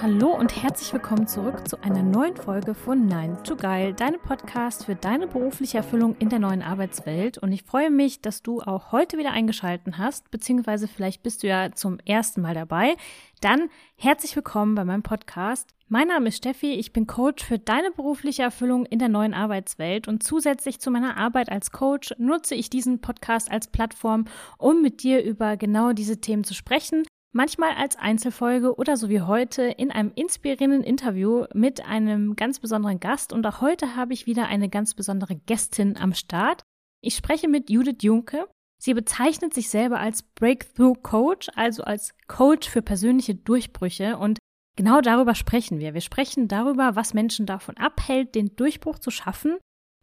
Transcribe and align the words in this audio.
Hallo 0.00 0.34
und 0.34 0.62
herzlich 0.62 0.92
willkommen 0.92 1.28
zurück 1.28 1.68
zu 1.68 1.80
einer 1.82 2.02
neuen 2.02 2.34
Folge 2.36 2.74
von 2.74 3.06
Nein 3.06 3.36
to 3.44 3.54
Geil, 3.54 3.92
deinem 3.92 4.20
Podcast 4.20 4.86
für 4.86 4.96
deine 4.96 5.26
berufliche 5.28 5.76
Erfüllung 5.76 6.16
in 6.18 6.28
der 6.28 6.38
neuen 6.38 6.62
Arbeitswelt. 6.62 7.38
Und 7.38 7.52
ich 7.52 7.62
freue 7.62 7.90
mich, 7.90 8.20
dass 8.20 8.42
du 8.42 8.62
auch 8.62 8.90
heute 8.90 9.18
wieder 9.18 9.32
eingeschalten 9.32 9.98
hast, 9.98 10.30
beziehungsweise 10.30 10.88
vielleicht 10.88 11.22
bist 11.22 11.42
du 11.42 11.46
ja 11.46 11.72
zum 11.72 11.98
ersten 12.04 12.40
Mal 12.40 12.54
dabei. 12.54 12.96
Dann 13.40 13.68
herzlich 13.96 14.34
willkommen 14.34 14.74
bei 14.74 14.84
meinem 14.84 15.02
Podcast. 15.02 15.70
Mein 15.88 16.08
Name 16.08 16.28
ist 16.28 16.38
Steffi, 16.38 16.72
ich 16.72 16.92
bin 16.92 17.06
Coach 17.06 17.44
für 17.44 17.58
deine 17.58 17.90
berufliche 17.90 18.42
Erfüllung 18.42 18.86
in 18.86 18.98
der 18.98 19.08
neuen 19.08 19.34
Arbeitswelt 19.34 20.08
und 20.08 20.22
zusätzlich 20.22 20.80
zu 20.80 20.90
meiner 20.90 21.18
Arbeit 21.18 21.52
als 21.52 21.70
Coach 21.70 22.14
nutze 22.18 22.54
ich 22.54 22.70
diesen 22.70 23.00
Podcast 23.02 23.50
als 23.50 23.68
Plattform, 23.68 24.24
um 24.58 24.80
mit 24.80 25.02
dir 25.02 25.22
über 25.22 25.56
genau 25.56 25.92
diese 25.92 26.20
Themen 26.20 26.44
zu 26.44 26.54
sprechen 26.54 27.04
manchmal 27.32 27.72
als 27.72 27.96
Einzelfolge 27.96 28.76
oder 28.76 28.96
so 28.96 29.08
wie 29.08 29.22
heute 29.22 29.62
in 29.62 29.90
einem 29.90 30.12
inspirierenden 30.14 30.84
Interview 30.84 31.44
mit 31.54 31.84
einem 31.84 32.36
ganz 32.36 32.60
besonderen 32.60 33.00
Gast. 33.00 33.32
Und 33.32 33.46
auch 33.46 33.60
heute 33.60 33.96
habe 33.96 34.12
ich 34.12 34.26
wieder 34.26 34.46
eine 34.46 34.68
ganz 34.68 34.94
besondere 34.94 35.34
Gästin 35.34 35.96
am 35.96 36.14
Start. 36.14 36.62
Ich 37.00 37.16
spreche 37.16 37.48
mit 37.48 37.70
Judith 37.70 38.02
Junke. 38.02 38.46
Sie 38.78 38.94
bezeichnet 38.94 39.54
sich 39.54 39.68
selber 39.68 39.98
als 40.00 40.22
Breakthrough 40.22 41.00
Coach, 41.02 41.48
also 41.54 41.82
als 41.84 42.14
Coach 42.26 42.68
für 42.68 42.82
persönliche 42.82 43.34
Durchbrüche. 43.34 44.18
Und 44.18 44.38
genau 44.76 45.00
darüber 45.00 45.34
sprechen 45.34 45.78
wir. 45.78 45.94
Wir 45.94 46.00
sprechen 46.00 46.48
darüber, 46.48 46.96
was 46.96 47.14
Menschen 47.14 47.46
davon 47.46 47.76
abhält, 47.76 48.34
den 48.34 48.56
Durchbruch 48.56 48.98
zu 48.98 49.10
schaffen 49.10 49.58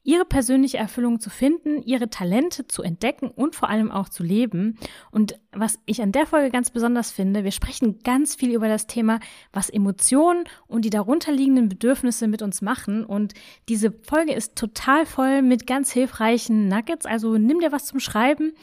ihre 0.09 0.25
persönliche 0.25 0.77
Erfüllung 0.77 1.19
zu 1.19 1.29
finden, 1.29 1.83
ihre 1.83 2.09
Talente 2.09 2.65
zu 2.65 2.81
entdecken 2.81 3.29
und 3.29 3.55
vor 3.55 3.69
allem 3.69 3.91
auch 3.91 4.09
zu 4.09 4.23
leben. 4.23 4.79
Und 5.11 5.39
was 5.51 5.77
ich 5.85 6.01
an 6.01 6.11
der 6.11 6.25
Folge 6.25 6.49
ganz 6.49 6.71
besonders 6.71 7.11
finde, 7.11 7.43
wir 7.43 7.51
sprechen 7.51 7.99
ganz 8.03 8.33
viel 8.33 8.51
über 8.55 8.67
das 8.67 8.87
Thema, 8.87 9.19
was 9.53 9.69
Emotionen 9.69 10.45
und 10.65 10.83
die 10.83 10.89
darunterliegenden 10.89 11.69
Bedürfnisse 11.69 12.27
mit 12.27 12.41
uns 12.41 12.63
machen. 12.63 13.05
Und 13.05 13.35
diese 13.69 13.91
Folge 14.01 14.33
ist 14.33 14.55
total 14.55 15.05
voll 15.05 15.43
mit 15.43 15.67
ganz 15.67 15.91
hilfreichen 15.91 16.67
Nuggets. 16.67 17.05
Also 17.05 17.37
nimm 17.37 17.59
dir 17.59 17.71
was 17.71 17.85
zum 17.85 17.99
Schreiben 17.99 18.53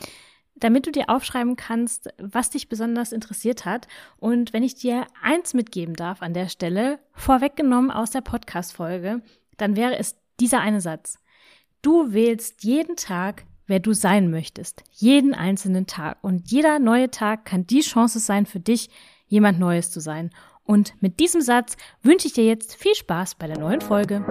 damit 0.59 0.87
du 0.87 0.91
dir 0.91 1.11
aufschreiben 1.11 1.55
kannst, 1.57 2.09
was 2.17 2.49
dich 2.49 2.71
besonders 2.71 3.13
interessiert 3.13 3.67
hat. 3.67 3.89
Und 4.17 4.55
wenn 4.55 4.63
ich 4.63 4.75
dir 4.75 5.07
eins 5.23 5.53
mitgeben 5.53 5.93
darf 5.93 6.23
an 6.23 6.33
der 6.33 6.49
Stelle, 6.49 6.99
vorweggenommen 7.13 7.91
aus 7.91 8.11
der 8.11 8.23
Podcast-Folge, 8.23 9.21
dann 9.59 9.77
wäre 9.77 9.99
es 9.99 10.17
dieser 10.41 10.61
eine 10.61 10.81
Satz. 10.81 11.19
Du 11.87 12.12
wählst 12.12 12.65
jeden 12.65 12.97
Tag, 12.97 13.45
wer 13.69 13.79
du 13.79 13.92
sein 13.92 14.29
möchtest. 14.29 14.83
Jeden 14.91 15.34
einzelnen 15.34 15.87
Tag. 15.87 16.19
Und 16.20 16.51
jeder 16.51 16.81
neue 16.81 17.12
Tag 17.12 17.45
kann 17.45 17.65
die 17.65 17.78
Chance 17.78 18.19
sein 18.19 18.45
für 18.45 18.59
dich, 18.59 18.91
jemand 19.28 19.61
Neues 19.61 19.93
zu 19.93 20.01
sein. 20.01 20.31
Und 20.65 21.01
mit 21.01 21.20
diesem 21.20 21.43
Satz 21.43 21.77
wünsche 22.03 22.27
ich 22.27 22.33
dir 22.33 22.45
jetzt 22.45 22.75
viel 22.75 22.97
Spaß 22.97 23.37
bei 23.37 23.47
der 23.47 23.61
neuen 23.61 23.81
Folge. 23.81 24.27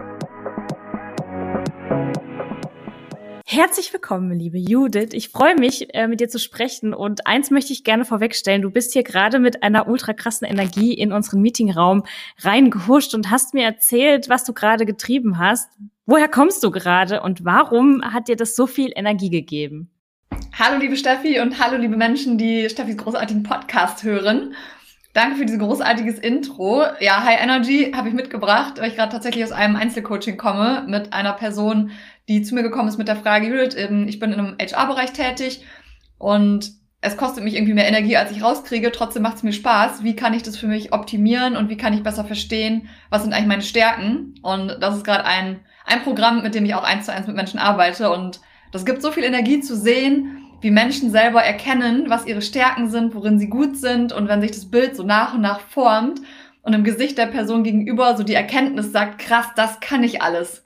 Herzlich 3.45 3.93
willkommen, 3.93 4.37
liebe 4.37 4.57
Judith. 4.57 5.13
Ich 5.13 5.29
freue 5.29 5.55
mich, 5.55 5.93
äh, 5.93 6.09
mit 6.09 6.19
dir 6.19 6.27
zu 6.27 6.39
sprechen. 6.39 6.93
Und 6.93 7.25
eins 7.25 7.51
möchte 7.51 7.71
ich 7.71 7.85
gerne 7.85 8.03
vorwegstellen. 8.03 8.63
Du 8.63 8.69
bist 8.69 8.91
hier 8.91 9.03
gerade 9.03 9.39
mit 9.39 9.63
einer 9.63 9.87
ultra 9.87 10.11
krassen 10.11 10.45
Energie 10.45 10.93
in 10.93 11.13
unseren 11.13 11.39
Meetingraum 11.39 12.03
reingehuscht 12.39 13.13
und 13.15 13.31
hast 13.31 13.53
mir 13.53 13.63
erzählt, 13.63 14.27
was 14.27 14.43
du 14.43 14.51
gerade 14.51 14.85
getrieben 14.85 15.37
hast. 15.37 15.69
Woher 16.07 16.27
kommst 16.27 16.63
du 16.63 16.69
gerade 16.69 17.23
und 17.23 17.45
warum 17.45 18.03
hat 18.03 18.27
dir 18.27 18.35
das 18.35 18.55
so 18.55 18.67
viel 18.67 18.91
Energie 18.95 19.31
gegeben? 19.31 19.89
Hallo, 20.53 20.77
liebe 20.77 20.97
Steffi 20.97 21.39
und 21.39 21.59
hallo, 21.59 21.77
liebe 21.77 21.97
Menschen, 21.97 22.37
die 22.37 22.69
Steffis 22.69 22.95
großartigen 22.95 23.41
Podcast 23.41 24.03
hören. 24.03 24.53
Danke 25.13 25.37
für 25.37 25.45
dieses 25.47 25.59
großartiges 25.59 26.19
Intro. 26.19 26.83
Ja, 26.99 27.23
High 27.23 27.41
Energy 27.41 27.91
habe 27.95 28.09
ich 28.09 28.13
mitgebracht, 28.13 28.75
weil 28.77 28.89
ich 28.89 28.95
gerade 28.95 29.13
tatsächlich 29.13 29.43
aus 29.43 29.51
einem 29.51 29.75
Einzelcoaching 29.77 30.37
komme 30.37 30.85
mit 30.87 31.11
einer 31.11 31.33
Person, 31.33 31.89
die 32.29 32.43
zu 32.43 32.53
mir 32.53 32.61
gekommen 32.61 32.87
ist 32.87 32.99
mit 32.99 33.07
der 33.07 33.15
Frage, 33.15 33.47
ähm, 33.47 34.07
ich 34.07 34.19
bin 34.19 34.31
in 34.31 34.39
einem 34.39 34.57
HR-Bereich 34.59 35.11
tätig 35.11 35.65
und 36.19 36.71
es 37.01 37.17
kostet 37.17 37.43
mich 37.43 37.55
irgendwie 37.55 37.73
mehr 37.73 37.87
Energie, 37.87 38.17
als 38.17 38.29
ich 38.29 38.43
rauskriege. 38.43 38.91
Trotzdem 38.91 39.23
macht 39.23 39.37
es 39.37 39.43
mir 39.43 39.53
Spaß. 39.53 40.03
Wie 40.03 40.15
kann 40.15 40.35
ich 40.35 40.43
das 40.43 40.55
für 40.55 40.67
mich 40.67 40.93
optimieren 40.93 41.55
und 41.55 41.69
wie 41.69 41.77
kann 41.77 41.93
ich 41.93 42.03
besser 42.03 42.25
verstehen, 42.25 42.89
was 43.09 43.23
sind 43.23 43.33
eigentlich 43.33 43.47
meine 43.47 43.61
Stärken? 43.63 44.35
Und 44.43 44.77
das 44.81 44.97
ist 44.97 45.03
gerade 45.03 45.25
ein, 45.25 45.61
ein 45.85 46.03
Programm, 46.03 46.43
mit 46.43 46.55
dem 46.55 46.65
ich 46.65 46.75
auch 46.75 46.83
eins 46.83 47.05
zu 47.05 47.13
eins 47.13 47.27
mit 47.27 47.35
Menschen 47.35 47.59
arbeite. 47.59 48.11
Und 48.11 48.41
das 48.71 48.85
gibt 48.85 49.01
so 49.01 49.11
viel 49.11 49.23
Energie 49.23 49.59
zu 49.59 49.75
sehen, 49.75 50.41
wie 50.61 50.71
Menschen 50.71 51.11
selber 51.11 51.43
erkennen, 51.43 52.09
was 52.09 52.25
ihre 52.25 52.41
Stärken 52.41 52.89
sind, 52.89 53.13
worin 53.13 53.39
sie 53.39 53.49
gut 53.49 53.77
sind 53.77 54.11
und 54.11 54.27
wenn 54.27 54.41
sich 54.41 54.51
das 54.51 54.69
Bild 54.69 54.95
so 54.95 55.03
nach 55.03 55.33
und 55.33 55.41
nach 55.41 55.59
formt 55.59 56.21
und 56.63 56.73
im 56.73 56.83
Gesicht 56.83 57.17
der 57.17 57.27
Person 57.27 57.63
gegenüber 57.63 58.17
so 58.17 58.23
die 58.23 58.33
Erkenntnis 58.33 58.91
sagt, 58.91 59.19
krass, 59.19 59.47
das 59.55 59.79
kann 59.79 60.03
ich 60.03 60.21
alles. 60.21 60.65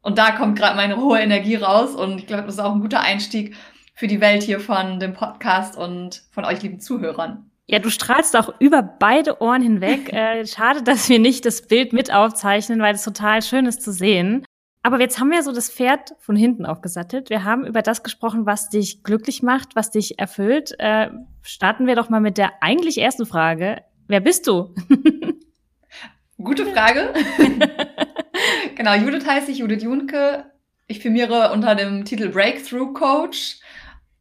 Und 0.00 0.16
da 0.16 0.30
kommt 0.30 0.58
gerade 0.58 0.76
meine 0.76 0.96
hohe 0.96 1.20
Energie 1.20 1.56
raus 1.56 1.94
und 1.94 2.18
ich 2.18 2.26
glaube, 2.26 2.44
das 2.44 2.54
ist 2.54 2.60
auch 2.60 2.72
ein 2.74 2.80
guter 2.80 3.00
Einstieg 3.00 3.54
für 3.94 4.06
die 4.06 4.22
Welt 4.22 4.42
hier 4.42 4.60
von 4.60 4.98
dem 4.98 5.12
Podcast 5.12 5.76
und 5.76 6.22
von 6.30 6.46
euch 6.46 6.62
lieben 6.62 6.80
Zuhörern. 6.80 7.49
Ja, 7.70 7.78
du 7.78 7.88
strahlst 7.88 8.36
auch 8.36 8.52
über 8.58 8.82
beide 8.82 9.40
Ohren 9.40 9.62
hinweg. 9.62 10.12
äh, 10.12 10.44
schade, 10.44 10.82
dass 10.82 11.08
wir 11.08 11.20
nicht 11.20 11.46
das 11.46 11.62
Bild 11.62 11.92
mit 11.92 12.12
aufzeichnen, 12.12 12.80
weil 12.80 12.96
es 12.96 13.04
total 13.04 13.42
schön 13.42 13.66
ist 13.66 13.82
zu 13.82 13.92
sehen. 13.92 14.44
Aber 14.82 14.98
jetzt 14.98 15.20
haben 15.20 15.30
wir 15.30 15.42
so 15.42 15.52
das 15.52 15.70
Pferd 15.70 16.14
von 16.18 16.34
hinten 16.34 16.66
aufgesattelt. 16.66 17.30
Wir 17.30 17.44
haben 17.44 17.64
über 17.64 17.82
das 17.82 18.02
gesprochen, 18.02 18.44
was 18.44 18.70
dich 18.70 19.04
glücklich 19.04 19.42
macht, 19.42 19.76
was 19.76 19.90
dich 19.90 20.18
erfüllt. 20.18 20.74
Äh, 20.78 21.10
starten 21.42 21.86
wir 21.86 21.94
doch 21.94 22.08
mal 22.08 22.20
mit 22.20 22.38
der 22.38 22.60
eigentlich 22.60 22.98
ersten 22.98 23.26
Frage. 23.26 23.82
Wer 24.08 24.20
bist 24.20 24.48
du? 24.48 24.74
Gute 26.42 26.66
Frage. 26.66 27.12
genau, 28.74 28.94
Judith 28.94 29.26
heiße 29.26 29.52
ich, 29.52 29.58
Judith 29.58 29.82
Junke. 29.82 30.46
Ich 30.88 30.98
firmiere 30.98 31.52
unter 31.52 31.76
dem 31.76 32.04
Titel 32.04 32.30
Breakthrough 32.30 32.94
Coach. 32.94 33.59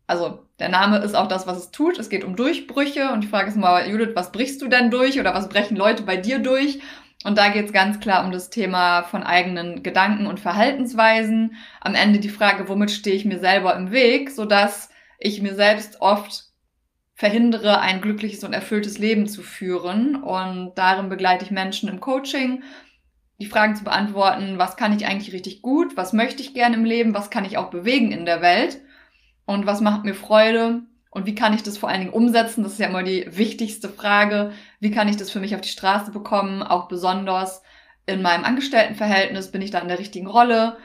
Also 0.10 0.40
der 0.58 0.70
Name 0.70 0.98
ist 0.98 1.16
auch 1.16 1.28
das, 1.28 1.46
was 1.46 1.58
es 1.60 1.72
tut. 1.72 2.00
Es 2.00 2.10
geht 2.10 2.24
um 2.24 2.36
Durchbrüche 2.36 3.12
und 3.12 3.22
die 3.22 3.28
Frage 3.28 3.50
ist 3.50 3.58
mal, 3.58 3.88
Judith, 3.88 4.16
was 4.16 4.32
brichst 4.32 4.60
du 4.60 4.68
denn 4.68 4.90
durch 4.90 5.20
oder 5.20 5.36
was 5.36 5.50
brechen 5.50 5.78
Leute 5.78 6.02
bei 6.02 6.18
dir 6.18 6.40
durch? 6.40 6.80
Und 7.26 7.38
da 7.38 7.50
geht 7.50 7.68
es 7.68 7.74
ganz 7.74 8.00
klar 8.00 8.26
um 8.26 8.32
das 8.32 8.50
Thema 8.50 9.04
von 9.04 9.22
eigenen 9.22 9.84
Gedanken 9.84 10.26
und 10.26 10.40
Verhaltensweisen. 10.40 11.58
Am 11.80 11.94
Ende 11.94 12.18
die 12.18 12.30
Frage, 12.30 12.68
womit 12.68 12.90
stehe 12.90 13.16
ich 13.16 13.24
mir 13.24 13.38
selber 13.38 13.76
im 13.76 13.92
Weg, 13.92 14.32
sodass 14.32 14.90
ich 15.20 15.44
mir 15.44 15.54
selbst 15.54 16.02
oft 16.02 16.46
verhindere, 17.14 17.80
ein 17.80 18.02
glückliches 18.02 18.44
und 18.44 18.54
erfülltes 18.54 18.98
Leben 18.98 19.28
zu 19.28 19.44
führen. 19.44 20.16
Und 20.16 20.74
darin 20.74 21.10
begleite 21.10 21.46
ich 21.46 21.52
Menschen 21.52 21.88
im 21.88 22.00
Coaching, 22.00 22.64
die 23.40 23.46
Fragen 23.46 23.76
zu 23.76 23.84
beantworten, 23.84 24.58
was 24.58 24.76
kann 24.76 24.98
ich 24.98 25.06
eigentlich 25.06 25.36
richtig 25.36 25.62
gut, 25.62 25.96
was 25.98 26.14
möchte 26.14 26.42
ich 26.42 26.56
gerne 26.56 26.78
im 26.78 26.86
Leben, 26.86 27.14
was 27.14 27.30
kann 27.30 27.46
ich 27.46 27.60
auch 27.60 27.70
bewegen 27.70 28.12
in 28.12 28.26
der 28.26 28.42
Welt 28.42 28.82
und 29.50 29.66
was 29.66 29.82
macht 29.82 30.06
mir 30.06 30.14
Freude 30.14 30.84
und 31.10 31.26
wie 31.26 31.34
kann 31.34 31.56
ich 31.56 31.64
das 31.64 31.80
vor 31.80 31.90
allen 31.90 32.02
Dingen 32.02 32.14
umsetzen. 32.14 32.62
Das 32.62 32.74
ist 32.74 32.80
ja 32.80 32.88
immer 32.88 33.02
die 33.02 33.26
wichtigste 33.32 33.90
Frage. 33.90 34.52
Wie 34.80 34.92
kann 34.92 35.08
ich 35.08 35.18
das 35.18 35.32
für 35.32 35.40
mich 35.40 35.56
auf 35.56 35.62
die 35.62 35.70
Straße 35.70 36.12
bekommen, 36.12 36.62
auch 36.62 36.88
besonders 36.88 37.64
in 38.06 38.22
meinem 38.22 38.46
Angestelltenverhältnis, 38.46 39.50
bin 39.50 39.64
ich 39.64 39.72
da 39.72 39.80
in 39.80 39.88
der 39.88 39.98
richtigen 39.98 40.28
Rolle 40.28 40.78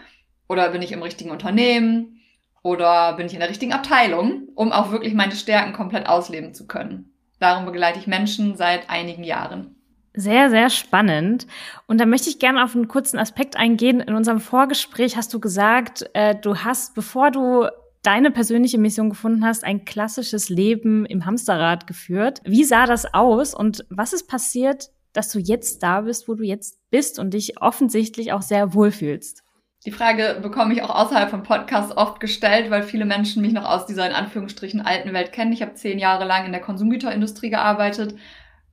oder 0.48 0.70
bin 0.70 0.80
ich 0.80 0.92
im 0.92 1.02
richtigen 1.02 1.30
Unternehmen? 1.30 2.22
Oder 2.62 3.12
bin 3.12 3.26
ich 3.26 3.34
in 3.34 3.40
der 3.40 3.50
richtigen 3.50 3.74
Abteilung, 3.74 4.48
um 4.54 4.72
auch 4.72 4.90
wirklich 4.90 5.12
meine 5.12 5.36
Stärken 5.36 5.74
komplett 5.74 6.06
ausleben 6.06 6.54
zu 6.54 6.66
können? 6.66 7.12
Darum 7.40 7.66
begleite 7.66 7.98
ich 7.98 8.06
Menschen 8.06 8.56
seit 8.56 8.88
einigen 8.88 9.24
Jahren. 9.24 9.76
Sehr, 10.14 10.48
sehr 10.48 10.70
spannend. 10.70 11.46
Und 11.86 12.00
da 12.00 12.06
möchte 12.06 12.30
ich 12.30 12.38
gerne 12.38 12.64
auf 12.64 12.74
einen 12.74 12.88
kurzen 12.88 13.18
Aspekt 13.18 13.58
eingehen. 13.58 14.00
In 14.00 14.14
unserem 14.14 14.40
Vorgespräch 14.40 15.18
hast 15.18 15.34
du 15.34 15.40
gesagt, 15.40 16.08
äh, 16.14 16.34
du 16.34 16.56
hast, 16.56 16.94
bevor 16.94 17.30
du 17.30 17.68
deine 18.06 18.30
persönliche 18.30 18.78
Mission 18.78 19.08
gefunden 19.10 19.44
hast, 19.44 19.64
ein 19.64 19.84
klassisches 19.84 20.48
Leben 20.48 21.04
im 21.06 21.26
Hamsterrad 21.26 21.86
geführt. 21.86 22.40
Wie 22.44 22.64
sah 22.64 22.86
das 22.86 23.12
aus 23.12 23.54
und 23.54 23.84
was 23.90 24.12
ist 24.12 24.28
passiert, 24.28 24.90
dass 25.12 25.30
du 25.30 25.38
jetzt 25.38 25.82
da 25.82 26.02
bist, 26.02 26.28
wo 26.28 26.34
du 26.34 26.44
jetzt 26.44 26.78
bist 26.90 27.18
und 27.18 27.34
dich 27.34 27.60
offensichtlich 27.60 28.32
auch 28.32 28.42
sehr 28.42 28.74
wohlfühlst? 28.74 29.42
Die 29.86 29.90
Frage 29.90 30.38
bekomme 30.40 30.72
ich 30.72 30.82
auch 30.82 30.94
außerhalb 30.94 31.28
von 31.28 31.42
Podcasts 31.42 31.94
oft 31.94 32.18
gestellt, 32.18 32.70
weil 32.70 32.82
viele 32.82 33.04
Menschen 33.04 33.42
mich 33.42 33.52
noch 33.52 33.68
aus 33.68 33.84
dieser 33.84 34.06
in 34.06 34.14
Anführungsstrichen 34.14 34.80
alten 34.80 35.12
Welt 35.12 35.32
kennen. 35.32 35.52
Ich 35.52 35.60
habe 35.60 35.74
zehn 35.74 35.98
Jahre 35.98 36.24
lang 36.24 36.46
in 36.46 36.52
der 36.52 36.62
Konsumgüterindustrie 36.62 37.50
gearbeitet 37.50 38.14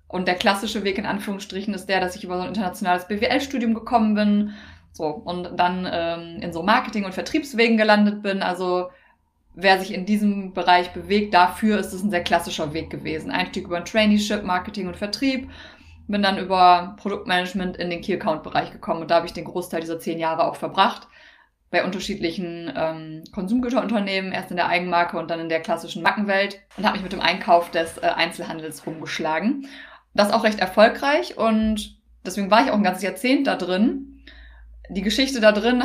und 0.08 0.28
der 0.28 0.36
klassische 0.36 0.84
Weg 0.84 0.98
in 0.98 1.06
Anführungsstrichen 1.06 1.74
ist 1.74 1.88
der, 1.88 2.00
dass 2.00 2.16
ich 2.16 2.24
über 2.24 2.36
so 2.36 2.44
ein 2.44 2.50
internationales 2.50 3.08
BWL-Studium 3.08 3.74
gekommen 3.74 4.14
bin, 4.14 4.54
so 4.94 5.06
und 5.06 5.58
dann 5.58 5.88
ähm, 5.90 6.42
in 6.42 6.52
so 6.52 6.64
Marketing- 6.64 7.06
und 7.06 7.14
Vertriebswegen 7.14 7.78
gelandet 7.78 8.22
bin. 8.22 8.42
Also 8.42 8.90
wer 9.54 9.80
sich 9.80 9.94
in 9.94 10.06
diesem 10.06 10.54
Bereich 10.54 10.94
bewegt, 10.94 11.34
dafür 11.34 11.80
ist 11.80 11.94
es 11.94 12.04
ein 12.04 12.10
sehr 12.10 12.24
klassischer 12.24 12.74
Weg 12.74 12.90
gewesen. 12.90 13.32
Einstieg 13.32 13.66
über 13.66 13.78
ein 13.78 13.86
Traineeship, 13.86 14.44
Marketing 14.44 14.88
und 14.88 14.98
Vertrieb. 14.98 15.50
Bin 16.08 16.24
dann 16.24 16.38
über 16.38 16.96
Produktmanagement 16.98 17.78
in 17.78 17.90
den 17.90 18.02
Key 18.02 18.14
Account 18.14 18.44
Bereich 18.44 18.72
gekommen 18.72 19.02
und 19.02 19.12
da 19.12 19.16
habe 19.16 19.28
ich 19.28 19.34
den 19.34 19.46
Großteil 19.46 19.82
dieser 19.82 20.00
zehn 20.00 20.20
Jahre 20.20 20.46
auch 20.46 20.56
verbracht. 20.56 21.08
Bei 21.70 21.86
unterschiedlichen 21.86 22.72
ähm, 22.76 23.24
Konsumgüterunternehmen, 23.32 24.34
erst 24.34 24.52
in 24.52 24.58
der 24.58 24.68
Eigenmarke 24.68 25.18
und 25.18 25.32
dann 25.32 25.40
in 25.40 25.48
der 25.48 25.62
klassischen 25.62 26.04
Markenwelt 26.04 26.60
und 26.76 26.84
habe 26.86 26.96
mich 26.96 27.04
mit 27.04 27.14
dem 27.14 27.22
Einkauf 27.22 27.72
des 27.72 27.98
äh, 27.98 28.08
Einzelhandels 28.08 28.86
rumgeschlagen. 28.86 29.68
Das 30.14 30.34
auch 30.34 30.44
recht 30.44 30.60
erfolgreich 30.60 31.38
und 31.38 31.98
deswegen 32.26 32.52
war 32.52 32.66
ich 32.66 32.72
auch 32.72 32.76
ein 32.76 32.84
ganzes 32.84 33.04
Jahrzehnt 33.04 33.48
da 33.48 33.56
drin 33.56 34.11
die 34.92 35.02
Geschichte 35.02 35.40
da 35.40 35.52
drin 35.54 35.80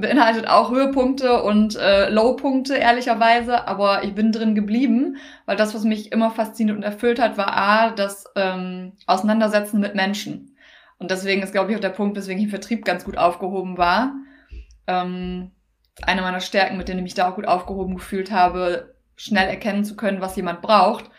beinhaltet 0.00 0.48
auch 0.48 0.70
Höhepunkte 0.70 1.42
und 1.42 1.76
äh, 1.76 2.08
Lowpunkte, 2.10 2.74
ehrlicherweise, 2.74 3.68
aber 3.68 4.02
ich 4.02 4.14
bin 4.14 4.32
drin 4.32 4.54
geblieben, 4.54 5.16
weil 5.46 5.56
das, 5.56 5.74
was 5.74 5.84
mich 5.84 6.10
immer 6.10 6.30
fasziniert 6.30 6.76
und 6.76 6.82
erfüllt 6.82 7.20
hat, 7.20 7.38
war 7.38 7.56
A, 7.56 7.90
das 7.90 8.24
ähm, 8.34 8.92
Auseinandersetzen 9.06 9.80
mit 9.80 9.94
Menschen. 9.94 10.56
Und 10.98 11.10
deswegen 11.10 11.42
ist, 11.42 11.52
glaube 11.52 11.70
ich, 11.70 11.76
auch 11.76 11.80
der 11.80 11.90
Punkt, 11.90 12.16
weswegen 12.16 12.38
ich 12.38 12.44
im 12.44 12.50
Vertrieb 12.50 12.84
ganz 12.84 13.04
gut 13.04 13.16
aufgehoben 13.16 13.78
war. 13.78 14.14
Ähm, 14.86 15.52
eine 16.00 16.22
meiner 16.22 16.40
Stärken, 16.40 16.76
mit 16.76 16.88
denen 16.88 16.98
ich 16.98 17.04
mich 17.04 17.14
da 17.14 17.30
auch 17.30 17.36
gut 17.36 17.46
aufgehoben 17.46 17.94
gefühlt 17.94 18.32
habe, 18.32 18.94
schnell 19.16 19.48
erkennen 19.48 19.84
zu 19.84 19.94
können, 19.94 20.20
was 20.20 20.36
jemand 20.36 20.62
braucht. 20.62 21.10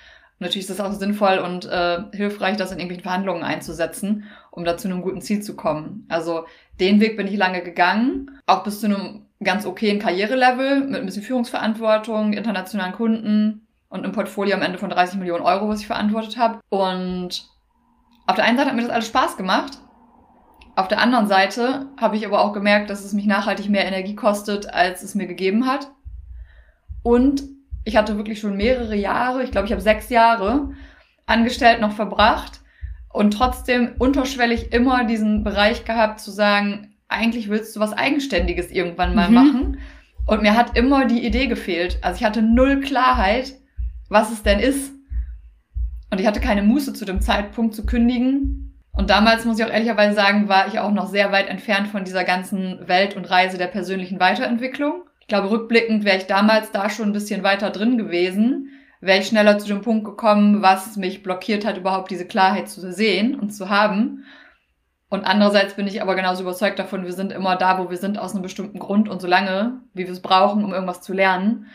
Natürlich 0.44 0.70
ist 0.70 0.78
das 0.78 0.86
auch 0.86 0.94
sinnvoll 0.94 1.40
und 1.40 1.66
äh, 1.66 2.04
hilfreich, 2.14 2.58
das 2.58 2.72
in 2.72 2.78
irgendwelchen 2.78 3.04
Verhandlungen 3.04 3.44
einzusetzen, 3.44 4.26
um 4.52 4.66
da 4.66 4.78
zu 4.78 4.88
einem 4.88 5.02
guten 5.02 5.22
Ziel 5.22 5.42
zu 5.42 5.56
kommen. 5.56 6.06
Also 6.10 6.46
den 6.80 7.00
Weg 7.00 7.18
bin 7.18 7.28
ich 7.28 7.38
lange 7.38 7.64
gegangen, 7.64 8.32
auch 8.46 8.64
bis 8.64 8.82
zu 8.82 8.88
einem 8.88 9.26
ganz 9.44 9.66
okayen 9.66 10.00
Karrierelevel 10.00 10.82
mit 10.82 11.00
ein 11.00 11.06
bisschen 11.06 11.24
Führungsverantwortung, 11.24 12.34
internationalen 12.34 12.94
Kunden 12.94 13.68
und 13.90 14.04
einem 14.04 14.12
Portfolio 14.12 14.56
am 14.56 14.62
Ende 14.62 14.78
von 14.78 14.90
30 14.90 15.20
Millionen 15.20 15.44
Euro, 15.44 15.70
was 15.70 15.82
ich 15.82 15.88
verantwortet 15.88 16.38
habe. 16.38 16.60
Und 16.70 17.48
auf 18.28 18.36
der 18.36 18.46
einen 18.46 18.58
Seite 18.58 18.70
hat 18.70 18.76
mir 18.76 18.84
das 18.84 18.92
alles 18.92 19.08
Spaß 19.08 19.38
gemacht. 19.38 19.78
Auf 20.76 20.88
der 20.88 21.00
anderen 21.00 21.28
Seite 21.28 21.88
habe 22.00 22.18
ich 22.18 22.26
aber 22.26 22.42
auch 22.42 22.54
gemerkt, 22.54 22.90
dass 22.90 23.06
es 23.06 23.14
mich 23.14 23.28
nachhaltig 23.28 23.70
mehr 23.70 23.86
Energie 23.86 24.16
kostet, 24.16 24.74
als 24.74 25.04
es 25.04 25.16
mir 25.16 25.28
gegeben 25.28 25.68
hat. 25.68 25.92
Und 27.04 27.44
ich 27.86 27.98
hatte 27.98 28.18
wirklich 28.18 28.40
schon 28.40 28.58
mehrere 28.58 28.96
Jahre, 28.96 29.44
ich 29.44 29.52
glaube, 29.52 29.68
ich 29.68 29.72
habe 29.72 29.82
sechs 29.82 30.10
Jahre 30.10 30.72
angestellt 31.26 31.82
noch 31.82 31.94
verbracht, 31.94 32.64
und 33.14 33.32
trotzdem 33.32 33.92
unterschwellig 34.00 34.74
immer 34.74 35.06
diesen 35.06 35.44
Bereich 35.44 35.86
gehabt 35.86 36.20
zu 36.20 36.32
sagen, 36.32 36.96
eigentlich 37.08 37.48
willst 37.48 37.76
du 37.76 37.80
was 37.80 37.94
Eigenständiges 37.94 38.72
irgendwann 38.72 39.16
mal 39.16 39.30
mhm. 39.30 39.34
machen. 39.36 39.78
Und 40.26 40.42
mir 40.42 40.58
hat 40.58 40.76
immer 40.76 41.06
die 41.06 41.24
Idee 41.24 41.48
gefehlt. 41.48 42.00
Also 42.02 42.18
ich 42.18 42.26
hatte 42.26 42.42
null 42.42 42.82
Klarheit, 42.82 43.54
was 44.10 44.32
es 44.32 44.42
denn 44.42 44.60
ist. 44.60 44.94
Und 46.10 46.20
ich 46.20 46.26
hatte 46.26 46.40
keine 46.40 46.64
Muße 46.64 46.94
zu 46.94 47.06
dem 47.06 47.22
Zeitpunkt 47.22 47.76
zu 47.76 47.86
kündigen. 47.86 48.80
Und 48.92 49.10
damals, 49.10 49.46
muss 49.46 49.60
ich 49.60 49.66
auch 49.66 49.72
ehrlicherweise 49.72 50.16
sagen, 50.16 50.50
war 50.50 50.68
ich 50.68 50.80
auch 50.80 50.92
noch 50.92 51.08
sehr 51.08 51.32
weit 51.32 51.50
entfernt 51.50 51.88
von 51.88 52.04
dieser 52.04 52.24
ganzen 52.24 52.88
Welt 52.88 53.16
und 53.16 53.30
Reise 53.30 53.58
der 53.58 53.68
persönlichen 53.68 54.20
Weiterentwicklung. 54.20 55.04
Ich 55.24 55.28
glaube, 55.28 55.50
rückblickend 55.50 56.06
wäre 56.06 56.18
ich 56.18 56.28
damals 56.28 56.72
da 56.72 56.90
schon 56.90 57.10
ein 57.10 57.14
bisschen 57.14 57.44
weiter 57.44 57.72
drin 57.72 57.98
gewesen 57.98 58.70
wäre 59.04 59.20
ich 59.20 59.28
schneller 59.28 59.60
zu 59.60 59.68
dem 59.68 59.82
Punkt 59.82 60.06
gekommen, 60.06 60.62
was 60.62 60.96
mich 60.96 61.24
blockiert 61.24 61.66
hat, 61.66 61.78
überhaupt 61.78 62.10
diese 62.10 62.26
Klarheit 62.26 62.70
zu 62.70 62.92
sehen 62.92 63.38
und 63.38 63.52
zu 63.52 63.70
haben. 63.70 64.24
Und 65.10 65.26
andererseits 65.26 65.74
bin 65.74 65.88
ich 65.88 66.02
aber 66.02 66.16
genauso 66.16 66.44
überzeugt 66.44 66.80
davon, 66.80 67.04
wir 67.04 67.12
sind 67.12 67.34
immer 67.34 67.58
da, 67.58 67.78
wo 67.80 67.90
wir 67.90 67.98
sind, 67.98 68.18
aus 68.18 68.32
einem 68.32 68.44
bestimmten 68.44 68.80
Grund 68.80 69.10
und 69.10 69.22
so 69.22 69.28
lange, 69.28 69.82
wie 69.94 70.06
wir 70.06 70.14
es 70.14 70.22
brauchen, 70.22 70.64
um 70.64 70.74
irgendwas 70.74 71.02
zu 71.02 71.12
lernen. 71.12 71.68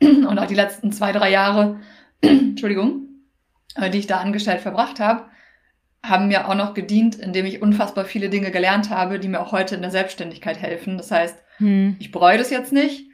Und 0.00 0.38
auch 0.38 0.46
die 0.46 0.54
letzten 0.54 0.92
zwei, 0.92 1.10
drei 1.10 1.30
Jahre, 1.30 1.80
Entschuldigung, 2.20 3.08
äh, 3.74 3.90
die 3.90 3.98
ich 3.98 4.06
da 4.06 4.18
angestellt 4.18 4.60
verbracht 4.60 5.00
habe, 5.00 5.24
haben 6.04 6.28
mir 6.28 6.48
auch 6.48 6.54
noch 6.54 6.74
gedient, 6.74 7.16
indem 7.16 7.44
ich 7.44 7.60
unfassbar 7.60 8.04
viele 8.04 8.30
Dinge 8.30 8.52
gelernt 8.52 8.88
habe, 8.88 9.18
die 9.18 9.26
mir 9.26 9.40
auch 9.40 9.50
heute 9.50 9.74
in 9.74 9.82
der 9.82 9.90
Selbstständigkeit 9.90 10.58
helfen. 10.58 10.96
Das 10.96 11.10
heißt, 11.10 11.36
hm. 11.58 11.96
ich 11.98 12.10
bereue 12.10 12.38
das 12.38 12.50
jetzt 12.50 12.72
nicht 12.72 13.06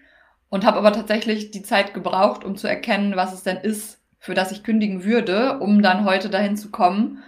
und 0.49 0.65
habe 0.65 0.79
aber 0.79 0.93
tatsächlich 0.93 1.51
die 1.51 1.63
Zeit 1.63 1.95
gebraucht, 1.95 2.45
um 2.45 2.57
zu 2.57 2.69
erkennen, 2.69 3.17
was 3.17 3.33
es 3.33 3.43
denn 3.43 3.57
ist, 3.57 4.01
für 4.21 4.35
das 4.35 4.53
ich 4.53 4.63
kündigen 4.63 5.05
würde, 5.05 5.59
um 5.59 5.83
dann 5.83 6.05
heute 6.05 6.31
dahin 6.31 6.57
zu 6.57 6.71
kommen, 6.71 7.23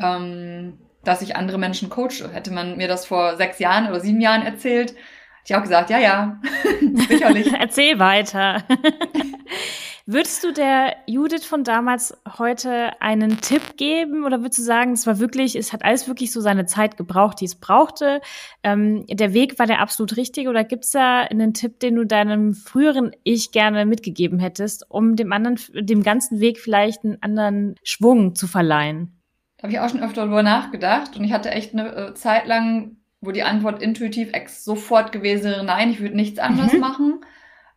ähm, 0.00 0.78
dass 1.04 1.20
ich 1.20 1.36
andere 1.36 1.58
Menschen 1.58 1.90
coache. 1.90 2.30
Hätte 2.32 2.50
man 2.52 2.76
mir 2.76 2.88
das 2.88 3.06
vor 3.06 3.36
sechs 3.36 3.58
Jahren 3.58 3.88
oder 3.88 4.00
sieben 4.00 4.20
Jahren 4.20 4.42
erzählt, 4.42 4.90
hätte 4.90 4.98
ich 5.46 5.54
auch 5.56 5.62
gesagt, 5.62 5.90
ja, 5.90 5.98
ja, 5.98 6.40
sicherlich. 7.08 7.52
Erzähl 7.58 7.98
weiter. 7.98 8.64
Würdest 10.06 10.42
du 10.44 10.52
der 10.52 10.96
Judith 11.06 11.44
von 11.44 11.62
damals 11.62 12.16
heute 12.38 13.00
einen 13.00 13.40
Tipp 13.40 13.76
geben 13.76 14.24
oder 14.24 14.40
würdest 14.40 14.58
du 14.58 14.62
sagen, 14.62 14.92
es 14.92 15.06
war 15.06 15.18
wirklich, 15.18 15.56
es 15.56 15.72
hat 15.72 15.84
alles 15.84 16.08
wirklich 16.08 16.32
so 16.32 16.40
seine 16.40 16.66
Zeit 16.66 16.96
gebraucht, 16.96 17.40
die 17.40 17.44
es 17.44 17.54
brauchte? 17.54 18.20
Ähm, 18.62 19.04
der 19.08 19.34
Weg 19.34 19.58
war 19.58 19.66
der 19.66 19.80
absolut 19.80 20.16
richtige 20.16 20.48
oder 20.48 20.64
gibt 20.64 20.84
es 20.84 20.90
da 20.90 21.20
einen 21.20 21.54
Tipp, 21.54 21.80
den 21.80 21.96
du 21.96 22.04
deinem 22.04 22.54
früheren 22.54 23.12
Ich 23.24 23.52
gerne 23.52 23.84
mitgegeben 23.84 24.38
hättest, 24.38 24.86
um 24.88 25.16
dem 25.16 25.32
anderen, 25.32 25.58
dem 25.74 26.02
ganzen 26.02 26.40
Weg 26.40 26.58
vielleicht 26.58 27.04
einen 27.04 27.22
anderen 27.22 27.74
Schwung 27.82 28.34
zu 28.34 28.46
verleihen? 28.46 29.20
Da 29.58 29.64
habe 29.64 29.72
ich 29.72 29.80
auch 29.80 29.90
schon 29.90 30.02
öfter 30.02 30.22
darüber 30.22 30.42
nachgedacht 30.42 31.16
und 31.16 31.24
ich 31.24 31.32
hatte 31.32 31.50
echt 31.50 31.74
eine 31.74 31.94
äh, 31.94 32.14
Zeit 32.14 32.46
lang, 32.46 32.96
wo 33.20 33.32
die 33.32 33.42
Antwort 33.42 33.82
intuitiv 33.82 34.32
sofort 34.48 35.12
gewesen 35.12 35.50
wäre, 35.50 35.64
nein, 35.64 35.90
ich 35.90 36.00
würde 36.00 36.16
nichts 36.16 36.38
anderes 36.38 36.72
mhm. 36.72 36.80
machen. 36.80 37.20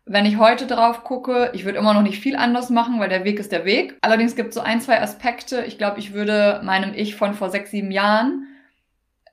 Wenn 0.06 0.26
ich 0.26 0.38
heute 0.38 0.68
drauf 0.68 1.04
gucke, 1.04 1.52
ich 1.54 1.64
würde 1.64 1.78
immer 1.78 1.94
noch 1.94 2.02
nicht 2.02 2.20
viel 2.20 2.36
anders 2.36 2.70
machen, 2.70 3.00
weil 3.00 3.10
der 3.10 3.24
Weg 3.24 3.40
ist 3.40 3.54
der 3.54 3.64
Weg. 3.64 3.98
Allerdings 4.02 4.36
gibt 4.36 4.50
es 4.50 4.56
so 4.56 4.62
ein, 4.62 4.82
zwei 4.82 5.02
Aspekte. 5.02 5.64
Ich 5.64 5.78
glaube, 5.78 6.00
ich 6.00 6.14
würde 6.14 6.62
meinem 6.64 6.94
Ich 6.94 7.16
von 7.16 7.34
vor 7.34 7.50
sechs, 7.50 7.72
sieben 7.72 7.92
Jahren 7.92 8.48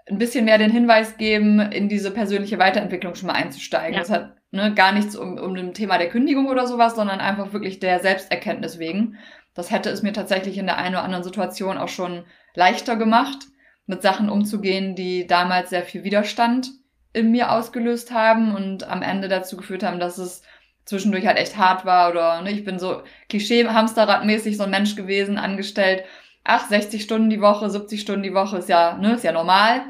ein 0.08 0.19
bisschen 0.19 0.44
mehr 0.44 0.58
den 0.58 0.70
Hinweis 0.70 1.17
geben, 1.17 1.61
in 1.61 1.88
diese 1.88 2.11
persönliche 2.11 2.58
Weiterentwicklung 2.58 3.14
schon 3.14 3.28
mal 3.28 3.34
einzusteigen. 3.34 3.94
Ja. 3.94 4.00
Das 4.00 4.11
hat 4.11 4.37
ne, 4.50 4.75
gar 4.75 4.93
nichts 4.93 5.17
um, 5.17 5.38
um 5.38 5.55
dem 5.55 5.75
Thema 5.75 5.99
der 5.99 6.08
Kündigung 6.08 6.46
oder 6.46 6.67
sowas, 6.67 6.94
sondern 6.94 7.20
einfach 7.20 7.52
wirklich 7.52 7.81
der 7.81 8.00
Selbsterkenntnis 8.00 8.78
wegen. 8.78 9.19
Das 9.55 9.70
hätte 9.70 9.90
es 9.90 10.02
mir 10.02 10.12
tatsächlich 10.12 10.58
in 10.58 10.66
der 10.66 10.78
einen 10.78 10.94
oder 10.94 11.05
anderen 11.05 11.25
Situation 11.25 11.78
auch 11.78 11.88
schon 11.88 12.25
leichter 12.55 12.96
gemacht, 12.96 13.46
mit 13.87 14.02
Sachen 14.02 14.28
umzugehen, 14.28 14.94
die 14.94 15.26
damals 15.26 15.70
sehr 15.70 15.82
viel 15.82 16.05
Widerstand 16.05 16.70
in 17.12 17.32
mir 17.32 17.50
ausgelöst 17.50 18.12
haben 18.12 18.55
und 18.55 18.88
am 18.88 19.02
Ende 19.02 19.28
dazu 19.28 19.56
geführt 19.56 19.82
haben, 19.82 19.99
dass 19.99 20.19
es 20.19 20.43
zwischendurch 20.90 21.25
halt 21.26 21.38
echt 21.38 21.56
hart 21.56 21.87
war 21.87 22.10
oder 22.10 22.42
ne, 22.42 22.50
ich 22.50 22.64
bin 22.64 22.78
so 22.78 23.02
Klischee-Hamsterrad-mäßig 23.31 24.56
so 24.56 24.64
ein 24.64 24.70
Mensch 24.70 24.96
gewesen, 24.96 25.38
angestellt. 25.38 26.04
Ach, 26.42 26.69
60 26.69 27.02
Stunden 27.02 27.31
die 27.31 27.40
Woche, 27.40 27.70
70 27.70 28.00
Stunden 28.00 28.25
die 28.25 28.34
Woche 28.34 28.58
ist 28.58 28.69
ja, 28.69 28.96
ne, 28.96 29.14
ist 29.14 29.25
ja 29.25 29.32
normal. 29.32 29.82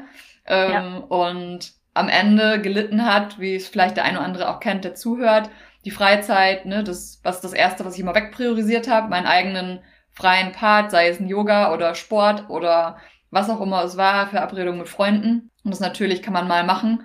Ähm, 0.45 0.71
ja. 0.71 0.97
Und 0.97 1.73
am 1.95 2.07
Ende 2.07 2.61
gelitten 2.61 3.03
hat, 3.03 3.39
wie 3.39 3.55
es 3.55 3.67
vielleicht 3.67 3.97
der 3.97 4.05
eine 4.05 4.19
oder 4.19 4.25
andere 4.25 4.49
auch 4.49 4.59
kennt, 4.59 4.85
der 4.85 4.93
zuhört, 4.93 5.49
die 5.85 5.91
Freizeit, 5.91 6.67
ne, 6.67 6.83
das, 6.83 7.19
was 7.23 7.41
das 7.41 7.53
erste, 7.53 7.83
was 7.83 7.95
ich 7.95 8.01
immer 8.01 8.15
wegpriorisiert 8.15 8.87
habe, 8.87 9.09
meinen 9.09 9.25
eigenen 9.25 9.79
freien 10.11 10.51
Part, 10.51 10.91
sei 10.91 11.07
es 11.07 11.19
ein 11.19 11.27
Yoga 11.27 11.73
oder 11.73 11.95
Sport 11.95 12.49
oder 12.49 12.97
was 13.31 13.49
auch 13.49 13.61
immer 13.61 13.83
es 13.83 13.97
war, 13.97 14.27
Verabredung 14.27 14.77
mit 14.77 14.87
Freunden. 14.87 15.49
Und 15.63 15.71
das 15.71 15.79
natürlich 15.79 16.21
kann 16.21 16.33
man 16.33 16.47
mal 16.47 16.63
machen, 16.63 17.03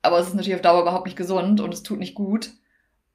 aber 0.00 0.18
es 0.18 0.28
ist 0.28 0.34
natürlich 0.34 0.54
auf 0.54 0.62
Dauer 0.62 0.80
überhaupt 0.80 1.04
nicht 1.04 1.18
gesund 1.18 1.60
und 1.60 1.74
es 1.74 1.82
tut 1.82 1.98
nicht 1.98 2.14
gut 2.14 2.50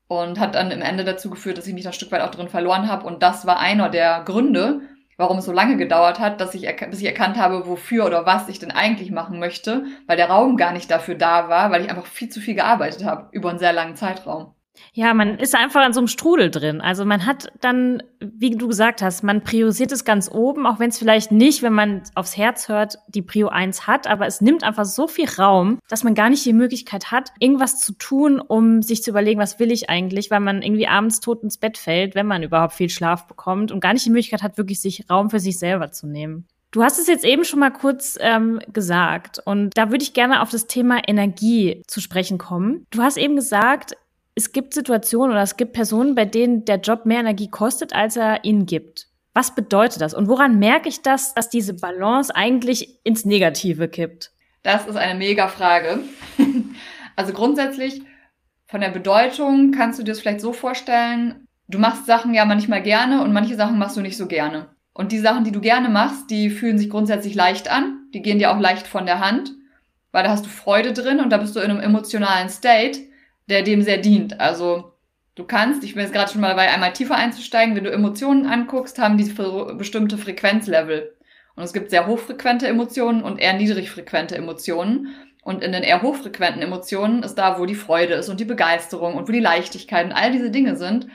und 0.09 0.39
hat 0.39 0.55
dann 0.55 0.71
im 0.71 0.81
Ende 0.81 1.05
dazu 1.05 1.29
geführt, 1.29 1.59
dass 1.59 1.67
ich 1.67 1.73
mich 1.73 1.85
ein 1.85 1.93
Stück 1.93 2.11
weit 2.11 2.21
auch 2.21 2.31
drin 2.31 2.49
verloren 2.49 2.89
habe. 2.89 3.05
Und 3.05 3.21
das 3.21 3.45
war 3.45 3.59
einer 3.59 3.89
der 3.89 4.23
Gründe, 4.25 4.81
warum 5.17 5.37
es 5.37 5.45
so 5.45 5.51
lange 5.51 5.77
gedauert 5.77 6.19
hat, 6.19 6.41
dass 6.41 6.55
ich, 6.55 6.67
bis 6.89 6.99
ich 6.99 7.05
erkannt 7.05 7.37
habe, 7.37 7.67
wofür 7.67 8.07
oder 8.07 8.25
was 8.25 8.49
ich 8.49 8.57
denn 8.57 8.71
eigentlich 8.71 9.11
machen 9.11 9.39
möchte, 9.39 9.85
weil 10.07 10.17
der 10.17 10.31
Raum 10.31 10.57
gar 10.57 10.73
nicht 10.73 10.89
dafür 10.89 11.13
da 11.13 11.47
war, 11.47 11.69
weil 11.69 11.83
ich 11.83 11.91
einfach 11.91 12.07
viel 12.07 12.29
zu 12.29 12.41
viel 12.41 12.55
gearbeitet 12.55 13.05
habe 13.05 13.29
über 13.31 13.51
einen 13.51 13.59
sehr 13.59 13.71
langen 13.71 13.95
Zeitraum. 13.95 14.55
Ja, 14.93 15.13
man 15.13 15.37
ist 15.37 15.55
einfach 15.55 15.81
an 15.81 15.93
so 15.93 15.99
einem 15.99 16.07
Strudel 16.07 16.51
drin. 16.51 16.81
Also 16.81 17.05
man 17.05 17.25
hat 17.25 17.51
dann, 17.61 18.03
wie 18.19 18.51
du 18.51 18.67
gesagt 18.67 19.01
hast, 19.01 19.23
man 19.23 19.43
priorisiert 19.43 19.91
es 19.91 20.05
ganz 20.05 20.29
oben, 20.31 20.65
auch 20.65 20.79
wenn 20.79 20.89
es 20.89 20.97
vielleicht 20.97 21.31
nicht, 21.31 21.61
wenn 21.61 21.73
man 21.73 22.03
aufs 22.15 22.37
Herz 22.37 22.69
hört, 22.69 22.97
die 23.07 23.21
Prio 23.21 23.47
1 23.47 23.87
hat, 23.87 24.07
aber 24.07 24.27
es 24.27 24.41
nimmt 24.41 24.63
einfach 24.63 24.85
so 24.85 25.07
viel 25.07 25.29
Raum, 25.29 25.79
dass 25.87 26.03
man 26.03 26.15
gar 26.15 26.29
nicht 26.29 26.45
die 26.45 26.53
Möglichkeit 26.53 27.11
hat, 27.11 27.31
irgendwas 27.39 27.79
zu 27.79 27.93
tun, 27.93 28.39
um 28.39 28.81
sich 28.81 29.03
zu 29.03 29.11
überlegen, 29.11 29.39
was 29.39 29.59
will 29.59 29.71
ich 29.71 29.89
eigentlich, 29.89 30.31
weil 30.31 30.39
man 30.39 30.61
irgendwie 30.61 30.87
abends 30.87 31.19
tot 31.19 31.43
ins 31.43 31.57
Bett 31.57 31.77
fällt, 31.77 32.15
wenn 32.15 32.27
man 32.27 32.43
überhaupt 32.43 32.73
viel 32.73 32.89
Schlaf 32.89 33.27
bekommt 33.27 33.71
und 33.71 33.79
gar 33.79 33.93
nicht 33.93 34.05
die 34.05 34.11
Möglichkeit 34.11 34.43
hat, 34.43 34.57
wirklich 34.57 34.81
sich 34.81 35.09
Raum 35.09 35.29
für 35.29 35.39
sich 35.39 35.59
selber 35.59 35.91
zu 35.91 36.07
nehmen. 36.07 36.47
Du 36.71 36.83
hast 36.83 36.99
es 36.99 37.07
jetzt 37.07 37.25
eben 37.25 37.45
schon 37.45 37.59
mal 37.59 37.71
kurz 37.71 38.15
ähm, 38.21 38.59
gesagt 38.71 39.41
und 39.43 39.75
da 39.75 39.89
würde 39.89 40.03
ich 40.03 40.13
gerne 40.13 40.41
auf 40.43 40.51
das 40.51 40.67
Thema 40.67 41.01
Energie 41.07 41.81
zu 41.87 41.99
sprechen 41.99 42.37
kommen. 42.37 42.85
Du 42.91 43.01
hast 43.01 43.17
eben 43.17 43.35
gesagt, 43.35 43.97
es 44.39 44.53
gibt 44.53 44.73
Situationen 44.73 45.31
oder 45.31 45.43
es 45.43 45.57
gibt 45.57 45.73
Personen, 45.73 46.15
bei 46.15 46.23
denen 46.23 46.63
der 46.63 46.77
Job 46.77 47.05
mehr 47.05 47.19
Energie 47.19 47.49
kostet, 47.49 47.93
als 47.93 48.15
er 48.15 48.45
ihnen 48.45 48.65
gibt. 48.65 49.07
Was 49.33 49.53
bedeutet 49.53 50.01
das? 50.01 50.13
Und 50.13 50.29
woran 50.29 50.59
merke 50.59 50.87
ich 50.87 51.01
das, 51.01 51.33
dass 51.33 51.49
diese 51.49 51.73
Balance 51.73 52.33
eigentlich 52.33 52.99
ins 53.03 53.25
Negative 53.25 53.89
kippt? 53.89 54.31
Das 54.63 54.87
ist 54.87 54.95
eine 54.95 55.17
mega 55.19 55.49
Frage. 55.49 55.99
also 57.15 57.33
grundsätzlich 57.33 58.01
Von 58.67 58.81
der 58.81 58.89
Bedeutung 58.89 59.71
kannst 59.71 59.99
du 59.99 60.03
dir 60.03 60.11
das 60.11 60.21
vielleicht 60.21 60.41
so 60.41 60.53
vorstellen, 60.53 61.47
du 61.67 61.77
machst 61.79 62.05
Sachen 62.05 62.33
ja 62.33 62.45
manchmal 62.45 62.81
gerne 62.81 63.23
und 63.23 63.33
manche 63.33 63.55
Sachen 63.55 63.77
machst 63.77 63.97
du 63.97 64.01
nicht 64.01 64.15
so 64.15 64.27
gerne. 64.27 64.69
Und 64.93 65.11
die 65.11 65.19
Sachen, 65.19 65.43
die 65.43 65.51
du 65.51 65.59
gerne 65.59 65.89
machst, 65.89 66.29
die 66.29 66.49
fühlen 66.49 66.77
sich 66.77 66.89
grundsätzlich 66.89 67.35
leicht 67.35 67.69
an, 67.69 68.07
die 68.13 68.21
gehen 68.21 68.39
dir 68.39 68.51
auch 68.51 68.59
leicht 68.59 68.87
von 68.87 69.05
der 69.05 69.19
Hand, 69.19 69.51
weil 70.11 70.23
da 70.23 70.29
hast 70.29 70.45
du 70.45 70.49
Freude 70.49 70.93
drin 70.93 71.19
und 71.19 71.29
da 71.29 71.37
bist 71.37 71.55
du 71.55 71.59
in 71.59 71.71
einem 71.71 71.81
emotionalen 71.81 72.49
State, 72.49 73.08
der 73.49 73.63
dem 73.63 73.81
sehr 73.81 73.97
dient. 73.97 74.39
Also 74.39 74.93
du 75.35 75.43
kannst, 75.43 75.83
ich 75.83 75.93
bin 75.93 76.03
jetzt 76.03 76.13
gerade 76.13 76.31
schon 76.31 76.41
mal 76.41 76.49
dabei, 76.49 76.69
einmal 76.69 76.93
tiefer 76.93 77.15
einzusteigen, 77.15 77.75
wenn 77.75 77.83
du 77.83 77.91
Emotionen 77.91 78.45
anguckst, 78.45 78.99
haben 78.99 79.17
die 79.17 79.31
bestimmte 79.77 80.17
Frequenzlevel. 80.17 81.15
Und 81.55 81.63
es 81.63 81.73
gibt 81.73 81.89
sehr 81.89 82.07
hochfrequente 82.07 82.67
Emotionen 82.67 83.23
und 83.23 83.39
eher 83.39 83.53
niedrigfrequente 83.53 84.35
Emotionen. 84.35 85.09
Und 85.43 85.63
in 85.63 85.71
den 85.71 85.83
eher 85.83 86.01
hochfrequenten 86.01 86.61
Emotionen 86.61 87.23
ist 87.23 87.35
da, 87.35 87.59
wo 87.59 87.65
die 87.65 87.75
Freude 87.75 88.13
ist 88.13 88.29
und 88.29 88.39
die 88.39 88.45
Begeisterung 88.45 89.15
und 89.15 89.27
wo 89.27 89.31
die 89.31 89.39
Leichtigkeit 89.39 90.05
und 90.05 90.11
all 90.13 90.31
diese 90.31 90.51
Dinge 90.51 90.75
sind. 90.75 91.07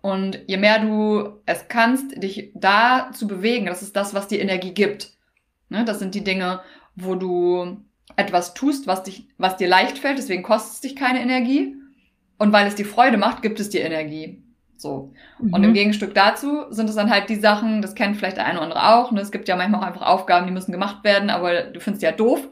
Und 0.00 0.40
je 0.46 0.56
mehr 0.56 0.80
du 0.80 1.40
es 1.46 1.68
kannst, 1.68 2.22
dich 2.22 2.50
da 2.54 3.10
zu 3.12 3.26
bewegen, 3.26 3.66
das 3.66 3.82
ist 3.82 3.96
das, 3.96 4.14
was 4.14 4.28
dir 4.28 4.40
Energie 4.40 4.74
gibt. 4.74 5.12
Ne? 5.68 5.84
Das 5.84 5.98
sind 5.98 6.14
die 6.14 6.24
Dinge, 6.24 6.60
wo 6.94 7.14
du 7.14 7.78
etwas 8.16 8.54
tust, 8.54 8.86
was, 8.86 9.02
dich, 9.02 9.28
was 9.38 9.56
dir 9.56 9.68
leicht 9.68 9.98
fällt, 9.98 10.18
deswegen 10.18 10.42
kostet 10.42 10.74
es 10.74 10.80
dich 10.80 10.96
keine 10.96 11.20
Energie. 11.20 11.76
Und 12.38 12.52
weil 12.52 12.66
es 12.66 12.74
dir 12.74 12.86
Freude 12.86 13.16
macht, 13.16 13.42
gibt 13.42 13.60
es 13.60 13.70
dir 13.70 13.82
Energie. 13.82 14.42
So. 14.76 15.12
Mhm. 15.40 15.54
Und 15.54 15.64
im 15.64 15.74
Gegenstück 15.74 16.14
dazu 16.14 16.64
sind 16.70 16.88
es 16.90 16.96
dann 16.96 17.10
halt 17.10 17.28
die 17.28 17.36
Sachen, 17.36 17.80
das 17.80 17.94
kennt 17.94 18.16
vielleicht 18.16 18.36
der 18.36 18.46
eine 18.46 18.58
oder 18.58 18.64
andere 18.64 18.94
auch. 18.94 19.12
Ne? 19.12 19.20
Es 19.20 19.30
gibt 19.30 19.48
ja 19.48 19.56
manchmal 19.56 19.80
auch 19.80 19.86
einfach 19.86 20.02
Aufgaben, 20.02 20.46
die 20.46 20.52
müssen 20.52 20.72
gemacht 20.72 21.04
werden, 21.04 21.30
aber 21.30 21.62
du 21.62 21.80
findest 21.80 22.02
die 22.02 22.06
ja 22.06 22.12
doof. 22.12 22.48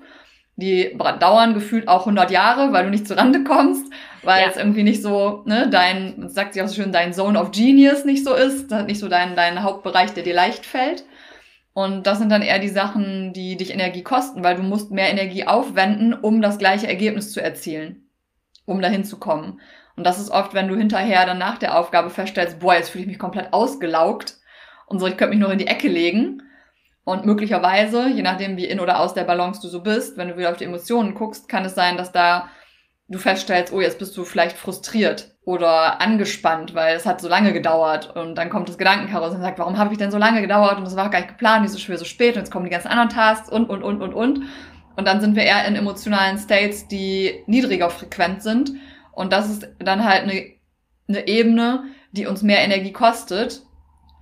Die 0.56 0.96
dauern 1.18 1.54
gefühlt 1.54 1.88
auch 1.88 2.00
100 2.00 2.30
Jahre, 2.30 2.72
weil 2.72 2.84
du 2.84 2.90
nicht 2.90 3.10
Rande 3.10 3.42
kommst, 3.42 3.90
weil 4.22 4.42
ja. 4.42 4.48
es 4.48 4.58
irgendwie 4.58 4.82
nicht 4.82 5.02
so, 5.02 5.42
ne, 5.46 5.68
dein, 5.70 6.14
man 6.18 6.28
sagt 6.28 6.52
sich 6.52 6.62
auch 6.62 6.68
so 6.68 6.74
schön, 6.74 6.92
dein 6.92 7.14
Zone 7.14 7.40
of 7.40 7.52
Genius 7.52 8.04
nicht 8.04 8.22
so 8.22 8.34
ist, 8.34 8.70
nicht 8.70 9.00
so 9.00 9.08
dein, 9.08 9.34
dein 9.34 9.62
Hauptbereich, 9.62 10.12
der 10.12 10.24
dir 10.24 10.34
leicht 10.34 10.66
fällt. 10.66 11.04
Und 11.74 12.06
das 12.06 12.18
sind 12.18 12.30
dann 12.30 12.42
eher 12.42 12.58
die 12.58 12.68
Sachen, 12.68 13.32
die 13.32 13.56
dich 13.56 13.72
Energie 13.72 14.02
kosten, 14.02 14.44
weil 14.44 14.56
du 14.56 14.62
musst 14.62 14.90
mehr 14.90 15.10
Energie 15.10 15.46
aufwenden, 15.46 16.12
um 16.12 16.42
das 16.42 16.58
gleiche 16.58 16.86
Ergebnis 16.86 17.32
zu 17.32 17.40
erzielen, 17.40 18.08
um 18.66 18.82
dahin 18.82 19.04
zu 19.04 19.18
kommen. 19.18 19.60
Und 19.96 20.04
das 20.04 20.18
ist 20.18 20.30
oft, 20.30 20.54
wenn 20.54 20.68
du 20.68 20.76
hinterher 20.76 21.24
dann 21.26 21.38
nach 21.38 21.58
der 21.58 21.78
Aufgabe 21.78 22.10
feststellst, 22.10 22.60
boah, 22.60 22.74
jetzt 22.74 22.90
fühle 22.90 23.02
ich 23.02 23.08
mich 23.08 23.18
komplett 23.18 23.52
ausgelaugt 23.52 24.38
und 24.86 24.98
so, 24.98 25.06
ich 25.06 25.16
könnte 25.16 25.34
mich 25.34 25.42
noch 25.42 25.50
in 25.50 25.58
die 25.58 25.66
Ecke 25.66 25.88
legen. 25.88 26.42
Und 27.04 27.26
möglicherweise, 27.26 28.08
je 28.08 28.22
nachdem, 28.22 28.56
wie 28.56 28.66
in 28.66 28.78
oder 28.78 29.00
aus 29.00 29.14
der 29.14 29.24
Balance 29.24 29.60
du 29.60 29.68
so 29.68 29.82
bist, 29.82 30.16
wenn 30.16 30.28
du 30.28 30.36
wieder 30.36 30.50
auf 30.50 30.56
die 30.56 30.64
Emotionen 30.64 31.14
guckst, 31.14 31.48
kann 31.48 31.64
es 31.64 31.74
sein, 31.74 31.96
dass 31.96 32.12
da 32.12 32.48
du 33.12 33.18
feststellst, 33.18 33.72
oh, 33.72 33.80
jetzt 33.80 33.98
bist 33.98 34.16
du 34.16 34.24
vielleicht 34.24 34.56
frustriert 34.56 35.34
oder 35.44 36.00
angespannt, 36.00 36.74
weil 36.74 36.96
es 36.96 37.06
hat 37.06 37.20
so 37.20 37.28
lange 37.28 37.52
gedauert 37.52 38.16
und 38.16 38.36
dann 38.36 38.48
kommt 38.48 38.68
das 38.68 38.78
Gedankenkarussell 38.78 39.36
und 39.36 39.42
sagt, 39.42 39.58
warum 39.58 39.76
habe 39.78 39.92
ich 39.92 39.98
denn 39.98 40.10
so 40.10 40.18
lange 40.18 40.40
gedauert 40.40 40.78
und 40.78 40.84
das 40.84 40.96
war 40.96 41.10
gar 41.10 41.20
nicht 41.20 41.30
geplant, 41.30 41.64
wieso 41.64 41.78
schwer 41.78 41.98
so 41.98 42.04
spät 42.04 42.34
und 42.34 42.40
jetzt 42.40 42.50
kommen 42.50 42.64
die 42.64 42.70
ganzen 42.70 42.88
anderen 42.88 43.10
Tasks 43.10 43.48
und, 43.48 43.68
und, 43.68 43.82
und, 43.82 44.00
und, 44.00 44.14
und. 44.14 44.42
Und 44.94 45.06
dann 45.06 45.20
sind 45.20 45.36
wir 45.36 45.44
eher 45.44 45.64
in 45.66 45.74
emotionalen 45.74 46.38
States, 46.38 46.86
die 46.88 47.42
niedriger 47.46 47.90
frequent 47.90 48.42
sind 48.42 48.72
und 49.12 49.32
das 49.32 49.50
ist 49.50 49.68
dann 49.78 50.04
halt 50.04 50.22
eine, 50.22 50.44
eine 51.08 51.26
Ebene, 51.26 51.84
die 52.12 52.26
uns 52.26 52.42
mehr 52.42 52.60
Energie 52.60 52.92
kostet, 52.92 53.62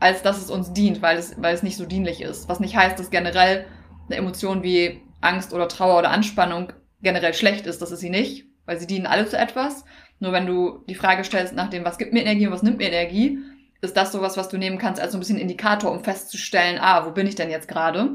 als 0.00 0.22
dass 0.22 0.38
es 0.38 0.50
uns 0.50 0.72
dient, 0.72 1.02
weil 1.02 1.18
es, 1.18 1.40
weil 1.40 1.54
es 1.54 1.62
nicht 1.62 1.76
so 1.76 1.86
dienlich 1.86 2.22
ist. 2.22 2.48
Was 2.48 2.60
nicht 2.60 2.76
heißt, 2.76 2.98
dass 2.98 3.10
generell 3.10 3.66
eine 4.06 4.16
Emotion 4.16 4.62
wie 4.62 5.02
Angst 5.20 5.52
oder 5.52 5.68
Trauer 5.68 5.98
oder 5.98 6.10
Anspannung 6.10 6.72
generell 7.02 7.34
schlecht 7.34 7.66
ist. 7.66 7.82
Das 7.82 7.92
ist 7.92 8.00
sie 8.00 8.10
nicht, 8.10 8.49
weil 8.66 8.78
sie 8.78 8.86
dienen 8.86 9.06
alle 9.06 9.26
zu 9.26 9.38
etwas. 9.38 9.84
Nur 10.18 10.32
wenn 10.32 10.46
du 10.46 10.84
die 10.88 10.94
Frage 10.94 11.24
stellst 11.24 11.54
nach 11.54 11.70
dem, 11.70 11.84
was 11.84 11.98
gibt 11.98 12.12
mir 12.12 12.22
Energie 12.22 12.46
und 12.46 12.52
was 12.52 12.62
nimmt 12.62 12.78
mir 12.78 12.88
Energie, 12.88 13.38
ist 13.80 13.96
das 13.96 14.12
sowas, 14.12 14.36
was 14.36 14.48
du 14.48 14.58
nehmen 14.58 14.78
kannst 14.78 15.00
als 15.00 15.12
so 15.12 15.18
ein 15.18 15.20
bisschen 15.20 15.38
Indikator, 15.38 15.90
um 15.90 16.04
festzustellen, 16.04 16.78
ah, 16.80 17.06
wo 17.06 17.10
bin 17.12 17.26
ich 17.26 17.34
denn 17.34 17.50
jetzt 17.50 17.68
gerade? 17.68 18.10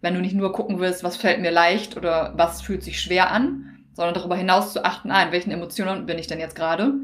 Wenn 0.00 0.14
du 0.14 0.20
nicht 0.20 0.34
nur 0.34 0.52
gucken 0.52 0.78
willst, 0.78 1.02
was 1.02 1.16
fällt 1.16 1.40
mir 1.40 1.50
leicht 1.50 1.96
oder 1.96 2.34
was 2.36 2.60
fühlt 2.60 2.82
sich 2.82 3.00
schwer 3.00 3.30
an, 3.30 3.84
sondern 3.94 4.14
darüber 4.14 4.36
hinaus 4.36 4.72
zu 4.72 4.84
achten, 4.84 5.10
ah, 5.10 5.22
in 5.22 5.32
welchen 5.32 5.50
Emotionen 5.50 6.06
bin 6.06 6.18
ich 6.18 6.26
denn 6.26 6.38
jetzt 6.38 6.54
gerade, 6.54 6.94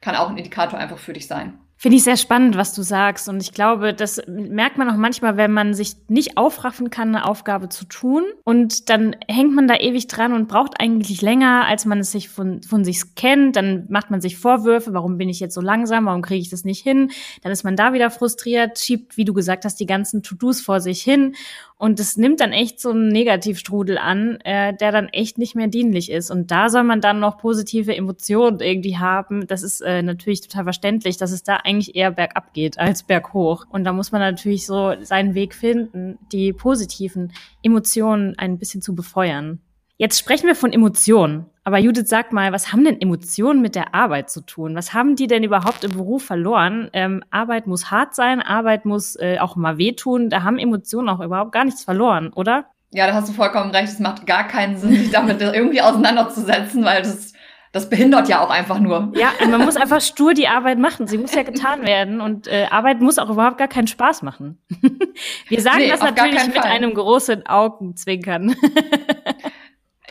kann 0.00 0.16
auch 0.16 0.28
ein 0.28 0.36
Indikator 0.36 0.78
einfach 0.78 0.98
für 0.98 1.12
dich 1.12 1.28
sein. 1.28 1.58
Finde 1.82 1.96
ich 1.96 2.04
sehr 2.04 2.16
spannend, 2.16 2.56
was 2.56 2.74
du 2.74 2.82
sagst. 2.82 3.28
Und 3.28 3.42
ich 3.42 3.50
glaube, 3.50 3.92
das 3.92 4.22
merkt 4.28 4.78
man 4.78 4.88
auch 4.88 4.96
manchmal, 4.96 5.36
wenn 5.36 5.50
man 5.50 5.74
sich 5.74 5.96
nicht 6.06 6.36
aufraffen 6.36 6.90
kann, 6.90 7.08
eine 7.08 7.26
Aufgabe 7.26 7.70
zu 7.70 7.84
tun. 7.86 8.22
Und 8.44 8.88
dann 8.88 9.16
hängt 9.26 9.52
man 9.52 9.66
da 9.66 9.74
ewig 9.74 10.06
dran 10.06 10.32
und 10.32 10.46
braucht 10.46 10.80
eigentlich 10.80 11.22
länger, 11.22 11.64
als 11.66 11.84
man 11.84 11.98
es 11.98 12.12
sich 12.12 12.28
von, 12.28 12.62
von 12.62 12.84
sich 12.84 13.16
kennt. 13.16 13.56
Dann 13.56 13.86
macht 13.88 14.12
man 14.12 14.20
sich 14.20 14.36
Vorwürfe, 14.38 14.94
warum 14.94 15.18
bin 15.18 15.28
ich 15.28 15.40
jetzt 15.40 15.56
so 15.56 15.60
langsam, 15.60 16.06
warum 16.06 16.22
kriege 16.22 16.40
ich 16.40 16.50
das 16.50 16.62
nicht 16.64 16.84
hin? 16.84 17.10
Dann 17.42 17.50
ist 17.50 17.64
man 17.64 17.74
da 17.74 17.92
wieder 17.92 18.12
frustriert, 18.12 18.78
schiebt, 18.78 19.16
wie 19.16 19.24
du 19.24 19.32
gesagt 19.34 19.64
hast, 19.64 19.80
die 19.80 19.86
ganzen 19.86 20.22
To-Dos 20.22 20.60
vor 20.60 20.78
sich 20.78 21.02
hin. 21.02 21.34
Und 21.82 21.98
es 21.98 22.16
nimmt 22.16 22.38
dann 22.38 22.52
echt 22.52 22.78
so 22.78 22.90
einen 22.90 23.08
Negativstrudel 23.08 23.98
an, 23.98 24.38
äh, 24.44 24.72
der 24.72 24.92
dann 24.92 25.08
echt 25.08 25.36
nicht 25.36 25.56
mehr 25.56 25.66
dienlich 25.66 26.12
ist. 26.12 26.30
Und 26.30 26.52
da 26.52 26.68
soll 26.68 26.84
man 26.84 27.00
dann 27.00 27.18
noch 27.18 27.38
positive 27.38 27.96
Emotionen 27.96 28.60
irgendwie 28.60 28.98
haben. 28.98 29.48
Das 29.48 29.64
ist 29.64 29.80
äh, 29.80 30.00
natürlich 30.00 30.42
total 30.42 30.62
verständlich, 30.62 31.16
dass 31.16 31.32
es 31.32 31.42
da 31.42 31.56
eigentlich 31.56 31.96
eher 31.96 32.12
bergab 32.12 32.54
geht 32.54 32.78
als 32.78 33.02
berghoch. 33.02 33.66
Und 33.68 33.82
da 33.82 33.92
muss 33.92 34.12
man 34.12 34.20
natürlich 34.20 34.64
so 34.64 34.94
seinen 35.00 35.34
Weg 35.34 35.56
finden, 35.56 36.20
die 36.30 36.52
positiven 36.52 37.32
Emotionen 37.64 38.38
ein 38.38 38.58
bisschen 38.58 38.80
zu 38.80 38.94
befeuern. 38.94 39.58
Jetzt 39.96 40.18
sprechen 40.18 40.46
wir 40.46 40.54
von 40.56 40.72
Emotionen. 40.72 41.46
Aber 41.64 41.78
Judith, 41.78 42.08
sag 42.08 42.32
mal, 42.32 42.52
was 42.52 42.72
haben 42.72 42.84
denn 42.84 43.00
Emotionen 43.00 43.62
mit 43.62 43.76
der 43.76 43.94
Arbeit 43.94 44.30
zu 44.30 44.40
tun? 44.40 44.74
Was 44.74 44.92
haben 44.94 45.14
die 45.14 45.28
denn 45.28 45.44
überhaupt 45.44 45.84
im 45.84 45.92
Beruf 45.92 46.24
verloren? 46.24 46.90
Ähm, 46.92 47.22
Arbeit 47.30 47.68
muss 47.68 47.90
hart 47.90 48.16
sein, 48.16 48.42
Arbeit 48.42 48.84
muss 48.84 49.14
äh, 49.16 49.38
auch 49.38 49.54
mal 49.54 49.78
wehtun. 49.78 50.28
Da 50.28 50.42
haben 50.42 50.58
Emotionen 50.58 51.08
auch 51.08 51.20
überhaupt 51.20 51.52
gar 51.52 51.64
nichts 51.64 51.84
verloren, 51.84 52.32
oder? 52.32 52.66
Ja, 52.90 53.06
da 53.06 53.14
hast 53.14 53.28
du 53.28 53.32
vollkommen 53.32 53.70
recht. 53.70 53.92
Es 53.92 54.00
macht 54.00 54.26
gar 54.26 54.46
keinen 54.48 54.76
Sinn, 54.76 54.94
sich 54.94 55.10
damit 55.10 55.40
irgendwie 55.40 55.80
auseinanderzusetzen, 55.80 56.84
weil 56.84 57.02
das, 57.02 57.32
das 57.70 57.88
behindert 57.88 58.28
ja 58.28 58.40
auch 58.44 58.50
einfach 58.50 58.80
nur. 58.80 59.12
Ja, 59.14 59.30
man 59.48 59.64
muss 59.64 59.76
einfach 59.76 60.00
stur 60.00 60.34
die 60.34 60.48
Arbeit 60.48 60.78
machen. 60.78 61.06
Sie 61.06 61.16
muss 61.16 61.32
ja 61.32 61.44
getan 61.44 61.82
werden 61.86 62.20
und 62.20 62.48
äh, 62.48 62.66
Arbeit 62.70 63.00
muss 63.00 63.18
auch 63.20 63.30
überhaupt 63.30 63.58
gar 63.58 63.68
keinen 63.68 63.86
Spaß 63.86 64.22
machen. 64.22 64.58
Wir 65.48 65.60
sagen 65.60 65.78
nee, 65.78 65.88
das 65.88 66.00
natürlich 66.00 66.44
mit 66.46 66.56
Fall. 66.56 66.70
einem 66.70 66.92
großen 66.92 67.46
Augenzwinkern. 67.46 68.56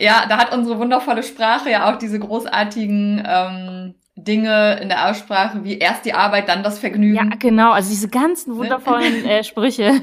Ja, 0.02 0.26
da 0.28 0.38
hat 0.38 0.52
unsere 0.52 0.80
wundervolle 0.80 1.22
Sprache 1.22 1.70
ja 1.70 1.92
auch 1.92 2.00
diese 2.00 2.18
großartigen 2.18 3.24
ähm, 3.24 3.96
Dinge 4.16 4.80
in 4.82 4.90
der 4.90 5.08
Aussprache 5.10 5.64
wie 5.64 5.78
erst 5.78 6.06
die 6.06 6.14
Arbeit, 6.14 6.50
dann 6.50 6.64
das 6.64 6.80
Vergnügen. 6.80 7.16
Ja, 7.16 7.36
genau. 7.38 7.72
Also 7.72 7.92
diese 7.92 8.10
ganzen 8.10 8.54
ne? 8.54 8.58
wundervollen 8.58 9.26
äh, 9.26 9.44
Sprüche. 9.44 10.02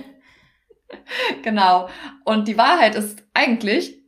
Genau. 1.43 1.89
Und 2.25 2.47
die 2.47 2.57
Wahrheit 2.57 2.95
ist 2.95 3.25
eigentlich, 3.35 3.99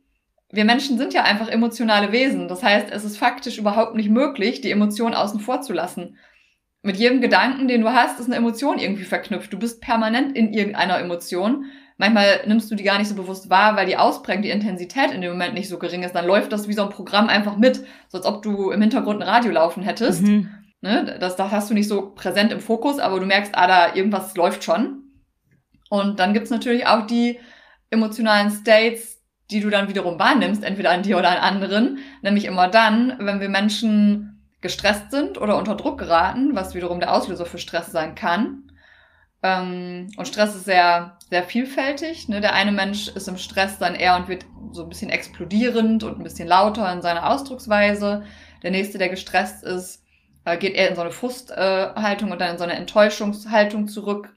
wir 0.49 0.63
Menschen 0.63 0.97
sind 0.97 1.13
ja 1.13 1.23
einfach 1.23 1.49
emotionale 1.49 2.13
Wesen. 2.13 2.47
Das 2.47 2.63
heißt, 2.63 2.89
es 2.89 3.03
ist 3.03 3.17
faktisch 3.17 3.57
überhaupt 3.57 3.95
nicht 3.95 4.09
möglich, 4.09 4.61
die 4.61 4.71
Emotion 4.71 5.13
außen 5.13 5.41
vor 5.41 5.61
zu 5.61 5.73
lassen. 5.73 6.17
Mit 6.83 6.95
jedem 6.95 7.19
Gedanken, 7.19 7.67
den 7.67 7.81
du 7.81 7.91
hast, 7.91 8.17
ist 8.17 8.27
eine 8.27 8.37
Emotion 8.37 8.79
irgendwie 8.79 9.03
verknüpft. 9.03 9.51
Du 9.51 9.59
bist 9.59 9.81
permanent 9.81 10.37
in 10.37 10.53
irgendeiner 10.53 10.99
Emotion 10.99 11.65
manchmal 12.01 12.41
nimmst 12.47 12.69
du 12.71 12.75
die 12.75 12.83
gar 12.83 12.97
nicht 12.97 13.07
so 13.07 13.15
bewusst 13.15 13.49
wahr, 13.49 13.75
weil 13.75 13.85
die 13.85 13.95
Ausprägung, 13.95 14.41
die 14.41 14.49
Intensität 14.49 15.11
in 15.11 15.21
dem 15.21 15.31
Moment 15.31 15.53
nicht 15.53 15.69
so 15.69 15.77
gering 15.77 16.01
ist. 16.03 16.15
Dann 16.15 16.25
läuft 16.25 16.51
das 16.51 16.67
wie 16.67 16.73
so 16.73 16.81
ein 16.81 16.89
Programm 16.89 17.29
einfach 17.29 17.57
mit, 17.57 17.85
so 18.09 18.17
als 18.17 18.25
ob 18.25 18.41
du 18.41 18.71
im 18.71 18.81
Hintergrund 18.81 19.21
ein 19.21 19.29
Radio 19.29 19.51
laufen 19.51 19.83
hättest. 19.83 20.23
Mhm. 20.23 20.49
Ne? 20.81 21.15
Das, 21.19 21.35
das 21.35 21.51
hast 21.51 21.69
du 21.69 21.75
nicht 21.75 21.87
so 21.87 22.09
präsent 22.09 22.51
im 22.51 22.59
Fokus, 22.59 22.97
aber 22.97 23.19
du 23.19 23.27
merkst, 23.27 23.51
ah, 23.55 23.67
da 23.67 23.93
irgendwas 23.93 24.35
läuft 24.35 24.63
schon. 24.63 25.03
Und 25.91 26.19
dann 26.19 26.33
gibt's 26.33 26.49
natürlich 26.49 26.87
auch 26.87 27.05
die 27.05 27.39
emotionalen 27.91 28.49
States, 28.49 29.21
die 29.51 29.59
du 29.59 29.69
dann 29.69 29.87
wiederum 29.87 30.17
wahrnimmst, 30.17 30.63
entweder 30.63 30.89
an 30.89 31.03
dir 31.03 31.19
oder 31.19 31.29
an 31.29 31.37
anderen. 31.37 31.99
Nämlich 32.23 32.45
immer 32.45 32.67
dann, 32.67 33.15
wenn 33.19 33.39
wir 33.39 33.49
Menschen 33.49 34.49
gestresst 34.61 35.11
sind 35.11 35.39
oder 35.39 35.57
unter 35.57 35.75
Druck 35.75 35.99
geraten, 35.99 36.55
was 36.55 36.73
wiederum 36.73 36.99
der 36.99 37.13
Auslöser 37.13 37.45
für 37.45 37.59
Stress 37.59 37.91
sein 37.91 38.15
kann. 38.15 38.70
Ähm, 39.43 40.11
und 40.17 40.27
Stress 40.27 40.55
ist 40.55 40.65
sehr, 40.65 41.17
sehr 41.29 41.43
vielfältig. 41.43 42.29
Ne? 42.29 42.41
Der 42.41 42.53
eine 42.53 42.71
Mensch 42.71 43.07
ist 43.07 43.27
im 43.27 43.37
Stress 43.37 43.79
dann 43.79 43.95
eher 43.95 44.15
und 44.15 44.27
wird 44.27 44.45
so 44.71 44.83
ein 44.83 44.89
bisschen 44.89 45.09
explodierend 45.09 46.03
und 46.03 46.17
ein 46.17 46.23
bisschen 46.23 46.47
lauter 46.47 46.91
in 46.91 47.01
seiner 47.01 47.29
Ausdrucksweise. 47.29 48.23
Der 48.63 48.71
nächste, 48.71 48.97
der 48.97 49.09
gestresst 49.09 49.63
ist, 49.63 50.03
äh, 50.45 50.57
geht 50.57 50.75
eher 50.75 50.89
in 50.89 50.95
so 50.95 51.01
eine 51.01 51.11
Frusthaltung 51.11 52.29
äh, 52.29 52.31
und 52.31 52.39
dann 52.39 52.51
in 52.51 52.57
so 52.57 52.63
eine 52.63 52.75
Enttäuschungshaltung 52.75 53.87
zurück 53.87 54.35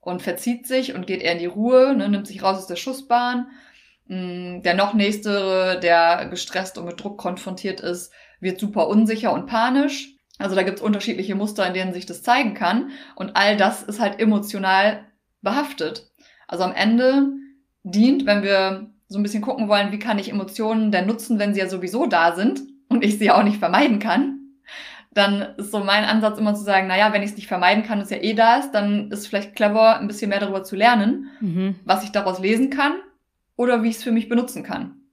und 0.00 0.22
verzieht 0.22 0.66
sich 0.66 0.94
und 0.94 1.06
geht 1.06 1.22
eher 1.22 1.32
in 1.32 1.38
die 1.38 1.46
Ruhe, 1.46 1.94
ne? 1.94 2.08
nimmt 2.08 2.26
sich 2.26 2.42
raus 2.42 2.58
aus 2.58 2.66
der 2.66 2.76
Schussbahn. 2.76 3.48
Mm, 4.06 4.62
der 4.62 4.74
noch 4.74 4.94
nächste, 4.94 5.78
der 5.82 6.26
gestresst 6.30 6.78
und 6.78 6.86
mit 6.86 7.02
Druck 7.02 7.18
konfrontiert 7.18 7.80
ist, 7.80 8.12
wird 8.40 8.60
super 8.60 8.88
unsicher 8.88 9.32
und 9.32 9.46
panisch 9.46 10.15
also 10.38 10.54
da 10.54 10.62
gibt's 10.62 10.82
unterschiedliche 10.82 11.34
Muster, 11.34 11.66
in 11.66 11.74
denen 11.74 11.94
sich 11.94 12.06
das 12.06 12.22
zeigen 12.22 12.54
kann. 12.54 12.90
Und 13.14 13.36
all 13.36 13.56
das 13.56 13.82
ist 13.82 14.00
halt 14.00 14.20
emotional 14.20 15.04
behaftet. 15.42 16.10
Also 16.46 16.64
am 16.64 16.72
Ende 16.72 17.28
dient, 17.82 18.26
wenn 18.26 18.42
wir 18.42 18.90
so 19.08 19.18
ein 19.18 19.22
bisschen 19.22 19.42
gucken 19.42 19.68
wollen, 19.68 19.92
wie 19.92 19.98
kann 19.98 20.18
ich 20.18 20.30
Emotionen 20.30 20.90
denn 20.90 21.06
nutzen, 21.06 21.38
wenn 21.38 21.54
sie 21.54 21.60
ja 21.60 21.68
sowieso 21.68 22.06
da 22.06 22.34
sind 22.34 22.60
und 22.88 23.04
ich 23.04 23.18
sie 23.18 23.30
auch 23.30 23.44
nicht 23.44 23.58
vermeiden 23.58 23.98
kann, 23.98 24.40
dann 25.12 25.54
ist 25.56 25.70
so 25.70 25.78
mein 25.78 26.04
Ansatz 26.04 26.38
immer 26.38 26.54
zu 26.54 26.62
sagen, 26.62 26.88
naja, 26.88 27.12
wenn 27.12 27.22
ich 27.22 27.30
es 27.30 27.36
nicht 27.36 27.46
vermeiden 27.46 27.84
kann, 27.84 28.00
ist 28.00 28.10
ja 28.10 28.18
eh 28.18 28.34
da 28.34 28.58
ist, 28.58 28.72
dann 28.72 29.10
ist 29.10 29.26
vielleicht 29.28 29.54
clever, 29.54 29.98
ein 29.98 30.08
bisschen 30.08 30.28
mehr 30.28 30.40
darüber 30.40 30.62
zu 30.62 30.76
lernen, 30.76 31.30
mhm. 31.40 31.76
was 31.84 32.04
ich 32.04 32.10
daraus 32.10 32.40
lesen 32.40 32.68
kann 32.68 32.94
oder 33.56 33.82
wie 33.82 33.88
ich 33.88 33.96
es 33.96 34.04
für 34.04 34.12
mich 34.12 34.28
benutzen 34.28 34.62
kann. 34.62 35.05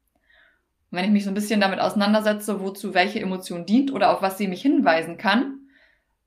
Und 0.93 0.99
wenn 0.99 1.05
ich 1.05 1.11
mich 1.11 1.23
so 1.23 1.31
ein 1.31 1.33
bisschen 1.33 1.59
damit 1.59 1.79
auseinandersetze, 1.79 2.61
wozu 2.61 2.93
welche 2.93 3.19
Emotion 3.19 3.65
dient 3.65 3.91
oder 3.91 4.11
auf 4.11 4.21
was 4.21 4.37
sie 4.37 4.47
mich 4.47 4.61
hinweisen 4.61 5.17
kann, 5.17 5.61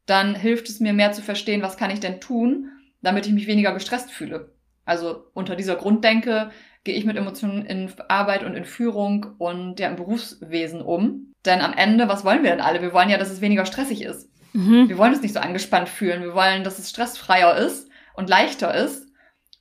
dann 0.07 0.35
hilft 0.35 0.69
es 0.69 0.81
mir 0.81 0.93
mehr 0.93 1.13
zu 1.13 1.23
verstehen, 1.23 1.63
was 1.63 1.77
kann 1.77 1.93
ich 1.93 2.01
denn 2.01 2.21
tun, 2.21 2.73
damit 3.01 3.27
ich 3.27 3.33
mich 3.33 3.47
weniger 3.47 3.73
gestresst 3.73 4.11
fühle. 4.11 4.57
Also 4.85 5.31
unter 5.35 5.55
dieser 5.55 5.77
Grunddenke 5.77 6.51
gehe 6.83 6.97
ich 6.97 7.05
mit 7.05 7.17
Emotionen 7.17 7.65
in 7.65 7.93
Arbeit 8.09 8.43
und 8.43 8.57
in 8.57 8.65
Führung 8.65 9.37
und 9.39 9.79
ja 9.79 9.87
im 9.89 9.95
Berufswesen 9.95 10.83
um. 10.83 11.33
Denn 11.45 11.61
am 11.61 11.73
Ende, 11.73 12.09
was 12.09 12.25
wollen 12.25 12.43
wir 12.43 12.51
denn 12.51 12.61
alle? 12.61 12.83
Wir 12.83 12.93
wollen 12.93 13.09
ja, 13.09 13.19
dass 13.19 13.31
es 13.31 13.41
weniger 13.41 13.67
stressig 13.67 14.03
ist. 14.03 14.29
Mhm. 14.53 14.89
Wir 14.89 14.99
wollen 14.99 15.13
uns 15.13 15.23
nicht 15.23 15.35
so 15.35 15.39
angespannt 15.39 15.89
fühlen. 15.89 16.25
Wir 16.25 16.35
wollen, 16.35 16.65
dass 16.65 16.81
es 16.81 16.91
stressfreier 16.91 17.57
ist 17.57 17.89
und 18.15 18.29
leichter 18.29 18.75
ist. 18.75 19.06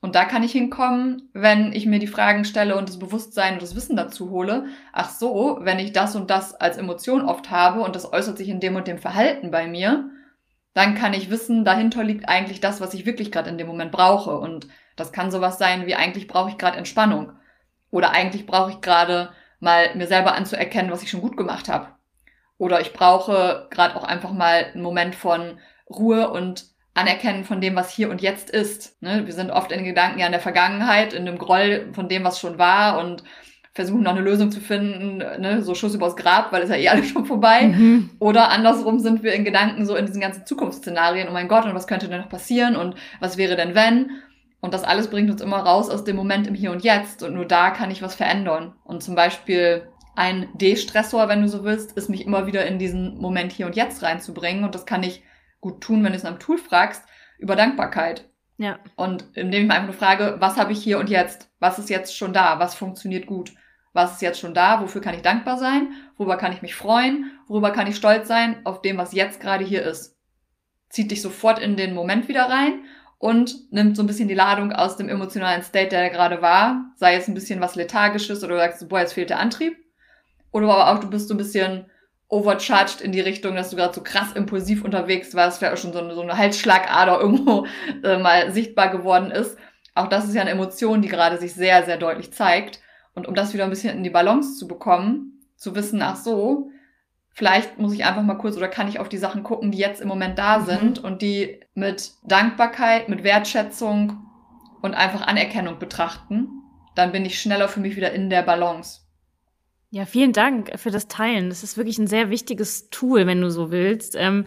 Und 0.05 0.13
da 0.13 0.23
kann 0.23 0.43
ich 0.43 0.51
hinkommen, 0.51 1.31
wenn 1.33 1.73
ich 1.73 1.87
mir 1.87 1.97
die 1.97 2.05
Fragen 2.05 2.45
stelle 2.45 2.75
und 2.75 2.87
das 2.87 2.99
Bewusstsein 2.99 3.53
und 3.53 3.63
das 3.63 3.75
Wissen 3.75 3.95
dazu 3.95 4.29
hole. 4.29 4.67
Ach 4.93 5.09
so, 5.09 5.57
wenn 5.61 5.79
ich 5.79 5.93
das 5.93 6.15
und 6.15 6.29
das 6.29 6.53
als 6.53 6.77
Emotion 6.77 7.23
oft 7.23 7.49
habe 7.49 7.81
und 7.81 7.95
das 7.95 8.13
äußert 8.13 8.37
sich 8.37 8.49
in 8.49 8.59
dem 8.59 8.75
und 8.75 8.87
dem 8.87 8.99
Verhalten 8.99 9.49
bei 9.49 9.65
mir, 9.65 10.11
dann 10.75 10.93
kann 10.93 11.15
ich 11.15 11.31
wissen, 11.31 11.65
dahinter 11.65 12.03
liegt 12.03 12.29
eigentlich 12.29 12.59
das, 12.59 12.81
was 12.81 12.93
ich 12.93 13.07
wirklich 13.07 13.31
gerade 13.31 13.49
in 13.49 13.57
dem 13.57 13.65
Moment 13.65 13.91
brauche. 13.91 14.37
Und 14.37 14.67
das 14.95 15.11
kann 15.11 15.31
sowas 15.31 15.57
sein 15.57 15.87
wie 15.87 15.95
eigentlich 15.95 16.27
brauche 16.27 16.51
ich 16.51 16.59
gerade 16.59 16.77
Entspannung. 16.77 17.31
Oder 17.89 18.11
eigentlich 18.11 18.45
brauche 18.45 18.69
ich 18.69 18.81
gerade 18.81 19.31
mal 19.59 19.95
mir 19.95 20.05
selber 20.05 20.35
anzuerkennen, 20.35 20.91
was 20.91 21.01
ich 21.01 21.09
schon 21.09 21.21
gut 21.21 21.35
gemacht 21.35 21.67
habe. 21.67 21.87
Oder 22.59 22.79
ich 22.79 22.93
brauche 22.93 23.69
gerade 23.71 23.95
auch 23.95 24.03
einfach 24.03 24.33
mal 24.33 24.65
einen 24.65 24.83
Moment 24.83 25.15
von 25.15 25.57
Ruhe 25.89 26.29
und 26.29 26.74
Anerkennen 26.95 27.43
von 27.43 27.61
dem, 27.61 27.75
was 27.75 27.91
hier 27.91 28.09
und 28.09 28.21
jetzt 28.21 28.49
ist. 28.49 29.01
Ne? 29.01 29.25
Wir 29.25 29.33
sind 29.33 29.51
oft 29.51 29.71
in 29.71 29.83
Gedanken 29.83 30.19
ja 30.19 30.25
in 30.25 30.31
der 30.31 30.41
Vergangenheit, 30.41 31.13
in 31.13 31.25
dem 31.25 31.37
Groll 31.37 31.89
von 31.93 32.09
dem, 32.09 32.23
was 32.23 32.39
schon 32.39 32.57
war 32.57 32.97
und 32.99 33.23
versuchen 33.73 34.03
noch 34.03 34.11
eine 34.11 34.21
Lösung 34.21 34.51
zu 34.51 34.61
finden, 34.61 35.17
ne? 35.17 35.61
so 35.61 35.75
Schuss 35.75 35.93
übers 35.93 36.15
Grab, 36.15 36.53
weil 36.53 36.63
es 36.63 36.69
ja 36.69 36.77
eh 36.77 36.87
alles 36.87 37.09
schon 37.09 37.25
vorbei. 37.25 37.63
Mhm. 37.63 38.11
Oder 38.19 38.49
andersrum 38.49 38.99
sind 38.99 39.21
wir 39.21 39.33
in 39.33 39.43
Gedanken 39.43 39.85
so 39.85 39.97
in 39.97 40.05
diesen 40.05 40.21
ganzen 40.21 40.45
Zukunftsszenarien, 40.45 41.27
oh 41.27 41.33
mein 41.33 41.49
Gott, 41.49 41.65
und 41.65 41.75
was 41.75 41.85
könnte 41.85 42.07
denn 42.07 42.21
noch 42.21 42.29
passieren 42.29 42.77
und 42.77 42.95
was 43.19 43.35
wäre 43.35 43.57
denn 43.57 43.75
wenn? 43.75 44.11
Und 44.61 44.73
das 44.73 44.85
alles 44.85 45.09
bringt 45.09 45.29
uns 45.29 45.41
immer 45.41 45.59
raus 45.59 45.89
aus 45.89 46.05
dem 46.05 46.15
Moment 46.15 46.47
im 46.47 46.55
Hier 46.55 46.71
und 46.71 46.83
Jetzt. 46.83 47.21
Und 47.21 47.35
nur 47.35 47.45
da 47.45 47.69
kann 47.69 47.91
ich 47.91 48.01
was 48.01 48.15
verändern. 48.15 48.73
Und 48.83 49.03
zum 49.03 49.13
Beispiel 49.13 49.83
ein 50.15 50.47
De-Stressor, 50.55 51.27
wenn 51.27 51.41
du 51.41 51.47
so 51.49 51.63
willst, 51.63 51.91
ist 51.91 52.09
mich 52.09 52.25
immer 52.25 52.47
wieder 52.47 52.65
in 52.65 52.79
diesen 52.79 53.17
Moment 53.19 53.51
hier 53.51 53.67
und 53.67 53.75
jetzt 53.75 54.01
reinzubringen. 54.01 54.63
Und 54.63 54.73
das 54.73 54.87
kann 54.87 55.03
ich 55.03 55.21
gut 55.65 55.81
tun, 55.81 56.03
wenn 56.03 56.11
du 56.11 56.17
es 56.17 56.25
einem 56.25 56.37
Tool 56.37 56.59
fragst, 56.59 57.03
über 57.39 57.55
Dankbarkeit. 57.55 58.29
Ja. 58.57 58.77
Und 58.95 59.25
indem 59.33 59.63
ich 59.63 59.67
mir 59.67 59.73
einfach 59.73 59.87
nur 59.87 59.95
frage, 59.95 60.35
was 60.37 60.57
habe 60.57 60.71
ich 60.71 60.83
hier 60.83 60.99
und 60.99 61.09
jetzt? 61.09 61.49
Was 61.59 61.79
ist 61.79 61.89
jetzt 61.89 62.15
schon 62.15 62.33
da? 62.33 62.59
Was 62.59 62.75
funktioniert 62.75 63.25
gut? 63.25 63.51
Was 63.91 64.13
ist 64.13 64.21
jetzt 64.21 64.39
schon 64.39 64.53
da? 64.53 64.81
Wofür 64.81 65.01
kann 65.01 65.15
ich 65.15 65.23
dankbar 65.23 65.57
sein? 65.57 65.93
Worüber 66.17 66.37
kann 66.37 66.53
ich 66.53 66.61
mich 66.61 66.75
freuen? 66.75 67.31
Worüber 67.47 67.71
kann 67.71 67.87
ich 67.87 67.95
stolz 67.95 68.27
sein? 68.27 68.63
Auf 68.63 68.83
dem, 68.83 68.97
was 68.97 69.13
jetzt 69.13 69.41
gerade 69.41 69.65
hier 69.65 69.81
ist. 69.81 70.15
Zieht 70.89 71.09
dich 71.09 71.23
sofort 71.23 71.57
in 71.57 71.75
den 71.75 71.95
Moment 71.95 72.27
wieder 72.27 72.47
rein 72.47 72.83
und 73.17 73.71
nimmt 73.71 73.97
so 73.97 74.03
ein 74.03 74.07
bisschen 74.07 74.27
die 74.27 74.35
Ladung 74.35 74.71
aus 74.71 74.97
dem 74.97 75.09
emotionalen 75.09 75.63
State, 75.63 75.89
der 75.89 76.11
gerade 76.11 76.43
war. 76.43 76.91
Sei 76.95 77.15
es 77.15 77.27
ein 77.27 77.33
bisschen 77.33 77.59
was 77.59 77.75
Lethargisches 77.75 78.43
oder 78.43 78.53
du 78.53 78.59
sagst, 78.59 78.87
boah, 78.87 78.99
jetzt 78.99 79.13
fehlt 79.13 79.31
der 79.31 79.39
Antrieb. 79.39 79.75
Oder 80.51 80.69
aber 80.69 80.91
auch, 80.91 80.99
du 80.99 81.09
bist 81.09 81.27
so 81.27 81.33
ein 81.33 81.37
bisschen 81.37 81.89
overcharged 82.27 83.01
in 83.01 83.11
die 83.11 83.21
Richtung, 83.21 83.55
dass 83.55 83.69
du 83.69 83.75
gerade 83.75 83.93
so 83.93 84.01
krass 84.01 84.33
impulsiv 84.33 84.83
unterwegs 84.83 85.35
warst, 85.35 85.59
vielleicht 85.59 85.73
auch 85.73 85.81
schon 85.81 85.93
so 85.93 85.99
eine, 85.99 86.15
so 86.15 86.21
eine 86.21 86.37
Halsschlagader 86.37 87.19
irgendwo 87.21 87.65
äh, 88.03 88.17
mal 88.17 88.51
sichtbar 88.51 88.89
geworden 88.89 89.31
ist. 89.31 89.57
Auch 89.93 90.07
das 90.07 90.25
ist 90.25 90.35
ja 90.35 90.41
eine 90.41 90.51
Emotion, 90.51 91.01
die 91.01 91.07
gerade 91.07 91.37
sich 91.37 91.53
sehr, 91.53 91.83
sehr 91.85 91.97
deutlich 91.97 92.33
zeigt. 92.33 92.81
Und 93.13 93.27
um 93.27 93.35
das 93.35 93.53
wieder 93.53 93.63
ein 93.63 93.69
bisschen 93.69 93.95
in 93.95 94.03
die 94.03 94.09
Balance 94.09 94.57
zu 94.57 94.67
bekommen, 94.67 95.45
zu 95.55 95.73
wissen, 95.73 96.01
ach 96.01 96.17
so, 96.17 96.69
vielleicht 97.31 97.77
muss 97.77 97.93
ich 97.93 98.05
einfach 98.05 98.23
mal 98.23 98.35
kurz 98.35 98.57
oder 98.57 98.67
kann 98.67 98.89
ich 98.89 98.99
auf 98.99 99.07
die 99.07 99.17
Sachen 99.17 99.43
gucken, 99.43 99.71
die 99.71 99.77
jetzt 99.77 100.01
im 100.01 100.07
Moment 100.07 100.37
da 100.37 100.59
mhm. 100.59 100.65
sind 100.65 101.03
und 101.03 101.21
die 101.21 101.61
mit 101.75 102.11
Dankbarkeit, 102.23 103.07
mit 103.07 103.23
Wertschätzung 103.23 104.25
und 104.81 104.93
einfach 104.93 105.25
Anerkennung 105.25 105.79
betrachten, 105.79 106.49
dann 106.95 107.11
bin 107.11 107.25
ich 107.25 107.39
schneller 107.39 107.67
für 107.67 107.79
mich 107.79 107.95
wieder 107.95 108.11
in 108.11 108.29
der 108.29 108.41
Balance. 108.41 109.01
Ja, 109.95 110.05
vielen 110.05 110.33
Dank 110.33 110.77
für 110.77 110.91
das 110.91 111.07
Teilen. 111.07 111.47
Das 111.47 111.63
ist 111.63 111.77
wirklich 111.77 111.97
ein 111.99 112.07
sehr 112.07 112.29
wichtiges 112.29 112.89
Tool, 112.89 113.27
wenn 113.27 113.39
du 113.39 113.49
so 113.49 113.71
willst. 113.71 114.17
Ähm, 114.17 114.43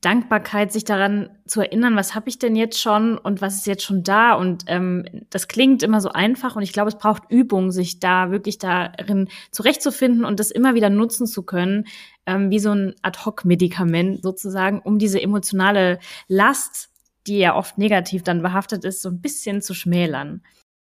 Dankbarkeit, 0.00 0.72
sich 0.72 0.84
daran 0.84 1.30
zu 1.48 1.62
erinnern, 1.62 1.96
was 1.96 2.14
habe 2.14 2.28
ich 2.28 2.38
denn 2.38 2.54
jetzt 2.54 2.80
schon 2.80 3.18
und 3.18 3.40
was 3.40 3.56
ist 3.56 3.66
jetzt 3.66 3.82
schon 3.82 4.04
da. 4.04 4.34
Und 4.34 4.66
ähm, 4.68 5.04
das 5.30 5.48
klingt 5.48 5.82
immer 5.82 6.00
so 6.00 6.10
einfach 6.10 6.54
und 6.54 6.62
ich 6.62 6.72
glaube, 6.72 6.90
es 6.90 6.96
braucht 6.96 7.24
Übung, 7.28 7.72
sich 7.72 7.98
da 7.98 8.30
wirklich 8.30 8.58
darin 8.58 9.26
zurechtzufinden 9.50 10.24
und 10.24 10.38
das 10.38 10.52
immer 10.52 10.76
wieder 10.76 10.90
nutzen 10.90 11.26
zu 11.26 11.42
können, 11.42 11.88
ähm, 12.24 12.50
wie 12.50 12.60
so 12.60 12.70
ein 12.70 12.94
Ad-Hoc-Medikament 13.02 14.22
sozusagen, 14.22 14.78
um 14.78 15.00
diese 15.00 15.20
emotionale 15.20 15.98
Last, 16.28 16.90
die 17.26 17.38
ja 17.38 17.56
oft 17.56 17.78
negativ 17.78 18.22
dann 18.22 18.42
behaftet 18.42 18.84
ist, 18.84 19.02
so 19.02 19.08
ein 19.08 19.20
bisschen 19.20 19.60
zu 19.60 19.74
schmälern. 19.74 20.40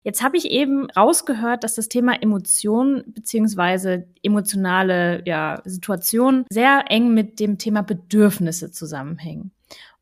Jetzt 0.04 0.24
habe 0.24 0.38
ich 0.38 0.46
eben 0.46 0.90
rausgehört, 0.92 1.64
dass 1.64 1.76
das 1.76 1.88
Thema 1.88 2.22
Emotion 2.22 3.04
beziehungsweise 3.08 4.08
emotionale 4.24 5.22
ja, 5.26 5.62
Situation 5.64 6.46
sehr 6.50 6.86
eng 6.90 7.14
mit 7.14 7.40
dem 7.40 7.58
Thema 7.58 7.84
Bedürfnisse 7.84 8.72
zusammenhängen. 8.72 9.52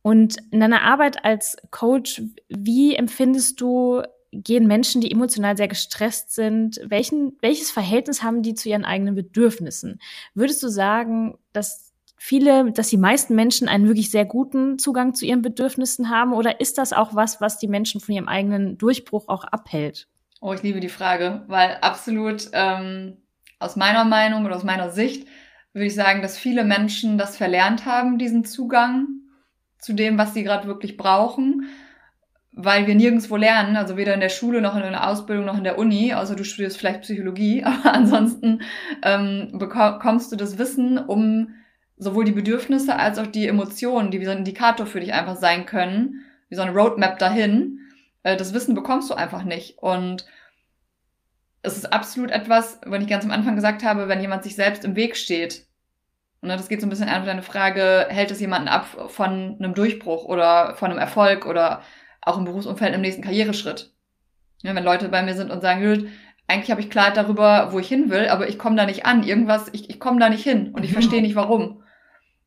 Und 0.02 0.38
in 0.52 0.62
deiner 0.62 0.84
Arbeit 0.84 1.26
als 1.26 1.58
Coach, 1.72 2.22
wie 2.48 2.96
empfindest 2.96 3.60
du, 3.60 4.02
gehen 4.32 4.68
Menschen, 4.68 5.02
die 5.02 5.12
emotional 5.12 5.58
sehr 5.58 5.68
gestresst 5.68 6.34
sind, 6.34 6.80
welchen, 6.86 7.38
welches 7.42 7.72
Verhältnis 7.72 8.24
haben 8.24 8.44
die 8.44 8.54
zu 8.54 8.70
ihren 8.70 8.86
eigenen 8.86 9.16
Bedürfnissen? 9.16 10.00
Würdest 10.34 10.62
du 10.64 10.70
sagen, 10.70 11.38
dass 11.52 11.89
viele, 12.20 12.72
dass 12.74 12.90
die 12.90 12.98
meisten 12.98 13.34
Menschen 13.34 13.70
einen 13.70 13.88
wirklich 13.88 14.12
sehr 14.12 14.26
guten 14.26 14.78
Zugang 14.78 15.16
zu 15.16 15.26
ihren 15.26 15.42
Bedürfnissen 15.42 16.10
haben? 16.10 16.34
Oder 16.34 16.60
ist 16.60 16.78
das 16.78 16.94
auch 16.94 17.16
was, 17.16 17.40
was 17.42 17.58
die 17.58 17.70
Menschen 17.70 18.02
von 18.02 18.14
ihrem 18.14 18.28
eigenen 18.28 18.78
Durchbruch 18.78 19.30
auch 19.30 19.46
abhält? 19.46 20.08
Oh, 20.42 20.54
ich 20.54 20.62
liebe 20.62 20.82
die 20.82 20.90
Frage, 20.90 21.44
weil 21.48 21.78
absolut 21.82 22.50
ähm, 22.52 23.18
aus 23.58 23.78
meiner 23.78 24.04
Meinung 24.04 24.46
oder 24.46 24.58
aus 24.58 24.64
meiner 24.64 24.90
Sicht 24.90 25.28
würde 25.74 25.88
ich 25.88 25.96
sagen, 25.96 26.22
dass 26.22 26.38
viele 26.38 26.66
Menschen 26.66 27.18
das 27.18 27.38
verlernt 27.38 27.86
haben, 27.86 28.18
diesen 28.18 28.44
Zugang 28.44 29.08
zu 29.80 29.94
dem, 29.94 30.18
was 30.18 30.34
sie 30.34 30.44
gerade 30.44 30.68
wirklich 30.68 30.98
brauchen, 30.98 31.70
weil 32.52 32.86
wir 32.86 32.96
nirgendwo 32.96 33.38
lernen, 33.38 33.78
also 33.78 33.96
weder 33.96 34.14
in 34.14 34.20
der 34.20 34.30
Schule 34.30 34.62
noch 34.62 34.76
in 34.76 34.82
der 34.82 35.08
Ausbildung 35.08 35.46
noch 35.46 35.58
in 35.58 35.64
der 35.64 35.78
Uni, 35.78 36.14
außer 36.14 36.36
du 36.36 36.44
studierst 36.44 36.78
vielleicht 36.78 37.02
Psychologie, 37.02 37.64
aber 37.66 37.94
ansonsten 37.94 38.62
ähm, 39.04 39.52
bekommst 39.54 40.34
du 40.34 40.36
das 40.36 40.58
Wissen, 40.58 40.98
um 40.98 41.56
sowohl 42.00 42.26
die 42.26 42.32
Bedürfnisse 42.32 42.96
als 42.96 43.20
auch 43.20 43.28
die 43.28 43.48
Emotionen, 43.48 44.10
die 44.10 44.20
wie 44.20 44.26
so 44.26 44.32
ein 44.32 44.40
Indikator 44.40 44.88
für 44.88 45.02
dich 45.02 45.14
einfach 45.14 45.36
sein 45.36 45.66
können, 45.66 46.26
wie 46.48 46.56
so 46.56 46.62
eine 46.64 46.72
Roadmap 46.72 47.20
dahin. 47.20 47.80
Äh, 48.24 48.38
das 48.38 48.54
Wissen 48.54 48.74
bekommst 48.74 49.10
du 49.10 49.14
einfach 49.14 49.44
nicht. 49.44 49.78
Und 49.78 50.26
es 51.62 51.78
ist 51.78 51.92
absolut 51.92 52.32
etwas, 52.32 52.80
wenn 52.86 53.02
ich 53.02 53.10
ganz 53.10 53.26
am 53.26 53.32
Anfang 53.32 53.56
gesagt 53.56 53.84
habe, 53.84 54.08
wenn 54.08 54.22
jemand 54.22 54.44
sich 54.44 54.56
selbst 54.56 54.86
im 54.86 54.96
Weg 54.96 55.18
steht. 55.18 55.68
Und 56.42 56.48
ne, 56.48 56.56
das 56.56 56.70
geht 56.70 56.80
so 56.80 56.88
ein 56.88 56.90
bisschen 56.90 57.10
an 57.10 57.26
deine 57.26 57.44
Frage, 57.44 58.08
hält 58.10 58.32
es 58.32 58.40
jemanden 58.40 58.70
ab 58.70 58.88
von 59.10 59.58
einem 59.60 59.74
Durchbruch 59.74 60.24
oder 60.24 60.76
von 60.76 60.90
einem 60.90 61.00
Erfolg 61.00 61.46
oder 61.46 61.82
auch 62.22 62.38
im 62.38 62.46
Berufsumfeld 62.46 62.96
im 62.96 63.02
nächsten 63.02 63.24
Karriereschritt. 63.24 63.94
Ja, 64.62 64.74
wenn 64.74 64.86
Leute 64.86 65.10
bei 65.10 65.22
mir 65.22 65.36
sind 65.36 65.52
und 65.52 65.62
sagen, 65.62 66.10
eigentlich 66.48 66.72
habe 66.72 66.82
ich 66.82 66.90
Klarheit 66.90 67.18
darüber, 67.18 67.74
wo 67.74 67.80
ich 67.80 67.90
hin 67.90 68.10
will, 68.10 68.30
aber 68.30 68.48
ich 68.48 68.58
komme 68.58 68.78
da 68.78 68.86
nicht 68.86 69.06
an. 69.06 69.24
Irgendwas, 69.24 69.68
ich, 69.74 69.90
ich 69.90 70.00
komme 70.00 70.20
da 70.20 70.30
nicht 70.30 70.44
hin 70.44 70.72
und 70.74 70.84
ich 70.84 70.94
verstehe 70.94 71.22
nicht 71.22 71.36
warum. 71.36 71.79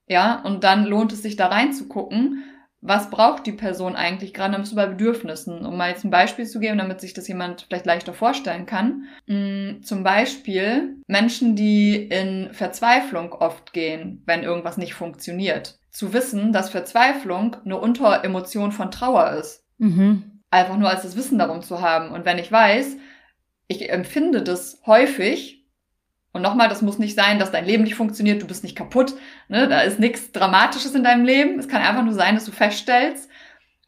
Ja, 0.07 0.43
und 0.43 0.65
dann 0.65 0.85
lohnt 0.85 1.13
es 1.13 1.23
sich 1.23 1.37
da 1.37 1.47
reinzugucken, 1.47 2.45
was 2.85 3.11
braucht 3.11 3.47
die 3.47 3.53
Person 3.53 3.95
eigentlich 3.95 4.35
gerade, 4.35 4.53
dann 4.53 4.63
bist 4.63 4.73
du 4.73 4.77
bei 4.77 4.87
Bedürfnissen. 4.87 5.65
Um 5.65 5.77
mal 5.77 5.91
jetzt 5.91 6.05
ein 6.05 6.11
Beispiel 6.11 6.47
zu 6.47 6.59
geben, 6.59 6.79
damit 6.79 7.01
sich 7.01 7.15
das 7.15 7.29
jemand 7.29 7.63
vielleicht 7.63 7.87
leichter 7.87 8.13
vorstellen 8.13 8.67
kann. 8.67 9.05
Mm, 9.27 9.83
zum 9.83 10.03
Beispiel 10.03 10.97
Menschen, 11.07 11.55
die 11.55 11.95
in 11.95 12.53
Verzweiflung 12.53 13.33
oft 13.33 13.73
gehen, 13.73 14.23
wenn 14.27 14.43
irgendwas 14.43 14.79
nicht 14.79 14.95
funktioniert. 14.95 15.79
Zu 15.91 16.13
wissen, 16.13 16.53
dass 16.53 16.71
Verzweiflung 16.71 17.57
eine 17.65 17.79
Unteremotion 17.79 18.73
von 18.73 18.91
Trauer 18.91 19.31
ist. 19.35 19.65
Mhm. 19.79 20.41
Einfach 20.51 20.77
nur 20.77 20.91
als 20.91 21.03
das 21.03 21.17
Wissen 21.17 21.39
darum 21.39 21.63
zu 21.63 21.81
haben. 21.81 22.11
Und 22.11 22.25
wenn 22.25 22.39
ich 22.39 22.51
weiß, 22.51 22.97
ich 23.69 23.91
empfinde 23.91 24.43
das 24.43 24.83
häufig, 24.87 25.62
und 26.33 26.43
nochmal, 26.43 26.69
das 26.69 26.83
muss 26.83 26.99
nicht 26.99 27.15
sein, 27.15 27.39
dass 27.39 27.53
dein 27.53 27.67
Leben 27.67 27.85
nicht 27.85 27.95
funktioniert, 27.95 28.41
du 28.41 28.47
bist 28.47 28.65
nicht 28.65 28.77
kaputt, 28.77 29.15
ne? 29.49 29.69
da 29.69 29.81
ist 29.81 29.99
nichts 29.99 30.33
Dramatisches 30.33 30.95
in 30.95 31.05
deinem 31.05 31.25
Leben. 31.25 31.59
Es 31.59 31.69
kann 31.69 31.83
einfach 31.83 32.05
nur 32.05 32.15
sein, 32.15 32.35
dass 32.35 32.47
du 32.47 32.53
feststellst, 32.53 33.29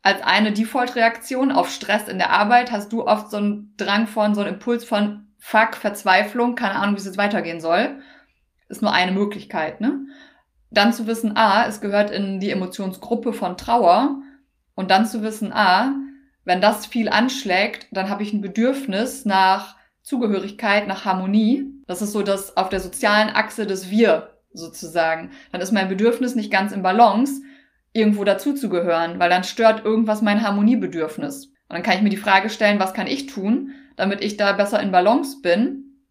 als 0.03 0.23
eine 0.23 0.53
Default-Reaktion 0.53 1.51
auf 1.51 1.71
Stress 1.71 2.09
in 2.09 2.19
der 2.19 2.31
Arbeit 2.31 2.71
hast 2.71 2.93
du 2.93 3.07
oft 3.07 3.31
so 3.31 3.39
einen 3.39 3.75
Drang 3.79 4.07
von, 4.07 4.35
so 4.35 4.43
einen 4.43 4.55
Impuls 4.55 4.85
von 4.85 5.29
Fuck, 5.39 5.77
Verzweiflung, 5.77 6.55
keine 6.55 6.77
Ahnung, 6.77 6.95
wie 6.95 6.99
es 6.99 7.07
jetzt 7.07 7.17
weitergehen 7.17 7.61
soll. 7.61 7.99
Ist 8.69 8.83
nur 8.83 8.93
eine 8.93 9.13
Möglichkeit, 9.13 9.81
ne? 9.81 10.07
dann 10.71 10.93
zu 10.93 11.07
wissen, 11.07 11.37
ah, 11.37 11.67
es 11.67 11.81
gehört 11.81 12.11
in 12.11 12.41
die 12.41 12.51
Emotionsgruppe 12.51 13.33
von 13.33 13.57
Trauer 13.57 14.21
und 14.75 14.91
dann 14.91 15.07
zu 15.07 15.23
wissen, 15.23 15.53
ah, 15.53 15.93
wenn 16.45 16.61
das 16.61 16.87
viel 16.87 17.09
anschlägt, 17.09 17.87
dann 17.93 18.11
habe 18.11 18.23
ich 18.23 18.33
ein 18.33 18.43
Bedürfnis 18.43 19.25
nach 19.25 19.77
Zugehörigkeit, 20.05 20.87
nach 20.87 21.05
Harmonie. 21.07 21.65
Das 21.87 22.03
ist 22.03 22.13
so 22.13 22.23
das 22.23 22.57
auf 22.57 22.69
der 22.69 22.81
sozialen 22.81 23.31
Achse 23.31 23.67
des 23.67 23.91
Wir 23.91 24.39
sozusagen. 24.53 25.31
Dann 25.51 25.61
ist 25.63 25.73
mein 25.73 25.89
Bedürfnis 25.89 26.35
nicht 26.35 26.53
ganz 26.53 26.73
im 26.73 26.83
Balance, 26.83 27.41
irgendwo 27.95 28.23
dazuzugehören, 28.25 29.19
weil 29.19 29.31
dann 29.31 29.45
stört 29.45 29.85
irgendwas 29.85 30.21
mein 30.21 30.43
Harmoniebedürfnis. 30.43 31.47
Und 31.47 31.71
dann 31.71 31.83
kann 31.83 31.97
ich 31.97 32.03
mir 32.03 32.11
die 32.11 32.17
Frage 32.19 32.51
stellen, 32.51 32.79
was 32.79 32.93
kann 32.93 33.07
ich 33.07 33.27
tun, 33.27 33.73
damit 33.97 34.23
ich 34.23 34.37
da 34.37 34.53
besser 34.53 34.81
in 34.81 34.93
Balance 34.93 35.41
bin? 35.43 36.03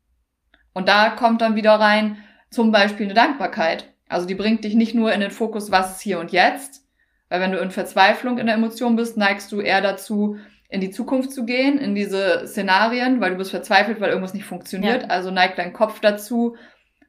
Und 0.73 0.89
da 0.89 1.11
kommt 1.11 1.41
dann 1.41 1.55
wieder 1.55 1.73
rein 1.73 2.17
zum 2.49 2.71
Beispiel 2.71 3.05
eine 3.05 3.13
Dankbarkeit. 3.13 3.93
Also 4.09 4.25
die 4.25 4.35
bringt 4.35 4.63
dich 4.63 4.73
nicht 4.73 4.95
nur 4.95 5.13
in 5.13 5.21
den 5.21 5.31
Fokus, 5.31 5.71
was 5.71 5.97
ist 5.97 6.01
hier 6.01 6.19
und 6.19 6.31
jetzt, 6.31 6.83
weil 7.29 7.41
wenn 7.41 7.51
du 7.51 7.59
in 7.59 7.71
Verzweiflung 7.71 8.39
in 8.39 8.47
der 8.47 8.55
Emotion 8.55 8.95
bist, 8.95 9.17
neigst 9.17 9.51
du 9.51 9.61
eher 9.61 9.81
dazu, 9.81 10.37
in 10.73 10.81
die 10.81 10.89
Zukunft 10.89 11.31
zu 11.31 11.45
gehen, 11.45 11.77
in 11.77 11.93
diese 11.93 12.47
Szenarien, 12.47 13.21
weil 13.21 13.29
du 13.29 13.37
bist 13.37 13.51
verzweifelt, 13.51 14.01
weil 14.01 14.09
irgendwas 14.09 14.33
nicht 14.33 14.45
funktioniert. 14.45 15.03
Ja. 15.03 15.09
Also 15.09 15.29
neigt 15.29 15.59
dein 15.59 15.71
Kopf 15.71 15.99
dazu, 15.99 16.55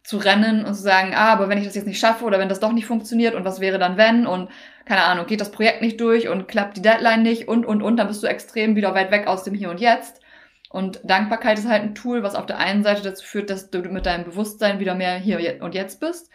zu 0.03 0.18
rennen 0.18 0.66
und 0.66 0.74
zu 0.74 0.83
sagen, 0.83 1.14
ah, 1.14 1.33
aber 1.33 1.48
wenn 1.48 1.57
ich 1.57 1.64
das 1.64 1.74
jetzt 1.74 1.87
nicht 1.87 1.98
schaffe 1.98 2.27
oder 2.27 2.38
wenn 2.38 2.50
das 2.50 2.61
doch 2.61 2.72
nicht 2.72 2.85
funktioniert 2.85 3.35
und 3.35 3.46
was 3.46 3.61
wäre 3.61 3.79
dann 3.79 3.96
wenn 3.96 4.27
und 4.27 4.50
keine 4.85 5.05
Ahnung, 5.05 5.24
geht 5.24 5.40
das 5.40 5.50
Projekt 5.50 5.81
nicht 5.81 5.98
durch 5.98 6.29
und 6.29 6.46
klappt 6.46 6.77
die 6.77 6.83
Deadline 6.83 7.22
nicht 7.22 7.48
und 7.48 7.64
und 7.64 7.81
und, 7.81 7.96
dann 7.96 8.07
bist 8.07 8.22
du 8.22 8.27
extrem 8.27 8.77
wieder 8.77 8.94
weit 8.94 9.11
weg 9.11 9.27
aus 9.27 9.44
dem 9.44 9.55
Hier 9.55 9.70
und 9.70 9.81
Jetzt. 9.81 10.20
Und 10.68 11.00
Dankbarkeit 11.03 11.59
ist 11.59 11.66
halt 11.66 11.85
ein 11.85 11.94
Tool, 11.94 12.22
was 12.22 12.35
auf 12.35 12.44
der 12.44 12.59
einen 12.59 12.83
Seite 12.83 13.00
dazu 13.00 13.24
führt, 13.24 13.48
dass 13.48 13.70
du 13.70 13.79
mit 13.79 14.05
deinem 14.05 14.24
Bewusstsein 14.24 14.79
wieder 14.79 14.94
mehr 14.94 15.16
hier 15.16 15.62
und 15.62 15.74
jetzt 15.74 16.00
bist. 16.00 16.29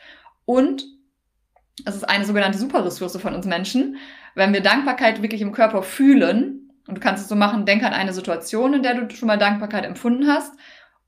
Und 0.46 0.84
es 1.86 1.96
ist 1.96 2.10
eine 2.10 2.26
sogenannte 2.26 2.58
Superressource 2.58 3.18
von 3.18 3.36
uns 3.36 3.46
Menschen. 3.46 3.98
Wenn 4.34 4.52
wir 4.52 4.62
Dankbarkeit 4.62 5.22
wirklich 5.22 5.42
im 5.42 5.52
Körper 5.52 5.84
fühlen, 5.84 6.68
und 6.89 6.95
du 6.95 7.02
kannst 7.02 7.23
es 7.23 7.30
so 7.30 7.36
machen, 7.36 7.65
denk 7.65 7.84
an 7.84 7.93
eine 7.93 8.13
Situation, 8.13 8.73
in 8.73 8.84
der 8.84 8.95
du 8.95 9.15
schon 9.15 9.28
mal 9.28 9.38
Dankbarkeit 9.38 9.86
empfunden 9.86 10.28
hast 10.28 10.54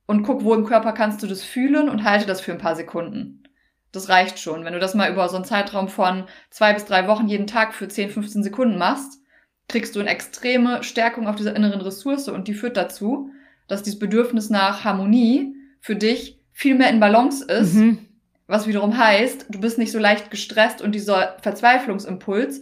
und 0.06 0.22
guck, 0.22 0.44
wo 0.44 0.54
im 0.54 0.64
Körper 0.64 0.92
kannst 0.92 1.22
du 1.22 1.26
das 1.26 1.42
fühlen 1.42 1.88
und 1.88 2.04
halte 2.04 2.24
das 2.24 2.40
für 2.40 2.52
ein 2.52 2.58
paar 2.58 2.76
Sekunden. 2.76 3.42
Das 3.90 4.08
reicht 4.08 4.38
schon. 4.38 4.64
Wenn 4.64 4.72
du 4.72 4.78
das 4.78 4.94
mal 4.94 5.10
über 5.10 5.28
so 5.28 5.36
einen 5.36 5.44
Zeitraum 5.44 5.88
von 5.88 6.24
zwei 6.50 6.72
bis 6.72 6.84
drei 6.84 7.08
Wochen 7.08 7.28
jeden 7.28 7.46
Tag 7.46 7.74
für 7.74 7.88
10, 7.88 8.10
15 8.10 8.42
Sekunden 8.42 8.78
machst, 8.78 9.20
kriegst 9.68 9.96
du 9.96 10.00
eine 10.00 10.10
extreme 10.10 10.82
Stärkung 10.82 11.26
auf 11.26 11.36
dieser 11.36 11.56
inneren 11.56 11.80
Ressource 11.80 12.28
und 12.28 12.48
die 12.48 12.54
führt 12.54 12.76
dazu, 12.76 13.30
dass 13.68 13.82
dieses 13.82 13.98
Bedürfnis 13.98 14.50
nach 14.50 14.84
Harmonie 14.84 15.54
für 15.80 15.96
dich 15.96 16.40
viel 16.52 16.74
mehr 16.76 16.90
in 16.90 17.00
Balance 17.00 17.44
ist, 17.44 17.74
mhm. 17.74 17.98
was 18.46 18.66
wiederum 18.66 18.96
heißt, 18.96 19.46
du 19.48 19.60
bist 19.60 19.78
nicht 19.78 19.92
so 19.92 19.98
leicht 19.98 20.30
gestresst 20.30 20.80
und 20.80 20.94
dieser 20.94 21.36
Verzweiflungsimpuls 21.42 22.60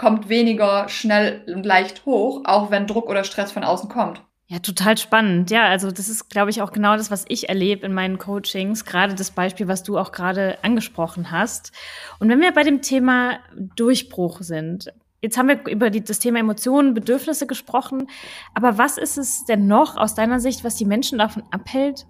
kommt 0.00 0.30
weniger 0.30 0.88
schnell 0.88 1.42
und 1.54 1.66
leicht 1.66 2.06
hoch, 2.06 2.40
auch 2.44 2.70
wenn 2.70 2.86
Druck 2.86 3.06
oder 3.06 3.22
Stress 3.22 3.52
von 3.52 3.64
außen 3.64 3.90
kommt. 3.90 4.22
Ja, 4.46 4.58
total 4.58 4.96
spannend. 4.96 5.50
Ja, 5.50 5.66
also 5.66 5.90
das 5.90 6.08
ist, 6.08 6.30
glaube 6.30 6.48
ich, 6.48 6.62
auch 6.62 6.72
genau 6.72 6.96
das, 6.96 7.10
was 7.10 7.26
ich 7.28 7.50
erlebe 7.50 7.84
in 7.84 7.92
meinen 7.92 8.16
Coachings. 8.16 8.86
Gerade 8.86 9.14
das 9.14 9.30
Beispiel, 9.30 9.68
was 9.68 9.82
du 9.82 9.98
auch 9.98 10.10
gerade 10.10 10.56
angesprochen 10.62 11.30
hast. 11.30 11.70
Und 12.18 12.30
wenn 12.30 12.40
wir 12.40 12.52
bei 12.52 12.62
dem 12.62 12.80
Thema 12.80 13.40
Durchbruch 13.76 14.40
sind, 14.40 14.90
jetzt 15.20 15.36
haben 15.36 15.48
wir 15.48 15.64
über 15.68 15.90
die, 15.90 16.02
das 16.02 16.18
Thema 16.18 16.38
Emotionen, 16.38 16.94
Bedürfnisse 16.94 17.46
gesprochen. 17.46 18.08
Aber 18.54 18.78
was 18.78 18.96
ist 18.96 19.18
es 19.18 19.44
denn 19.44 19.66
noch 19.66 19.98
aus 19.98 20.14
deiner 20.14 20.40
Sicht, 20.40 20.64
was 20.64 20.76
die 20.76 20.86
Menschen 20.86 21.18
davon 21.18 21.42
abhält, 21.50 22.06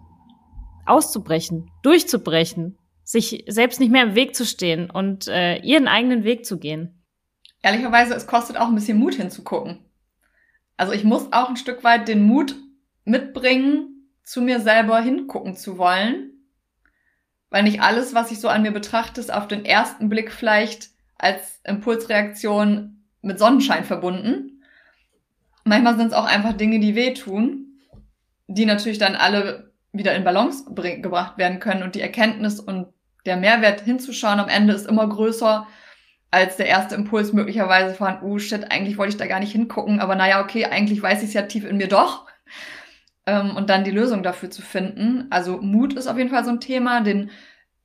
auszubrechen, 0.87 1.72
durchzubrechen, 1.83 2.79
sich 3.03 3.44
selbst 3.48 3.81
nicht 3.81 3.90
mehr 3.90 4.05
im 4.05 4.14
Weg 4.14 4.37
zu 4.37 4.46
stehen 4.46 4.90
und 4.90 5.26
äh, 5.26 5.57
ihren 5.59 5.88
eigenen 5.88 6.22
Weg 6.22 6.46
zu 6.46 6.59
gehen? 6.59 7.00
Ehrlicherweise, 7.62 8.14
es 8.14 8.27
kostet 8.27 8.57
auch 8.57 8.68
ein 8.68 8.75
bisschen 8.75 8.99
Mut 8.99 9.14
hinzugucken. 9.14 9.85
Also 10.77 10.92
ich 10.92 11.05
muss 11.05 11.33
auch 11.33 11.51
ein 11.51 11.57
Stück 11.57 11.85
weit 11.85 12.09
den 12.09 12.23
Mut 12.23 12.57
mitbringen, 13.05 14.09
zu 14.23 14.40
mir 14.40 14.61
selber 14.61 15.01
hingucken 15.01 15.57
zu 15.57 15.77
wollen, 15.77 16.31
weil 17.51 17.64
nicht 17.64 17.83
alles, 17.83 18.14
was 18.14 18.31
ich 18.31 18.40
so 18.40 18.49
an 18.49 18.62
mir 18.62 18.70
betrachte, 18.70 19.20
ist 19.20 19.33
auf 19.33 19.49
den 19.49 19.64
ersten 19.64 20.09
Blick 20.09 20.33
vielleicht 20.33 20.90
als 21.18 21.61
Impulsreaktion 21.64 23.05
mit 23.23 23.38
Sonnenschein 23.38 23.85
verbunden. 23.85 24.62
Manchmal 25.64 25.96
sind 25.96 26.09
es 26.09 26.12
auch 26.12 26.25
einfach 26.25 26.53
Dinge, 26.53 26.81
die 26.81 26.94
wehtun, 26.94 27.81
die 28.46 28.66
natürlich 28.66 28.99
dann 28.99 29.16
alle 29.16 29.73
wieder 29.92 30.14
in 30.14 30.25
Balance 30.25 30.64
gebracht 30.73 31.37
werden 31.37 31.59
können 31.59 31.83
und 31.83 31.94
die 31.94 32.01
Erkenntnis 32.01 32.61
und 32.61 32.87
der 33.27 33.37
Mehrwert 33.37 33.81
hinzuschauen 33.81 34.40
am 34.40 34.49
Ende 34.49 34.73
ist 34.73 34.87
immer 34.87 35.09
größer, 35.09 35.66
als 36.31 36.57
der 36.57 36.66
erste 36.66 36.95
Impuls 36.95 37.33
möglicherweise 37.33 37.95
von, 37.95 38.23
oh 38.23 38.38
shit, 38.38 38.71
eigentlich 38.71 38.99
wollte 38.99 39.11
ich 39.12 39.16
da 39.16 39.27
gar 39.27 39.40
nicht 39.40 39.53
hingucken, 39.53 40.01
aber 40.01 40.14
naja, 40.14 40.40
okay, 40.43 40.66
eigentlich 40.66 41.03
weiß 41.03 41.23
ich 41.23 41.29
es 41.29 41.35
ja 41.35 41.43
tief 41.43 41.64
in 41.64 41.77
mir 41.77 41.88
doch. 41.88 42.27
Ähm, 43.27 43.57
und 43.57 43.69
dann 43.69 43.85
die 43.85 43.90
Lösung 43.90 44.23
dafür 44.23 44.51
zu 44.51 44.62
finden. 44.62 45.27
Also 45.31 45.61
Mut 45.61 45.95
ist 45.95 46.07
auf 46.07 46.16
jeden 46.16 46.31
Fall 46.31 46.45
so 46.45 46.51
ein 46.51 46.61
Thema, 46.61 47.01
den, 47.01 47.31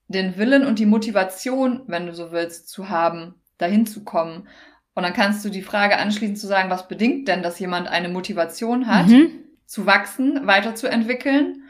den 0.08 0.38
Willen 0.38 0.65
und 0.65 0.79
die 0.79 0.86
Motivation, 0.86 1.81
wenn 1.88 2.05
du 2.05 2.13
so 2.13 2.31
willst, 2.31 2.69
zu 2.69 2.89
haben, 2.89 3.36
dahin 3.58 3.86
zu 3.86 4.03
kommen. 4.03 4.47
Und 4.93 5.03
dann 5.03 5.13
kannst 5.13 5.43
du 5.43 5.49
die 5.49 5.62
Frage 5.62 5.97
anschließend 5.97 6.39
zu 6.39 6.47
sagen, 6.47 6.69
was 6.69 6.88
bedingt 6.88 7.27
denn, 7.27 7.43
dass 7.43 7.60
jemand 7.60 7.88
eine 7.88 8.10
Motivation 8.10 8.88
hat, 8.88 9.08
mhm. 9.08 9.43
zu 9.65 9.86
wachsen, 9.86 10.47
weiterzuentwickeln? 10.47 11.63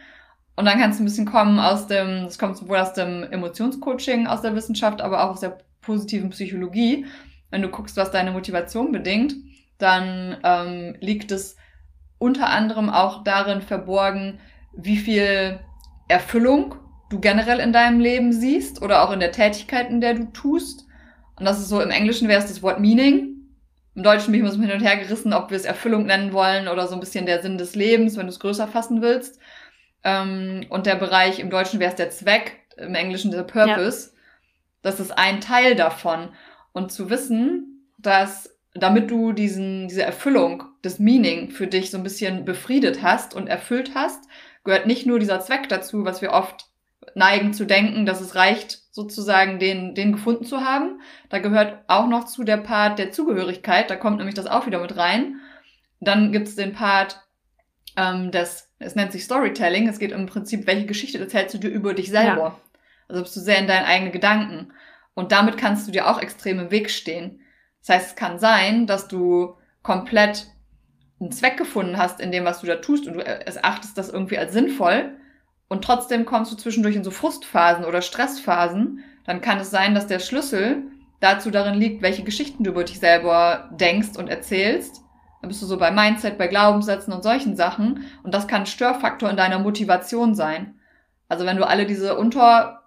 Und 0.55 0.65
dann 0.65 0.79
kannst 0.79 0.99
du 0.99 1.03
ein 1.03 1.05
bisschen 1.05 1.25
kommen 1.25 1.59
aus 1.59 1.87
dem, 1.87 2.25
das 2.25 2.37
kommt 2.37 2.57
sowohl 2.57 2.77
aus 2.77 2.93
dem 2.93 3.23
Emotionscoaching, 3.23 4.27
aus 4.27 4.41
der 4.41 4.55
Wissenschaft, 4.55 5.01
aber 5.01 5.23
auch 5.23 5.31
aus 5.31 5.39
der 5.39 5.57
positiven 5.85 6.29
Psychologie, 6.31 7.05
wenn 7.51 7.61
du 7.61 7.69
guckst, 7.69 7.97
was 7.97 8.11
deine 8.11 8.31
Motivation 8.31 8.91
bedingt, 8.91 9.35
dann 9.77 10.37
ähm, 10.43 10.95
liegt 10.99 11.31
es 11.31 11.57
unter 12.17 12.49
anderem 12.49 12.89
auch 12.89 13.23
darin 13.23 13.61
verborgen, 13.61 14.39
wie 14.73 14.97
viel 14.97 15.59
Erfüllung 16.07 16.75
du 17.09 17.19
generell 17.19 17.59
in 17.59 17.73
deinem 17.73 17.99
Leben 17.99 18.33
siehst 18.33 18.81
oder 18.81 19.03
auch 19.03 19.11
in 19.11 19.19
der 19.19 19.31
Tätigkeit, 19.31 19.89
in 19.89 20.01
der 20.01 20.15
du 20.15 20.25
tust. 20.31 20.85
Und 21.37 21.45
das 21.45 21.59
ist 21.59 21.69
so, 21.69 21.81
im 21.81 21.91
Englischen 21.91 22.27
wäre 22.27 22.41
es 22.41 22.47
das 22.47 22.63
Wort 22.63 22.79
Meaning. 22.79 23.35
Im 23.95 24.03
Deutschen 24.03 24.31
bin 24.31 24.35
ich 24.35 24.41
immer 24.41 24.51
so 24.51 24.61
hin 24.61 24.71
und 24.71 24.81
her 24.81 24.97
gerissen, 24.97 25.33
ob 25.33 25.49
wir 25.49 25.57
es 25.57 25.65
Erfüllung 25.65 26.05
nennen 26.05 26.33
wollen 26.33 26.67
oder 26.67 26.87
so 26.87 26.93
ein 26.93 26.99
bisschen 26.99 27.25
der 27.25 27.41
Sinn 27.41 27.57
des 27.57 27.75
Lebens, 27.75 28.17
wenn 28.17 28.25
du 28.25 28.31
es 28.31 28.39
größer 28.39 28.67
fassen 28.67 29.01
willst. 29.01 29.39
Ähm, 30.03 30.65
und 30.69 30.85
der 30.85 30.95
Bereich, 30.95 31.39
im 31.39 31.49
Deutschen 31.49 31.79
wäre 31.79 31.91
es 31.91 31.95
der 31.95 32.09
Zweck, 32.09 32.57
im 32.77 32.95
Englischen 32.95 33.31
der 33.31 33.43
Purpose. 33.43 34.09
Ja. 34.09 34.14
Das 34.85 34.99
ist 34.99 35.17
ein 35.17 35.41
Teil 35.41 35.75
davon. 35.75 36.29
Und 36.71 36.91
zu 36.91 37.09
wissen, 37.09 37.89
dass 37.97 38.55
damit 38.75 39.09
du 39.09 39.31
diesen, 39.31 39.87
diese 39.87 40.03
Erfüllung, 40.03 40.63
das 40.83 40.99
Meaning 40.99 41.49
für 41.49 41.65
dich 41.65 41.89
so 41.89 41.97
ein 41.97 42.03
bisschen 42.03 42.45
befriedet 42.45 43.01
hast 43.01 43.33
und 43.33 43.47
erfüllt 43.47 43.95
hast, 43.95 44.25
gehört 44.63 44.85
nicht 44.85 45.07
nur 45.07 45.17
dieser 45.17 45.39
Zweck 45.39 45.69
dazu, 45.69 46.05
was 46.05 46.21
wir 46.21 46.33
oft 46.33 46.67
neigen 47.15 47.51
zu 47.51 47.65
denken, 47.65 48.05
dass 48.05 48.21
es 48.21 48.35
reicht, 48.35 48.83
sozusagen 48.91 49.57
den, 49.57 49.95
den 49.95 50.11
gefunden 50.11 50.45
zu 50.45 50.61
haben. 50.61 51.01
Da 51.29 51.39
gehört 51.39 51.79
auch 51.87 52.07
noch 52.07 52.25
zu 52.25 52.43
der 52.43 52.57
Part 52.57 52.99
der 52.99 53.11
Zugehörigkeit, 53.11 53.89
da 53.89 53.95
kommt 53.95 54.17
nämlich 54.17 54.35
das 54.35 54.45
auch 54.45 54.67
wieder 54.67 54.81
mit 54.81 54.97
rein. 54.97 55.39
Dann 55.99 56.31
gibt 56.31 56.47
es 56.47 56.55
den 56.55 56.73
Part 56.73 57.23
ähm, 57.97 58.29
des, 58.29 58.69
es 58.77 58.93
nennt 58.93 59.13
sich 59.13 59.23
Storytelling, 59.23 59.87
es 59.87 59.97
geht 59.97 60.11
im 60.11 60.27
Prinzip, 60.27 60.67
welche 60.67 60.85
Geschichte 60.85 61.17
erzählst 61.17 61.55
du 61.55 61.57
dir 61.57 61.69
über 61.69 61.95
dich 61.95 62.11
selber. 62.11 62.43
Ja. 62.43 62.59
Also 63.07 63.21
bist 63.21 63.35
du 63.35 63.39
sehr 63.39 63.59
in 63.59 63.67
deinen 63.67 63.85
eigenen 63.85 64.11
Gedanken. 64.11 64.73
Und 65.13 65.31
damit 65.31 65.57
kannst 65.57 65.87
du 65.87 65.91
dir 65.91 66.09
auch 66.09 66.21
extrem 66.21 66.59
im 66.59 66.71
Weg 66.71 66.89
stehen. 66.89 67.39
Das 67.81 67.95
heißt, 67.95 68.09
es 68.09 68.15
kann 68.15 68.39
sein, 68.39 68.87
dass 68.87 69.07
du 69.07 69.55
komplett 69.83 70.47
einen 71.19 71.31
Zweck 71.31 71.57
gefunden 71.57 71.97
hast 71.97 72.19
in 72.19 72.31
dem, 72.31 72.45
was 72.45 72.61
du 72.61 72.67
da 72.67 72.75
tust 72.75 73.07
und 73.07 73.13
du 73.13 73.25
erachtest 73.25 73.97
das 73.97 74.09
irgendwie 74.09 74.37
als 74.37 74.53
sinnvoll 74.53 75.15
und 75.67 75.83
trotzdem 75.83 76.25
kommst 76.25 76.51
du 76.51 76.55
zwischendurch 76.55 76.95
in 76.95 77.03
so 77.03 77.11
Frustphasen 77.11 77.85
oder 77.85 78.01
Stressphasen, 78.01 79.03
dann 79.25 79.41
kann 79.41 79.59
es 79.59 79.71
sein, 79.71 79.95
dass 79.95 80.07
der 80.07 80.19
Schlüssel 80.19 80.83
dazu 81.19 81.49
darin 81.49 81.75
liegt, 81.75 82.01
welche 82.01 82.23
Geschichten 82.23 82.63
du 82.63 82.71
über 82.71 82.83
dich 82.83 82.99
selber 82.99 83.69
denkst 83.71 84.17
und 84.17 84.27
erzählst. 84.27 85.01
Dann 85.41 85.47
bist 85.47 85.61
du 85.61 85.65
so 85.65 85.77
bei 85.77 85.91
Mindset, 85.91 86.37
bei 86.37 86.47
Glaubenssätzen 86.47 87.13
und 87.13 87.23
solchen 87.23 87.55
Sachen 87.55 88.05
und 88.23 88.33
das 88.33 88.47
kann 88.47 88.61
ein 88.61 88.67
Störfaktor 88.67 89.29
in 89.29 89.37
deiner 89.37 89.59
Motivation 89.59 90.35
sein. 90.35 90.75
Also 91.27 91.45
wenn 91.45 91.57
du 91.57 91.67
alle 91.67 91.85
diese 91.85 92.15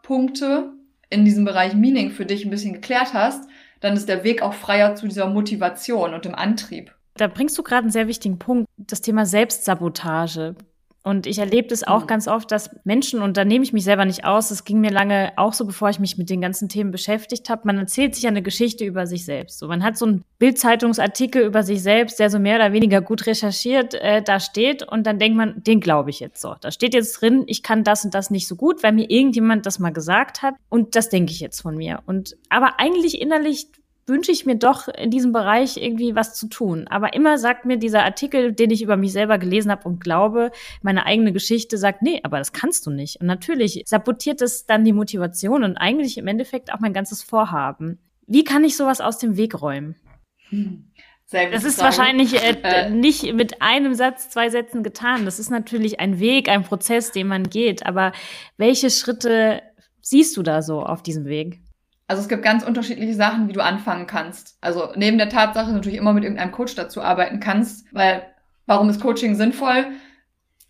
Unterpunkte 0.08 0.72
in 1.10 1.24
diesem 1.24 1.44
Bereich 1.44 1.74
Meaning 1.74 2.10
für 2.10 2.26
dich 2.26 2.44
ein 2.44 2.50
bisschen 2.50 2.74
geklärt 2.74 3.12
hast, 3.12 3.48
dann 3.80 3.94
ist 3.94 4.08
der 4.08 4.24
Weg 4.24 4.42
auch 4.42 4.54
freier 4.54 4.94
zu 4.94 5.06
dieser 5.06 5.26
Motivation 5.26 6.14
und 6.14 6.24
dem 6.24 6.34
Antrieb. 6.34 6.94
Da 7.14 7.26
bringst 7.28 7.56
du 7.58 7.62
gerade 7.62 7.82
einen 7.82 7.90
sehr 7.90 8.08
wichtigen 8.08 8.38
Punkt, 8.38 8.68
das 8.76 9.00
Thema 9.00 9.26
Selbstsabotage. 9.26 10.54
Und 11.02 11.26
ich 11.26 11.38
erlebe 11.38 11.68
das 11.68 11.84
auch 11.84 12.02
mhm. 12.02 12.06
ganz 12.06 12.28
oft, 12.28 12.50
dass 12.50 12.70
Menschen, 12.84 13.22
und 13.22 13.36
da 13.36 13.44
nehme 13.44 13.64
ich 13.64 13.72
mich 13.72 13.84
selber 13.84 14.04
nicht 14.04 14.24
aus, 14.24 14.48
das 14.48 14.64
ging 14.64 14.80
mir 14.80 14.90
lange 14.90 15.32
auch 15.36 15.52
so, 15.52 15.64
bevor 15.64 15.88
ich 15.88 15.98
mich 16.00 16.18
mit 16.18 16.28
den 16.28 16.40
ganzen 16.40 16.68
Themen 16.68 16.90
beschäftigt 16.90 17.48
habe, 17.48 17.62
man 17.64 17.78
erzählt 17.78 18.14
sich 18.14 18.26
eine 18.26 18.42
Geschichte 18.42 18.84
über 18.84 19.06
sich 19.06 19.24
selbst. 19.24 19.58
So, 19.58 19.68
man 19.68 19.82
hat 19.82 19.96
so 19.96 20.06
einen 20.06 20.24
Bildzeitungsartikel 20.38 21.42
über 21.42 21.62
sich 21.62 21.82
selbst, 21.82 22.18
der 22.18 22.30
so 22.30 22.38
mehr 22.38 22.56
oder 22.56 22.72
weniger 22.72 23.00
gut 23.00 23.26
recherchiert 23.26 23.94
äh, 23.94 24.22
da 24.22 24.40
steht 24.40 24.82
und 24.82 25.06
dann 25.06 25.18
denkt 25.18 25.36
man, 25.36 25.62
den 25.62 25.80
glaube 25.80 26.10
ich 26.10 26.20
jetzt 26.20 26.40
so. 26.40 26.54
Da 26.60 26.70
steht 26.70 26.94
jetzt 26.94 27.20
drin, 27.20 27.44
ich 27.46 27.62
kann 27.62 27.84
das 27.84 28.04
und 28.04 28.14
das 28.14 28.30
nicht 28.30 28.48
so 28.48 28.56
gut, 28.56 28.82
weil 28.82 28.92
mir 28.92 29.08
irgendjemand 29.08 29.66
das 29.66 29.78
mal 29.78 29.92
gesagt 29.92 30.42
hat 30.42 30.54
und 30.68 30.96
das 30.96 31.08
denke 31.08 31.32
ich 31.32 31.40
jetzt 31.40 31.62
von 31.62 31.76
mir. 31.76 32.02
Und 32.06 32.36
aber 32.48 32.80
eigentlich 32.80 33.20
innerlich 33.20 33.68
wünsche 34.08 34.32
ich 34.32 34.46
mir 34.46 34.56
doch 34.56 34.88
in 34.88 35.10
diesem 35.10 35.32
Bereich 35.32 35.76
irgendwie 35.76 36.14
was 36.14 36.34
zu 36.34 36.48
tun. 36.48 36.86
Aber 36.88 37.14
immer 37.14 37.38
sagt 37.38 37.64
mir 37.64 37.76
dieser 37.76 38.04
Artikel, 38.04 38.52
den 38.52 38.70
ich 38.70 38.82
über 38.82 38.96
mich 38.96 39.12
selber 39.12 39.38
gelesen 39.38 39.70
habe 39.70 39.88
und 39.88 40.00
glaube, 40.02 40.50
meine 40.82 41.06
eigene 41.06 41.32
Geschichte 41.32 41.78
sagt, 41.78 42.02
nee, 42.02 42.20
aber 42.22 42.38
das 42.38 42.52
kannst 42.52 42.86
du 42.86 42.90
nicht. 42.90 43.20
Und 43.20 43.26
natürlich 43.26 43.82
sabotiert 43.86 44.42
es 44.42 44.66
dann 44.66 44.84
die 44.84 44.92
Motivation 44.92 45.64
und 45.64 45.76
eigentlich 45.76 46.18
im 46.18 46.26
Endeffekt 46.26 46.72
auch 46.72 46.80
mein 46.80 46.92
ganzes 46.92 47.22
Vorhaben. 47.22 47.98
Wie 48.26 48.44
kann 48.44 48.64
ich 48.64 48.76
sowas 48.76 49.00
aus 49.00 49.18
dem 49.18 49.36
Weg 49.36 49.60
räumen? 49.60 49.96
Hm. 50.50 50.90
das 51.30 51.64
ist 51.64 51.78
Frage. 51.78 51.96
wahrscheinlich 51.96 52.34
äh, 52.34 52.56
äh, 52.62 52.90
nicht 52.90 53.32
mit 53.34 53.62
einem 53.62 53.94
Satz, 53.94 54.30
zwei 54.30 54.50
Sätzen 54.50 54.82
getan. 54.82 55.24
Das 55.24 55.38
ist 55.38 55.50
natürlich 55.50 56.00
ein 56.00 56.18
Weg, 56.20 56.48
ein 56.48 56.64
Prozess, 56.64 57.12
den 57.12 57.28
man 57.28 57.44
geht. 57.44 57.86
Aber 57.86 58.12
welche 58.56 58.90
Schritte 58.90 59.62
siehst 60.00 60.36
du 60.36 60.42
da 60.42 60.62
so 60.62 60.82
auf 60.82 61.02
diesem 61.02 61.26
Weg? 61.26 61.60
Also 62.08 62.22
es 62.22 62.28
gibt 62.28 62.42
ganz 62.42 62.64
unterschiedliche 62.64 63.14
Sachen, 63.14 63.48
wie 63.48 63.52
du 63.52 63.62
anfangen 63.62 64.06
kannst. 64.06 64.56
Also 64.62 64.92
neben 64.96 65.18
der 65.18 65.28
Tatsache 65.28 65.70
natürlich 65.70 65.98
immer 65.98 66.14
mit 66.14 66.24
irgendeinem 66.24 66.52
Coach 66.52 66.74
dazu 66.74 67.02
arbeiten 67.02 67.38
kannst, 67.38 67.86
weil 67.92 68.22
warum 68.66 68.88
ist 68.88 69.00
Coaching 69.00 69.34
sinnvoll? 69.34 69.86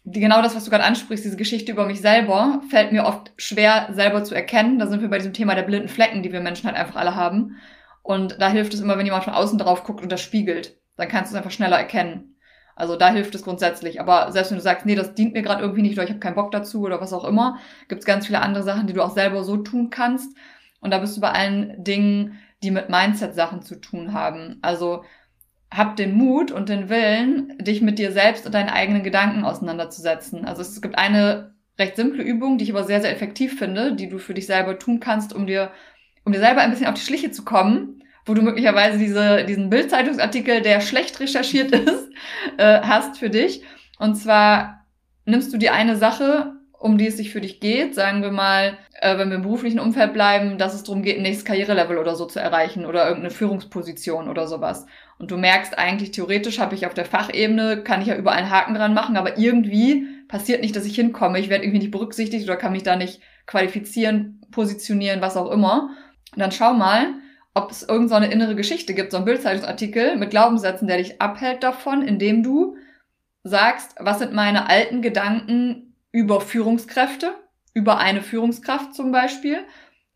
Die, 0.02 0.20
genau 0.20 0.42
das, 0.42 0.56
was 0.56 0.64
du 0.64 0.70
gerade 0.70 0.84
ansprichst, 0.84 1.24
diese 1.24 1.36
Geschichte 1.36 1.70
über 1.70 1.86
mich 1.86 2.00
selber, 2.00 2.60
fällt 2.70 2.92
mir 2.92 3.04
oft 3.04 3.32
schwer 3.36 3.88
selber 3.92 4.24
zu 4.24 4.34
erkennen. 4.34 4.80
Da 4.80 4.88
sind 4.88 5.00
wir 5.00 5.08
bei 5.08 5.18
diesem 5.18 5.32
Thema 5.32 5.54
der 5.54 5.62
blinden 5.62 5.88
Flecken, 5.88 6.22
die 6.22 6.32
wir 6.32 6.40
Menschen 6.40 6.66
halt 6.66 6.76
einfach 6.76 6.96
alle 6.96 7.14
haben. 7.14 7.56
Und 8.02 8.40
da 8.40 8.48
hilft 8.48 8.74
es 8.74 8.80
immer, 8.80 8.98
wenn 8.98 9.06
jemand 9.06 9.24
von 9.24 9.34
außen 9.34 9.58
drauf 9.58 9.84
guckt 9.84 10.02
und 10.02 10.10
das 10.10 10.20
spiegelt. 10.20 10.76
Dann 10.96 11.08
kannst 11.08 11.30
du 11.30 11.36
es 11.36 11.38
einfach 11.38 11.52
schneller 11.52 11.78
erkennen. 11.78 12.36
Also 12.74 12.96
da 12.96 13.10
hilft 13.10 13.34
es 13.34 13.42
grundsätzlich. 13.42 14.00
Aber 14.00 14.32
selbst 14.32 14.50
wenn 14.50 14.58
du 14.58 14.62
sagst, 14.62 14.86
nee, 14.86 14.94
das 14.94 15.14
dient 15.14 15.34
mir 15.34 15.42
gerade 15.42 15.62
irgendwie 15.62 15.82
nicht 15.82 15.94
oder 15.94 16.04
ich 16.04 16.10
habe 16.10 16.20
keinen 16.20 16.36
Bock 16.36 16.50
dazu 16.50 16.82
oder 16.82 17.00
was 17.00 17.12
auch 17.12 17.24
immer, 17.24 17.58
gibt 17.88 18.00
es 18.00 18.06
ganz 18.06 18.26
viele 18.26 18.40
andere 18.40 18.64
Sachen, 18.64 18.86
die 18.86 18.92
du 18.92 19.02
auch 19.02 19.14
selber 19.14 19.44
so 19.44 19.56
tun 19.58 19.90
kannst. 19.90 20.36
Und 20.80 20.90
da 20.90 20.98
bist 20.98 21.16
du 21.16 21.20
bei 21.20 21.30
allen 21.30 21.82
Dingen, 21.82 22.38
die 22.62 22.70
mit 22.70 22.88
Mindset-Sachen 22.88 23.62
zu 23.62 23.76
tun 23.76 24.12
haben. 24.12 24.58
Also 24.62 25.04
hab 25.70 25.96
den 25.96 26.14
Mut 26.14 26.50
und 26.50 26.68
den 26.68 26.88
Willen, 26.88 27.56
dich 27.58 27.82
mit 27.82 27.98
dir 27.98 28.12
selbst 28.12 28.46
und 28.46 28.54
deinen 28.54 28.70
eigenen 28.70 29.02
Gedanken 29.02 29.44
auseinanderzusetzen. 29.44 30.44
Also 30.44 30.62
es 30.62 30.80
gibt 30.80 30.96
eine 30.96 31.54
recht 31.78 31.96
simple 31.96 32.22
Übung, 32.22 32.58
die 32.58 32.64
ich 32.64 32.70
aber 32.70 32.84
sehr, 32.84 33.00
sehr 33.00 33.12
effektiv 33.12 33.58
finde, 33.58 33.94
die 33.94 34.08
du 34.08 34.18
für 34.18 34.34
dich 34.34 34.46
selber 34.46 34.78
tun 34.78 34.98
kannst, 34.98 35.34
um 35.34 35.46
dir, 35.46 35.70
um 36.24 36.32
dir 36.32 36.40
selber 36.40 36.62
ein 36.62 36.70
bisschen 36.70 36.86
auf 36.86 36.94
die 36.94 37.02
Schliche 37.02 37.30
zu 37.30 37.44
kommen, 37.44 38.02
wo 38.24 38.34
du 38.34 38.42
möglicherweise 38.42 38.98
diese, 38.98 39.44
diesen 39.44 39.70
Bildzeitungsartikel, 39.70 40.62
der 40.62 40.80
schlecht 40.80 41.20
recherchiert 41.20 41.70
ist, 41.72 42.08
äh, 42.56 42.80
hast 42.80 43.18
für 43.18 43.30
dich. 43.30 43.62
Und 43.98 44.16
zwar 44.16 44.86
nimmst 45.24 45.52
du 45.52 45.58
dir 45.58 45.74
eine 45.74 45.96
Sache 45.96 46.57
um 46.78 46.96
die 46.96 47.08
es 47.08 47.16
sich 47.16 47.30
für 47.30 47.40
dich 47.40 47.60
geht. 47.60 47.94
Sagen 47.94 48.22
wir 48.22 48.30
mal, 48.30 48.78
äh, 49.00 49.18
wenn 49.18 49.30
wir 49.30 49.36
im 49.36 49.42
beruflichen 49.42 49.80
Umfeld 49.80 50.12
bleiben, 50.12 50.58
dass 50.58 50.74
es 50.74 50.84
darum 50.84 51.02
geht, 51.02 51.16
ein 51.16 51.22
nächstes 51.22 51.44
Karrierelevel 51.44 51.98
oder 51.98 52.14
so 52.14 52.26
zu 52.26 52.38
erreichen 52.38 52.86
oder 52.86 53.04
irgendeine 53.04 53.34
Führungsposition 53.34 54.28
oder 54.28 54.46
sowas. 54.46 54.86
Und 55.18 55.30
du 55.30 55.36
merkst 55.36 55.76
eigentlich, 55.76 56.12
theoretisch 56.12 56.60
habe 56.60 56.76
ich 56.76 56.86
auf 56.86 56.94
der 56.94 57.04
Fachebene, 57.04 57.82
kann 57.82 58.00
ich 58.00 58.06
ja 58.06 58.16
überall 58.16 58.38
einen 58.38 58.50
Haken 58.50 58.74
dran 58.74 58.94
machen, 58.94 59.16
aber 59.16 59.38
irgendwie 59.38 60.06
passiert 60.28 60.60
nicht, 60.60 60.76
dass 60.76 60.86
ich 60.86 60.94
hinkomme. 60.94 61.40
Ich 61.40 61.48
werde 61.48 61.64
irgendwie 61.64 61.80
nicht 61.80 61.90
berücksichtigt 61.90 62.44
oder 62.44 62.56
kann 62.56 62.72
mich 62.72 62.84
da 62.84 62.94
nicht 62.94 63.20
qualifizieren, 63.46 64.40
positionieren, 64.52 65.20
was 65.20 65.36
auch 65.36 65.50
immer. 65.50 65.90
Und 66.32 66.38
dann 66.38 66.52
schau 66.52 66.74
mal, 66.74 67.14
ob 67.54 67.72
es 67.72 67.82
irgendeine 67.82 68.26
so 68.26 68.32
innere 68.32 68.54
Geschichte 68.54 68.94
gibt, 68.94 69.10
so 69.10 69.16
ein 69.16 69.24
Bildzeitungsartikel 69.24 70.16
mit 70.16 70.30
Glaubenssätzen, 70.30 70.86
der 70.86 70.98
dich 70.98 71.20
abhält 71.20 71.64
davon, 71.64 72.02
indem 72.02 72.44
du 72.44 72.76
sagst, 73.42 73.96
was 73.98 74.20
sind 74.20 74.32
meine 74.32 74.68
alten 74.68 75.02
Gedanken, 75.02 75.87
über 76.18 76.40
Führungskräfte, 76.40 77.32
über 77.74 77.98
eine 77.98 78.22
Führungskraft 78.22 78.92
zum 78.92 79.12
Beispiel. 79.12 79.58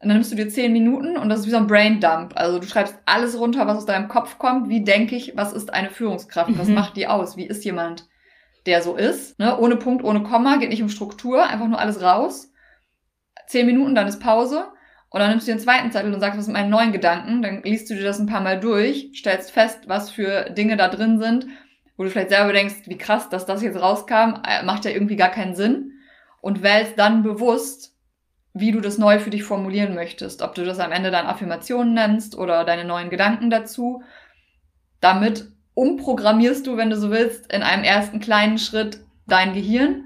Und 0.00 0.08
dann 0.08 0.16
nimmst 0.16 0.32
du 0.32 0.36
dir 0.36 0.48
zehn 0.48 0.72
Minuten 0.72 1.16
und 1.16 1.28
das 1.28 1.40
ist 1.40 1.46
wie 1.46 1.50
so 1.50 1.58
ein 1.58 1.68
Brain 1.68 2.00
Dump. 2.00 2.32
Also 2.34 2.58
du 2.58 2.66
schreibst 2.66 2.96
alles 3.06 3.38
runter, 3.38 3.68
was 3.68 3.78
aus 3.78 3.86
deinem 3.86 4.08
Kopf 4.08 4.36
kommt. 4.36 4.68
Wie 4.68 4.82
denke 4.82 5.14
ich, 5.14 5.36
was 5.36 5.52
ist 5.52 5.72
eine 5.72 5.90
Führungskraft? 5.90 6.58
Was 6.58 6.66
mhm. 6.66 6.74
macht 6.74 6.96
die 6.96 7.06
aus? 7.06 7.36
Wie 7.36 7.46
ist 7.46 7.64
jemand, 7.64 8.08
der 8.66 8.82
so 8.82 8.96
ist? 8.96 9.38
Ne? 9.38 9.56
Ohne 9.56 9.76
Punkt, 9.76 10.02
ohne 10.02 10.24
Komma, 10.24 10.56
geht 10.56 10.70
nicht 10.70 10.82
um 10.82 10.88
Struktur, 10.88 11.46
einfach 11.46 11.68
nur 11.68 11.78
alles 11.78 12.02
raus. 12.02 12.50
Zehn 13.46 13.66
Minuten, 13.66 13.94
dann 13.94 14.08
ist 14.08 14.18
Pause. 14.18 14.64
Und 15.08 15.20
dann 15.20 15.30
nimmst 15.30 15.46
du 15.46 15.52
den 15.52 15.60
zweiten 15.60 15.92
Zettel 15.92 16.12
und 16.12 16.18
sagst, 16.18 16.36
was 16.36 16.46
sind 16.46 16.54
meine 16.54 16.68
neuen 16.68 16.90
Gedanken? 16.90 17.40
Dann 17.42 17.62
liest 17.62 17.88
du 17.88 17.94
dir 17.94 18.02
das 18.02 18.18
ein 18.18 18.26
paar 18.26 18.40
Mal 18.40 18.58
durch, 18.58 19.12
stellst 19.14 19.52
fest, 19.52 19.84
was 19.86 20.10
für 20.10 20.50
Dinge 20.50 20.76
da 20.76 20.88
drin 20.88 21.20
sind 21.20 21.46
wo 21.96 22.04
du 22.04 22.10
vielleicht 22.10 22.30
selber 22.30 22.52
denkst, 22.52 22.86
wie 22.86 22.98
krass, 22.98 23.28
dass 23.28 23.46
das 23.46 23.62
jetzt 23.62 23.80
rauskam, 23.80 24.40
äh, 24.46 24.62
macht 24.64 24.84
ja 24.84 24.90
irgendwie 24.90 25.16
gar 25.16 25.30
keinen 25.30 25.54
Sinn. 25.54 25.92
Und 26.40 26.62
wählst 26.62 26.98
dann 26.98 27.22
bewusst, 27.22 27.94
wie 28.52 28.72
du 28.72 28.80
das 28.80 28.98
neu 28.98 29.18
für 29.18 29.30
dich 29.30 29.44
formulieren 29.44 29.94
möchtest. 29.94 30.42
Ob 30.42 30.54
du 30.54 30.64
das 30.64 30.80
am 30.80 30.92
Ende 30.92 31.10
dann 31.10 31.26
Affirmationen 31.26 31.94
nennst 31.94 32.36
oder 32.36 32.64
deine 32.64 32.84
neuen 32.84 33.10
Gedanken 33.10 33.48
dazu. 33.48 34.02
Damit 35.00 35.46
umprogrammierst 35.74 36.66
du, 36.66 36.76
wenn 36.76 36.90
du 36.90 36.96
so 36.96 37.10
willst, 37.10 37.52
in 37.52 37.62
einem 37.62 37.84
ersten 37.84 38.20
kleinen 38.20 38.58
Schritt 38.58 39.00
dein 39.26 39.54
Gehirn. 39.54 40.04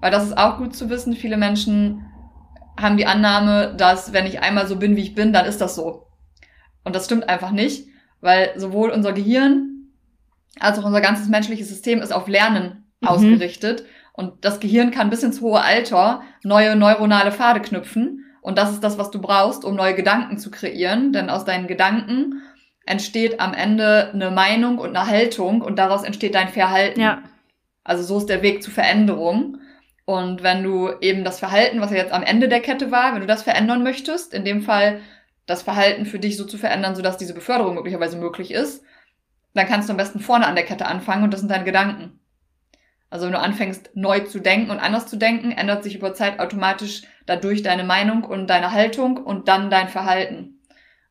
Weil 0.00 0.10
das 0.10 0.24
ist 0.24 0.36
auch 0.36 0.58
gut 0.58 0.74
zu 0.74 0.90
wissen. 0.90 1.14
Viele 1.14 1.36
Menschen 1.36 2.04
haben 2.78 2.96
die 2.96 3.06
Annahme, 3.06 3.74
dass 3.76 4.12
wenn 4.12 4.26
ich 4.26 4.40
einmal 4.40 4.66
so 4.66 4.76
bin, 4.76 4.96
wie 4.96 5.02
ich 5.02 5.14
bin, 5.14 5.32
dann 5.32 5.46
ist 5.46 5.60
das 5.60 5.74
so. 5.74 6.06
Und 6.84 6.94
das 6.94 7.06
stimmt 7.06 7.28
einfach 7.28 7.50
nicht, 7.50 7.88
weil 8.20 8.52
sowohl 8.56 8.90
unser 8.90 9.12
Gehirn 9.12 9.75
als 10.60 10.78
auch 10.78 10.84
unser 10.84 11.00
ganzes 11.00 11.28
menschliches 11.28 11.68
System 11.68 12.00
ist 12.00 12.12
auf 12.12 12.28
Lernen 12.28 12.86
mhm. 13.00 13.08
ausgerichtet. 13.08 13.84
Und 14.12 14.44
das 14.44 14.60
Gehirn 14.60 14.90
kann 14.90 15.10
bis 15.10 15.22
ins 15.22 15.40
hohe 15.40 15.60
Alter 15.60 16.22
neue 16.42 16.76
neuronale 16.76 17.32
Pfade 17.32 17.60
knüpfen. 17.60 18.24
Und 18.40 18.58
das 18.58 18.72
ist 18.72 18.82
das, 18.82 18.96
was 18.96 19.10
du 19.10 19.20
brauchst, 19.20 19.64
um 19.64 19.74
neue 19.74 19.94
Gedanken 19.94 20.38
zu 20.38 20.50
kreieren. 20.50 21.12
Denn 21.12 21.28
aus 21.28 21.44
deinen 21.44 21.66
Gedanken 21.66 22.42
entsteht 22.86 23.40
am 23.40 23.52
Ende 23.52 24.10
eine 24.12 24.30
Meinung 24.30 24.78
und 24.78 24.96
eine 24.96 25.06
Haltung 25.06 25.60
und 25.60 25.78
daraus 25.78 26.04
entsteht 26.04 26.34
dein 26.34 26.48
Verhalten. 26.48 27.00
Ja. 27.00 27.22
Also 27.84 28.02
so 28.04 28.18
ist 28.18 28.28
der 28.28 28.42
Weg 28.42 28.62
zur 28.62 28.72
Veränderung. 28.72 29.58
Und 30.04 30.44
wenn 30.44 30.62
du 30.62 30.90
eben 31.00 31.24
das 31.24 31.40
Verhalten, 31.40 31.80
was 31.80 31.90
ja 31.90 31.96
jetzt 31.96 32.12
am 32.12 32.22
Ende 32.22 32.48
der 32.48 32.60
Kette 32.60 32.92
war, 32.92 33.12
wenn 33.12 33.20
du 33.20 33.26
das 33.26 33.42
verändern 33.42 33.82
möchtest, 33.82 34.32
in 34.32 34.44
dem 34.44 34.62
Fall 34.62 35.00
das 35.46 35.62
Verhalten 35.62 36.06
für 36.06 36.20
dich 36.20 36.36
so 36.36 36.44
zu 36.44 36.58
verändern, 36.58 36.94
sodass 36.94 37.16
diese 37.16 37.34
Beförderung 37.34 37.74
möglicherweise 37.74 38.16
möglich 38.16 38.52
ist, 38.52 38.84
dann 39.56 39.66
kannst 39.66 39.88
du 39.88 39.92
am 39.92 39.96
besten 39.96 40.20
vorne 40.20 40.46
an 40.46 40.54
der 40.54 40.64
Kette 40.64 40.86
anfangen 40.86 41.24
und 41.24 41.32
das 41.32 41.40
sind 41.40 41.50
deine 41.50 41.64
Gedanken. 41.64 42.20
Also 43.08 43.26
wenn 43.26 43.32
du 43.32 43.38
anfängst 43.38 43.90
neu 43.94 44.20
zu 44.20 44.40
denken 44.40 44.70
und 44.70 44.78
anders 44.78 45.06
zu 45.06 45.16
denken, 45.16 45.52
ändert 45.52 45.84
sich 45.84 45.94
über 45.94 46.12
Zeit 46.12 46.40
automatisch 46.40 47.02
dadurch 47.24 47.62
deine 47.62 47.84
Meinung 47.84 48.24
und 48.24 48.48
deine 48.48 48.72
Haltung 48.72 49.16
und 49.16 49.48
dann 49.48 49.70
dein 49.70 49.88
Verhalten. 49.88 50.60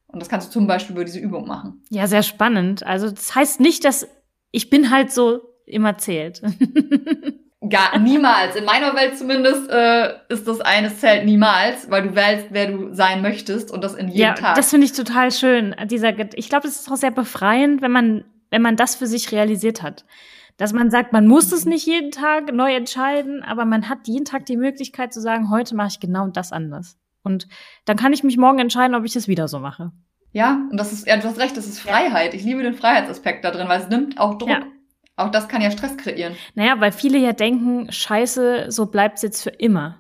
Und 0.08 0.22
das 0.22 0.30
kannst 0.30 0.48
du 0.48 0.52
zum 0.52 0.68
Beispiel 0.68 0.96
über 0.96 1.06
diese 1.06 1.20
Übung 1.20 1.48
machen. 1.48 1.84
Ja, 1.90 2.08
sehr 2.08 2.24
spannend. 2.24 2.86
Also 2.86 3.10
das 3.10 3.34
heißt 3.34 3.60
nicht, 3.60 3.86
dass 3.86 4.08
ich 4.52 4.70
bin 4.70 4.92
halt 4.92 5.12
so 5.12 5.42
immer 5.66 5.98
zählt. 5.98 6.42
Gar 7.70 7.98
niemals. 7.98 8.56
In 8.56 8.66
meiner 8.66 8.96
Welt 8.96 9.18
zumindest 9.18 9.70
äh, 9.70 10.14
ist 10.30 10.48
das 10.48 10.62
eines 10.62 11.00
zählt 11.00 11.26
niemals, 11.26 11.90
weil 11.90 12.04
du 12.04 12.16
wählst, 12.16 12.48
wer 12.52 12.72
du 12.72 12.94
sein 12.94 13.22
möchtest 13.22 13.72
und 13.72 13.84
das 13.84 13.96
in 13.96 14.10
jedem 14.10 14.22
ja, 14.22 14.34
Tag. 14.34 14.56
Das 14.56 14.70
finde 14.70 14.86
ich 14.86 14.94
total 14.94 15.32
schön. 15.32 15.76
Dieser, 15.86 16.14
ich 16.38 16.50
glaube, 16.50 16.68
es 16.68 16.82
ist 16.82 16.92
auch 16.92 16.98
sehr 16.98 17.12
befreiend, 17.12 17.82
wenn 17.82 17.92
man 17.92 18.24
wenn 18.56 18.62
man 18.62 18.78
das 18.78 18.96
für 18.96 19.06
sich 19.06 19.34
realisiert 19.34 19.84
hat. 19.84 20.06
Dass 20.56 20.72
man 20.72 20.90
sagt, 20.90 21.12
man 21.12 21.28
muss 21.28 21.52
es 21.52 21.66
nicht 21.66 21.86
jeden 21.86 22.12
Tag 22.12 22.54
neu 22.54 22.74
entscheiden, 22.74 23.44
aber 23.44 23.66
man 23.66 23.90
hat 23.90 24.08
jeden 24.08 24.24
Tag 24.24 24.46
die 24.46 24.56
Möglichkeit 24.56 25.14
zu 25.14 25.20
sagen, 25.20 25.50
heute 25.50 25.76
mache 25.76 25.90
ich 25.90 26.00
genau 26.00 26.30
das 26.30 26.54
anders. 26.54 26.98
Und 27.22 27.50
dann 27.84 27.98
kann 27.98 28.14
ich 28.14 28.24
mich 28.24 28.38
morgen 28.38 28.60
entscheiden, 28.60 28.96
ob 28.96 29.04
ich 29.04 29.18
es 29.18 29.28
wieder 29.28 29.50
so 29.50 29.60
mache. 29.60 29.92
Ja, 30.32 30.62
und 30.72 30.78
das 30.78 30.94
ist, 30.94 31.06
ja, 31.06 31.18
du 31.18 31.28
hast 31.28 31.38
recht, 31.38 31.58
das 31.58 31.68
ist 31.68 31.80
Freiheit. 31.80 32.34
Ich 32.34 32.46
liebe 32.46 32.64
den 32.64 32.76
Freiheitsaspekt 32.76 33.44
da 33.44 33.52
drin, 33.52 33.68
weil 33.68 33.82
es 33.82 33.90
nimmt 33.90 34.18
auch 34.18 34.38
Druck. 34.38 34.48
Ja. 34.48 34.62
Auch 35.18 35.32
das 35.32 35.50
kann 35.50 35.62
ja 35.62 35.70
Stress 35.70 35.98
kreieren. 35.98 36.36
Naja, 36.54 36.80
weil 36.80 36.94
viele 36.94 37.18
ja 37.18 37.34
denken, 37.34 37.92
scheiße, 37.92 38.68
so 38.70 38.86
bleibt's 38.86 39.22
jetzt 39.22 39.44
für 39.44 39.50
immer. 39.50 40.00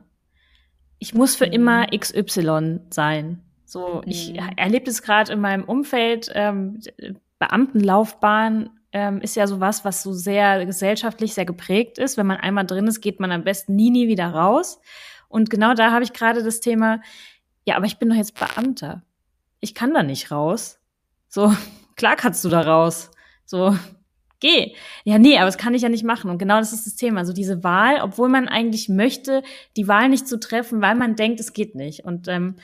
Ich 0.99 1.13
muss 1.13 1.35
für 1.35 1.47
mhm. 1.47 1.53
immer 1.53 1.87
XY 1.87 2.79
sein. 2.89 3.41
So, 3.65 3.95
mhm. 3.95 4.03
ich 4.05 4.33
erlebe 4.55 4.89
es 4.89 5.01
gerade 5.01 5.33
in 5.33 5.41
meinem 5.41 5.65
Umfeld, 5.65 6.31
ähm, 6.33 6.79
Beamtenlaufbahn 7.47 8.69
ähm, 8.91 9.21
ist 9.21 9.35
ja 9.35 9.47
sowas, 9.47 9.85
was 9.85 10.03
so 10.03 10.13
sehr 10.13 10.65
gesellschaftlich 10.65 11.33
sehr 11.33 11.45
geprägt 11.45 11.97
ist. 11.97 12.17
Wenn 12.17 12.27
man 12.27 12.37
einmal 12.37 12.65
drin 12.65 12.87
ist, 12.87 13.01
geht 13.01 13.19
man 13.19 13.31
am 13.31 13.43
besten 13.43 13.75
nie, 13.75 13.89
nie 13.89 14.07
wieder 14.07 14.27
raus. 14.29 14.79
Und 15.27 15.49
genau 15.49 15.73
da 15.73 15.91
habe 15.91 16.03
ich 16.03 16.13
gerade 16.13 16.43
das 16.43 16.59
Thema, 16.59 17.01
ja, 17.65 17.75
aber 17.75 17.85
ich 17.85 17.97
bin 17.97 18.09
doch 18.09 18.15
jetzt 18.15 18.39
Beamter. 18.39 19.03
Ich 19.59 19.75
kann 19.75 19.93
da 19.93 20.03
nicht 20.03 20.31
raus. 20.31 20.79
So, 21.27 21.53
klar 21.95 22.15
kannst 22.15 22.43
du 22.45 22.49
da 22.49 22.61
raus. 22.61 23.11
So, 23.45 23.75
geh. 24.39 24.75
Ja, 25.03 25.17
nee, 25.17 25.37
aber 25.37 25.47
das 25.47 25.57
kann 25.57 25.73
ich 25.73 25.81
ja 25.81 25.89
nicht 25.89 26.03
machen. 26.03 26.29
Und 26.29 26.37
genau 26.37 26.59
das 26.59 26.73
ist 26.73 26.85
das 26.85 26.95
Thema. 26.95 27.19
Also 27.19 27.33
diese 27.33 27.63
Wahl, 27.63 27.99
obwohl 28.01 28.29
man 28.29 28.47
eigentlich 28.47 28.89
möchte, 28.89 29.43
die 29.75 29.87
Wahl 29.87 30.09
nicht 30.09 30.27
zu 30.27 30.39
treffen, 30.39 30.81
weil 30.81 30.95
man 30.95 31.15
denkt, 31.15 31.39
es 31.39 31.53
geht 31.53 31.75
nicht. 31.75 32.05
Und 32.05 32.27
ähm, 32.27 32.55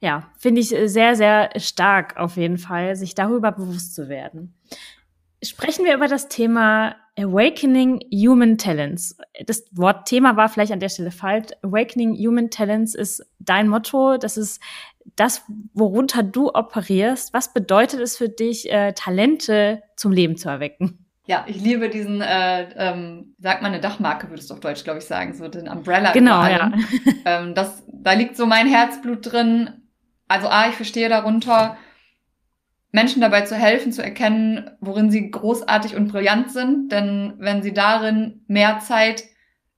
ja, 0.00 0.30
finde 0.38 0.60
ich 0.60 0.68
sehr, 0.68 1.14
sehr 1.14 1.50
stark 1.56 2.16
auf 2.16 2.36
jeden 2.36 2.58
Fall, 2.58 2.96
sich 2.96 3.14
darüber 3.14 3.52
bewusst 3.52 3.94
zu 3.94 4.08
werden. 4.08 4.54
Sprechen 5.42 5.84
wir 5.84 5.94
über 5.94 6.08
das 6.08 6.28
Thema 6.28 6.96
Awakening 7.18 8.00
Human 8.12 8.58
Talents. 8.58 9.16
Das 9.46 9.64
Wort 9.72 10.06
Thema 10.06 10.36
war 10.36 10.48
vielleicht 10.48 10.72
an 10.72 10.80
der 10.80 10.88
Stelle 10.88 11.10
falsch. 11.10 11.48
Awakening 11.62 12.14
Human 12.14 12.50
Talents 12.50 12.94
ist 12.94 13.22
dein 13.38 13.68
Motto. 13.68 14.16
Das 14.16 14.36
ist 14.36 14.60
das, 15.16 15.42
worunter 15.72 16.22
du 16.22 16.50
operierst. 16.50 17.32
Was 17.32 17.52
bedeutet 17.52 18.00
es 18.00 18.16
für 18.16 18.28
dich, 18.28 18.70
äh, 18.70 18.92
Talente 18.92 19.82
zum 19.96 20.12
Leben 20.12 20.36
zu 20.36 20.48
erwecken? 20.48 21.06
Ja, 21.26 21.44
ich 21.46 21.60
liebe 21.60 21.88
diesen, 21.88 22.22
äh, 22.22 22.68
ähm, 22.76 23.34
sagt 23.38 23.62
man 23.62 23.72
eine 23.72 23.80
Dachmarke, 23.80 24.30
würdest 24.30 24.50
du 24.50 24.54
auf 24.54 24.60
Deutsch, 24.60 24.82
glaube 24.82 24.98
ich, 24.98 25.04
sagen, 25.04 25.32
so 25.34 25.48
den 25.48 25.68
Umbrella. 25.68 26.12
Genau, 26.12 26.42
ja. 26.44 26.72
ähm, 27.24 27.54
das, 27.54 27.84
da 27.86 28.12
liegt 28.14 28.36
so 28.36 28.46
mein 28.46 28.66
Herzblut 28.66 29.30
drin. 29.30 29.79
Also 30.30 30.48
A, 30.48 30.68
ich 30.68 30.76
verstehe 30.76 31.08
darunter, 31.08 31.76
Menschen 32.92 33.20
dabei 33.20 33.40
zu 33.40 33.56
helfen, 33.56 33.92
zu 33.92 34.00
erkennen, 34.00 34.70
worin 34.80 35.10
sie 35.10 35.28
großartig 35.28 35.96
und 35.96 36.06
brillant 36.06 36.52
sind. 36.52 36.92
Denn 36.92 37.34
wenn 37.38 37.64
sie 37.64 37.74
darin 37.74 38.44
mehr 38.46 38.78
Zeit 38.78 39.24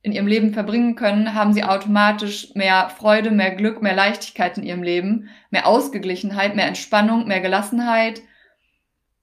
in 0.02 0.12
ihrem 0.12 0.26
Leben 0.26 0.52
verbringen 0.52 0.94
können, 0.94 1.34
haben 1.34 1.54
sie 1.54 1.64
automatisch 1.64 2.54
mehr 2.54 2.90
Freude, 2.90 3.30
mehr 3.30 3.52
Glück, 3.54 3.80
mehr 3.80 3.94
Leichtigkeit 3.94 4.58
in 4.58 4.64
ihrem 4.64 4.82
Leben, 4.82 5.30
mehr 5.48 5.66
Ausgeglichenheit, 5.66 6.54
mehr 6.54 6.66
Entspannung, 6.66 7.26
mehr 7.26 7.40
Gelassenheit, 7.40 8.20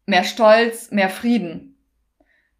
mehr 0.07 0.23
Stolz, 0.23 0.89
mehr 0.89 1.09
Frieden. 1.09 1.77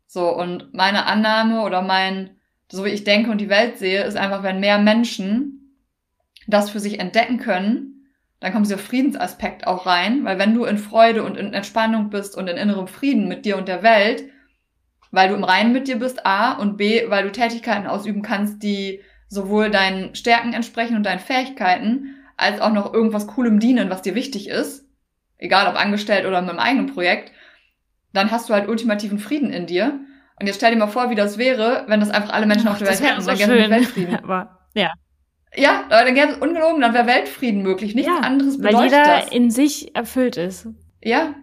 So, 0.06 0.30
und 0.30 0.76
meine 0.76 1.08
Annahme 1.08 1.64
oder 1.64 1.82
mein, 1.82 2.38
so 2.72 2.86
wie 2.86 2.90
ich 2.90 3.04
denke 3.04 3.32
und 3.32 3.42
die 3.42 3.50
Welt 3.50 3.80
sehe, 3.80 4.04
ist 4.04 4.16
einfach, 4.16 4.44
wenn 4.44 4.60
mehr 4.60 4.78
Menschen 4.78 5.76
das 6.46 6.70
für 6.70 6.80
sich 6.80 7.00
entdecken 7.00 7.40
können, 7.40 7.99
dann 8.40 8.54
kommt 8.54 8.66
dieser 8.66 8.78
Friedensaspekt 8.78 9.68
auch 9.68 9.86
rein, 9.86 10.24
weil 10.24 10.40
wenn 10.40 10.54
du 10.54 10.66
in 10.66 10.78
Freude 10.78 11.24
und 11.24 11.38
in 11.38 11.54
Entspannung 11.54 12.10
bist 12.10 12.38
und 12.38 12.48
in 12.48 12.58
innerem 12.58 12.88
Frieden 12.88 13.28
mit 13.28 13.46
dir 13.46 13.58
und 13.58 13.68
der 13.68 13.84
Welt, 13.84 14.24
weil 15.12 15.30
du 15.30 15.36
im 15.36 15.44
Reinen 15.44 15.74
mit 15.74 15.88
dir 15.88 15.98
bist, 15.98 16.26
A, 16.26 16.54
und 16.54 16.78
B, 16.78 17.10
weil 17.10 17.24
du 17.24 17.32
Tätigkeiten 17.32 17.88
ausüben 17.88 18.22
kannst, 18.22 18.64
die 18.64 19.02
sowohl 19.28 19.70
deinen 19.70 20.16
Stärken 20.16 20.54
entsprechen 20.54 20.96
und 20.96 21.04
deinen 21.04 21.20
Fähigkeiten, 21.20 22.16
als 22.38 22.62
auch 22.62 22.72
noch 22.72 22.94
irgendwas 22.94 23.28
Coolem 23.28 23.60
dienen, 23.60 23.90
was 23.90 24.02
dir 24.02 24.16
wichtig 24.16 24.48
ist, 24.48 24.86
egal 25.38 25.68
ob 25.68 25.80
angestellt 25.80 26.26
oder 26.26 26.42
mit 26.42 26.52
einem 26.52 26.60
eigenen 26.60 26.88
Projekt, 26.88 27.34
dann 28.14 28.32
hast 28.32 28.50
du 28.50 28.54
halt 28.54 28.70
ultimativen 28.70 29.20
Frieden 29.20 29.52
in 29.52 29.68
dir. 29.68 30.00
Und 30.40 30.48
jetzt 30.48 30.56
stell 30.56 30.72
dir 30.72 30.78
mal 30.78 30.88
vor, 30.88 31.10
wie 31.10 31.16
das 31.16 31.38
wäre, 31.38 31.84
wenn 31.88 32.00
das 32.00 32.10
einfach 32.10 32.32
alle 32.32 32.46
Menschen 32.46 32.68
Ach, 32.70 32.74
auf 32.74 32.78
der 32.80 32.88
Welt 32.88 33.02
hätten. 33.02 33.22
So 33.22 33.28
dann 33.28 33.38
schön. 33.38 33.70
Weltfrieden. 33.70 34.16
Aber, 34.24 34.60
ja. 34.74 34.94
Ja, 35.56 35.86
dann 35.90 36.14
gäbe 36.14 36.34
es 36.34 36.38
ungelogen, 36.38 36.82
dann 36.82 36.94
wäre 36.94 37.08
Weltfrieden 37.08 37.64
möglich. 37.64 37.96
Nichts 37.96 38.12
ja, 38.12 38.22
anderes 38.22 38.58
bedeutet 38.58 38.78
weil 38.78 38.86
jeder 38.86 39.04
das. 39.04 39.32
in 39.32 39.50
sich 39.52 39.96
erfüllt 39.96 40.38
ist. 40.38 40.68
Ja. 41.04 41.34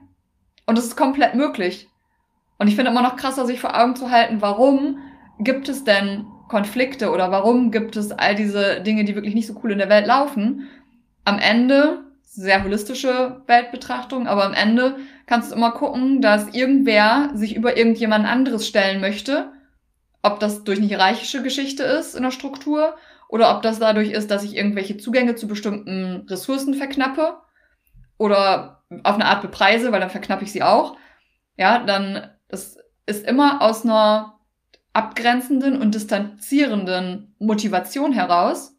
Und 0.66 0.78
es 0.78 0.84
ist 0.86 0.96
komplett 0.96 1.34
möglich. 1.34 1.88
Und 2.58 2.68
ich 2.68 2.76
finde 2.76 2.90
immer 2.90 3.02
noch 3.02 3.16
krasser, 3.16 3.46
sich 3.46 3.60
vor 3.60 3.78
Augen 3.78 3.96
zu 3.96 4.10
halten, 4.10 4.40
warum 4.40 4.98
gibt 5.38 5.68
es 5.68 5.84
denn 5.84 6.26
Konflikte 6.48 7.10
oder 7.10 7.30
warum 7.30 7.70
gibt 7.70 7.96
es 7.96 8.12
all 8.12 8.34
diese 8.34 8.80
Dinge, 8.80 9.04
die 9.04 9.14
wirklich 9.14 9.34
nicht 9.34 9.46
so 9.46 9.60
cool 9.62 9.72
in 9.72 9.78
der 9.78 9.88
Welt 9.88 10.06
laufen. 10.06 10.68
Am 11.24 11.38
Ende, 11.38 12.04
sehr 12.22 12.62
holistische 12.62 13.42
Weltbetrachtung, 13.46 14.26
aber 14.26 14.44
am 14.44 14.54
Ende 14.54 14.96
kannst 15.26 15.50
du 15.50 15.56
immer 15.56 15.72
gucken, 15.72 16.20
dass 16.20 16.54
irgendwer 16.54 17.30
sich 17.34 17.56
über 17.56 17.76
irgendjemand 17.76 18.26
anderes 18.26 18.66
stellen 18.66 19.00
möchte. 19.00 19.50
Ob 20.22 20.40
das 20.40 20.64
durch 20.64 20.78
eine 20.78 20.86
hierarchische 20.86 21.42
Geschichte 21.42 21.82
ist 21.82 22.14
in 22.14 22.22
der 22.22 22.30
Struktur 22.30 22.94
oder 23.28 23.54
ob 23.54 23.62
das 23.62 23.78
dadurch 23.78 24.10
ist, 24.10 24.30
dass 24.30 24.44
ich 24.44 24.56
irgendwelche 24.56 24.96
Zugänge 24.96 25.34
zu 25.34 25.48
bestimmten 25.48 26.26
Ressourcen 26.28 26.74
verknappe 26.74 27.38
oder 28.18 28.82
auf 29.02 29.14
eine 29.14 29.26
Art 29.26 29.42
bepreise, 29.42 29.92
weil 29.92 30.00
dann 30.00 30.10
verknappe 30.10 30.44
ich 30.44 30.52
sie 30.52 30.62
auch. 30.62 30.96
Ja, 31.56 31.84
dann 31.84 32.30
das 32.48 32.78
ist 33.06 33.26
immer 33.26 33.62
aus 33.62 33.84
einer 33.84 34.38
abgrenzenden 34.92 35.80
und 35.80 35.94
distanzierenden 35.94 37.34
Motivation 37.38 38.12
heraus 38.12 38.74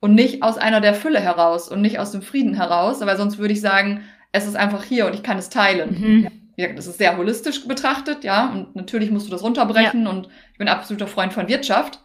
und 0.00 0.14
nicht 0.14 0.42
aus 0.42 0.58
einer 0.58 0.80
der 0.80 0.94
Fülle 0.94 1.20
heraus 1.20 1.68
und 1.68 1.80
nicht 1.80 1.98
aus 1.98 2.12
dem 2.12 2.22
Frieden 2.22 2.54
heraus, 2.54 3.00
weil 3.00 3.16
sonst 3.16 3.38
würde 3.38 3.52
ich 3.52 3.60
sagen, 3.60 4.02
es 4.32 4.46
ist 4.46 4.56
einfach 4.56 4.84
hier 4.84 5.06
und 5.06 5.14
ich 5.14 5.22
kann 5.22 5.38
es 5.38 5.48
teilen. 5.48 5.98
Mhm. 5.98 6.30
Ja, 6.56 6.72
das 6.72 6.86
ist 6.86 6.98
sehr 6.98 7.16
holistisch 7.16 7.66
betrachtet, 7.66 8.24
ja, 8.24 8.50
und 8.50 8.76
natürlich 8.76 9.10
musst 9.10 9.26
du 9.26 9.30
das 9.30 9.42
runterbrechen 9.42 10.04
ja. 10.04 10.10
und 10.10 10.28
ich 10.52 10.58
bin 10.58 10.68
absoluter 10.68 11.06
Freund 11.06 11.32
von 11.32 11.48
Wirtschaft. 11.48 12.00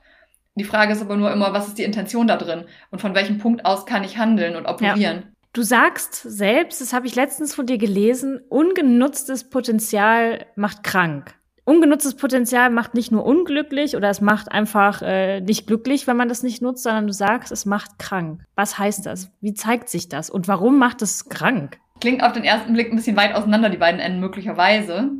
Die 0.55 0.63
Frage 0.63 0.93
ist 0.93 1.01
aber 1.01 1.15
nur 1.15 1.31
immer, 1.31 1.53
was 1.53 1.67
ist 1.67 1.77
die 1.77 1.83
Intention 1.83 2.27
da 2.27 2.37
drin 2.37 2.65
und 2.89 2.99
von 2.99 3.15
welchem 3.15 3.37
Punkt 3.37 3.65
aus 3.65 3.85
kann 3.85 4.03
ich 4.03 4.17
handeln 4.17 4.55
und 4.55 4.65
operieren. 4.65 5.17
Ja. 5.17 5.31
Du 5.53 5.63
sagst 5.63 6.15
selbst, 6.15 6.79
das 6.79 6.93
habe 6.93 7.07
ich 7.07 7.15
letztens 7.15 7.53
von 7.53 7.65
dir 7.65 7.77
gelesen, 7.77 8.39
ungenutztes 8.49 9.49
Potenzial 9.49 10.45
macht 10.55 10.83
krank. 10.83 11.33
Ungenutztes 11.63 12.15
Potenzial 12.15 12.69
macht 12.69 12.95
nicht 12.95 13.11
nur 13.11 13.25
unglücklich 13.25 13.95
oder 13.95 14.09
es 14.09 14.19
macht 14.19 14.51
einfach 14.51 15.01
äh, 15.01 15.41
nicht 15.41 15.67
glücklich, 15.67 16.07
wenn 16.07 16.17
man 16.17 16.27
das 16.27 16.41
nicht 16.41 16.61
nutzt, 16.61 16.83
sondern 16.83 17.05
du 17.05 17.13
sagst, 17.13 17.51
es 17.51 17.65
macht 17.65 17.99
krank. 17.99 18.41
Was 18.55 18.77
heißt 18.77 19.05
das? 19.05 19.31
Wie 19.41 19.53
zeigt 19.53 19.89
sich 19.89 20.09
das? 20.09 20.29
Und 20.29 20.47
warum 20.47 20.79
macht 20.79 21.01
es 21.01 21.29
krank? 21.29 21.79
Klingt 21.99 22.23
auf 22.23 22.33
den 22.33 22.43
ersten 22.43 22.73
Blick 22.73 22.89
ein 22.89 22.95
bisschen 22.95 23.15
weit 23.15 23.35
auseinander, 23.35 23.69
die 23.69 23.77
beiden 23.77 23.99
Enden 23.99 24.19
möglicherweise. 24.19 25.11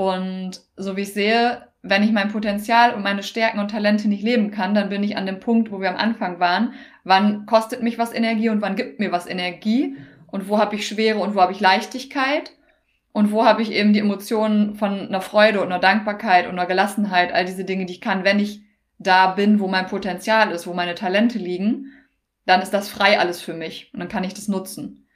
Und 0.00 0.62
so 0.78 0.96
wie 0.96 1.02
ich 1.02 1.12
sehe, 1.12 1.60
wenn 1.82 2.02
ich 2.02 2.10
mein 2.10 2.32
Potenzial 2.32 2.94
und 2.94 3.02
meine 3.02 3.22
Stärken 3.22 3.58
und 3.58 3.70
Talente 3.70 4.08
nicht 4.08 4.22
leben 4.22 4.50
kann, 4.50 4.74
dann 4.74 4.88
bin 4.88 5.02
ich 5.02 5.18
an 5.18 5.26
dem 5.26 5.40
Punkt, 5.40 5.70
wo 5.70 5.78
wir 5.78 5.90
am 5.90 5.98
Anfang 5.98 6.40
waren. 6.40 6.72
Wann 7.04 7.44
kostet 7.44 7.82
mich 7.82 7.98
was 7.98 8.14
Energie 8.14 8.48
und 8.48 8.62
wann 8.62 8.76
gibt 8.76 8.98
mir 8.98 9.12
was 9.12 9.26
Energie? 9.26 9.98
Und 10.26 10.48
wo 10.48 10.56
habe 10.56 10.74
ich 10.76 10.88
Schwere 10.88 11.18
und 11.18 11.34
wo 11.34 11.42
habe 11.42 11.52
ich 11.52 11.60
Leichtigkeit? 11.60 12.52
Und 13.12 13.30
wo 13.30 13.44
habe 13.44 13.60
ich 13.60 13.72
eben 13.72 13.92
die 13.92 13.98
Emotionen 13.98 14.74
von 14.74 15.08
einer 15.08 15.20
Freude 15.20 15.60
und 15.60 15.66
einer 15.66 15.80
Dankbarkeit 15.80 16.46
und 16.46 16.52
einer 16.52 16.64
Gelassenheit, 16.64 17.34
all 17.34 17.44
diese 17.44 17.66
Dinge, 17.66 17.84
die 17.84 17.92
ich 17.92 18.00
kann, 18.00 18.24
wenn 18.24 18.40
ich 18.40 18.62
da 18.98 19.26
bin, 19.26 19.60
wo 19.60 19.68
mein 19.68 19.86
Potenzial 19.86 20.50
ist, 20.50 20.66
wo 20.66 20.72
meine 20.72 20.94
Talente 20.94 21.38
liegen, 21.38 21.92
dann 22.46 22.62
ist 22.62 22.72
das 22.72 22.88
frei 22.88 23.18
alles 23.18 23.42
für 23.42 23.52
mich 23.52 23.90
und 23.92 24.00
dann 24.00 24.08
kann 24.08 24.24
ich 24.24 24.32
das 24.32 24.48
nutzen. 24.48 25.06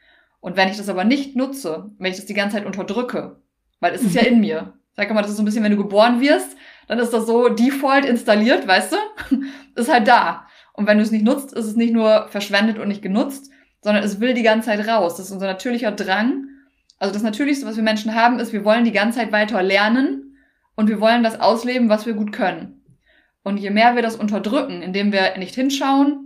Und 0.40 0.58
wenn 0.58 0.68
ich 0.68 0.76
das 0.76 0.90
aber 0.90 1.04
nicht 1.04 1.36
nutze, 1.36 1.90
wenn 1.96 2.12
ich 2.12 2.18
das 2.18 2.26
die 2.26 2.34
ganze 2.34 2.58
Zeit 2.58 2.66
unterdrücke, 2.66 3.40
weil 3.80 3.94
es 3.94 4.02
ist 4.02 4.14
ja 4.14 4.22
in 4.22 4.40
mir, 4.40 4.74
Sag 4.96 5.12
mal, 5.12 5.22
das 5.22 5.32
ist 5.32 5.36
so 5.36 5.42
ein 5.42 5.46
bisschen, 5.46 5.64
wenn 5.64 5.72
du 5.72 5.82
geboren 5.82 6.20
wirst, 6.20 6.56
dann 6.86 6.98
ist 6.98 7.12
das 7.12 7.26
so 7.26 7.48
default 7.48 8.04
installiert, 8.04 8.66
weißt 8.66 8.92
du? 8.92 8.96
ist 9.74 9.92
halt 9.92 10.06
da. 10.06 10.46
Und 10.72 10.86
wenn 10.86 10.98
du 10.98 11.02
es 11.02 11.10
nicht 11.10 11.24
nutzt, 11.24 11.52
ist 11.52 11.66
es 11.66 11.76
nicht 11.76 11.92
nur 11.92 12.28
verschwendet 12.28 12.78
und 12.78 12.88
nicht 12.88 13.02
genutzt, 13.02 13.50
sondern 13.80 14.04
es 14.04 14.20
will 14.20 14.34
die 14.34 14.42
ganze 14.42 14.66
Zeit 14.66 14.86
raus. 14.86 15.16
Das 15.16 15.26
ist 15.26 15.32
unser 15.32 15.46
natürlicher 15.46 15.90
Drang. 15.90 16.46
Also 16.98 17.12
das 17.12 17.22
Natürlichste, 17.22 17.66
was 17.66 17.76
wir 17.76 17.82
Menschen 17.82 18.14
haben, 18.14 18.38
ist, 18.38 18.52
wir 18.52 18.64
wollen 18.64 18.84
die 18.84 18.92
ganze 18.92 19.18
Zeit 19.18 19.32
weiter 19.32 19.62
lernen 19.62 20.36
und 20.76 20.88
wir 20.88 21.00
wollen 21.00 21.24
das 21.24 21.40
ausleben, 21.40 21.88
was 21.88 22.06
wir 22.06 22.14
gut 22.14 22.32
können. 22.32 22.80
Und 23.42 23.58
je 23.58 23.70
mehr 23.70 23.96
wir 23.96 24.02
das 24.02 24.16
unterdrücken, 24.16 24.80
indem 24.80 25.12
wir 25.12 25.36
nicht 25.38 25.54
hinschauen, 25.54 26.20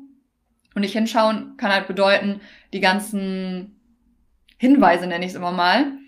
und 0.75 0.83
nicht 0.83 0.93
hinschauen 0.93 1.57
kann 1.57 1.73
halt 1.73 1.89
bedeuten, 1.89 2.41
die 2.73 2.81
ganzen 2.81 3.81
Hinweise 4.59 5.07
nenne 5.07 5.25
ich 5.25 5.33
es 5.33 5.37
immer 5.37 5.51
mal, 5.51 5.99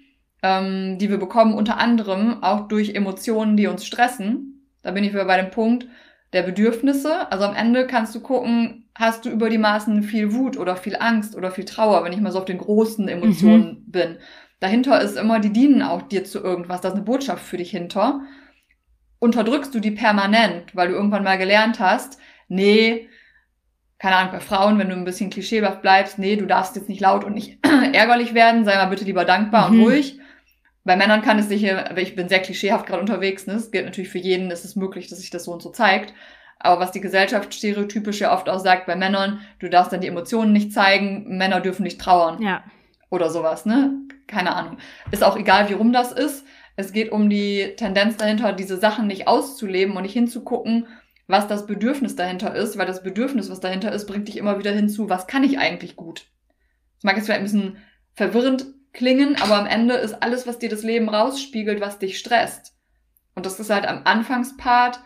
ähm, 0.42 0.98
die 0.98 1.10
wir 1.10 1.18
bekommen, 1.18 1.54
unter 1.54 1.78
anderem 1.78 2.42
auch 2.42 2.68
durch 2.68 2.94
Emotionen, 2.94 3.56
die 3.56 3.66
uns 3.66 3.84
stressen. 3.84 4.66
Da 4.82 4.90
bin 4.92 5.04
ich 5.04 5.12
wieder 5.12 5.24
bei 5.26 5.40
dem 5.40 5.50
Punkt 5.50 5.86
der 6.32 6.42
Bedürfnisse. 6.42 7.30
Also 7.30 7.44
am 7.44 7.54
Ende 7.54 7.86
kannst 7.86 8.14
du 8.14 8.20
gucken, 8.20 8.88
hast 8.94 9.24
du 9.24 9.30
über 9.30 9.50
die 9.50 9.58
Maßen 9.58 10.02
viel 10.02 10.32
Wut 10.32 10.56
oder 10.56 10.76
viel 10.76 10.96
Angst 10.98 11.36
oder 11.36 11.50
viel 11.50 11.64
Trauer, 11.64 12.04
wenn 12.04 12.12
ich 12.12 12.20
mal 12.20 12.32
so 12.32 12.38
auf 12.38 12.44
den 12.44 12.58
großen 12.58 13.08
Emotionen 13.08 13.84
mhm. 13.86 13.90
bin. 13.90 14.18
Dahinter 14.60 15.00
ist 15.00 15.16
immer, 15.16 15.40
die 15.40 15.52
dienen 15.52 15.82
auch 15.82 16.02
dir 16.02 16.24
zu 16.24 16.40
irgendwas. 16.40 16.82
Da 16.82 16.88
ist 16.88 16.94
eine 16.94 17.04
Botschaft 17.04 17.44
für 17.44 17.56
dich 17.56 17.70
hinter. 17.70 18.20
Unterdrückst 19.18 19.74
du 19.74 19.80
die 19.80 19.90
permanent, 19.90 20.74
weil 20.74 20.88
du 20.88 20.94
irgendwann 20.94 21.24
mal 21.24 21.38
gelernt 21.38 21.80
hast, 21.80 22.18
nee, 22.48 23.08
keine 23.98 24.16
Ahnung, 24.16 24.32
bei 24.32 24.40
Frauen, 24.40 24.78
wenn 24.78 24.88
du 24.88 24.96
ein 24.96 25.04
bisschen 25.04 25.28
klischeehaft 25.28 25.82
bleibst, 25.82 26.18
nee, 26.18 26.36
du 26.36 26.46
darfst 26.46 26.74
jetzt 26.74 26.88
nicht 26.88 27.02
laut 27.02 27.22
und 27.22 27.34
nicht 27.34 27.58
ärgerlich 27.92 28.32
werden, 28.32 28.64
sei 28.64 28.76
mal 28.76 28.86
bitte 28.86 29.04
lieber 29.04 29.26
dankbar 29.26 29.70
mhm. 29.70 29.80
und 29.80 29.86
ruhig. 29.86 30.19
Bei 30.84 30.96
Männern 30.96 31.22
kann 31.22 31.38
es 31.38 31.48
sich 31.48 31.60
hier, 31.60 31.96
ich 31.96 32.16
bin 32.16 32.28
sehr 32.28 32.40
klischeehaft 32.40 32.86
gerade 32.86 33.00
unterwegs, 33.00 33.46
ne? 33.46 33.54
Es 33.54 33.70
gilt 33.70 33.84
natürlich 33.84 34.10
für 34.10 34.18
jeden, 34.18 34.50
ist 34.50 34.64
es 34.64 34.76
möglich, 34.76 35.08
dass 35.08 35.20
sich 35.20 35.30
das 35.30 35.44
so 35.44 35.52
und 35.52 35.62
so 35.62 35.70
zeigt. 35.70 36.14
Aber 36.58 36.80
was 36.80 36.92
die 36.92 37.00
Gesellschaft 37.00 37.54
stereotypisch 37.54 38.20
ja 38.20 38.34
oft 38.34 38.48
auch 38.48 38.58
sagt 38.58 38.86
bei 38.86 38.96
Männern, 38.96 39.40
du 39.58 39.68
darfst 39.68 39.92
dann 39.92 40.00
die 40.00 40.08
Emotionen 40.08 40.52
nicht 40.52 40.72
zeigen, 40.72 41.36
Männer 41.36 41.60
dürfen 41.60 41.82
nicht 41.82 42.00
trauern. 42.00 42.42
Ja. 42.42 42.64
Oder 43.10 43.30
sowas, 43.30 43.66
ne? 43.66 43.94
Keine 44.26 44.54
Ahnung. 44.54 44.78
Ist 45.10 45.24
auch 45.24 45.36
egal, 45.36 45.68
wie 45.68 45.74
rum 45.74 45.92
das 45.92 46.12
ist. 46.12 46.44
Es 46.76 46.92
geht 46.92 47.12
um 47.12 47.28
die 47.28 47.74
Tendenz 47.76 48.16
dahinter, 48.16 48.52
diese 48.52 48.76
Sachen 48.76 49.06
nicht 49.06 49.26
auszuleben 49.26 49.96
und 49.96 50.02
nicht 50.02 50.12
hinzugucken, 50.12 50.86
was 51.26 51.46
das 51.46 51.66
Bedürfnis 51.66 52.16
dahinter 52.16 52.54
ist, 52.54 52.78
weil 52.78 52.86
das 52.86 53.02
Bedürfnis, 53.02 53.50
was 53.50 53.60
dahinter 53.60 53.92
ist, 53.92 54.06
bringt 54.06 54.28
dich 54.28 54.36
immer 54.36 54.58
wieder 54.58 54.72
hinzu, 54.72 55.08
was 55.08 55.26
kann 55.26 55.44
ich 55.44 55.58
eigentlich 55.58 55.96
gut? 55.96 56.26
Das 56.96 57.04
mag 57.04 57.16
jetzt 57.16 57.26
vielleicht 57.26 57.40
ein 57.40 57.44
bisschen 57.44 57.76
verwirrend 58.14 58.66
klingen, 58.92 59.36
aber 59.40 59.58
am 59.58 59.66
Ende 59.66 59.94
ist 59.94 60.22
alles, 60.22 60.46
was 60.46 60.58
dir 60.58 60.68
das 60.68 60.82
Leben 60.82 61.08
rausspiegelt, 61.08 61.80
was 61.80 61.98
dich 61.98 62.18
stresst. 62.18 62.74
Und 63.34 63.46
das 63.46 63.60
ist 63.60 63.70
halt 63.70 63.86
am 63.86 64.02
Anfangspart 64.04 65.00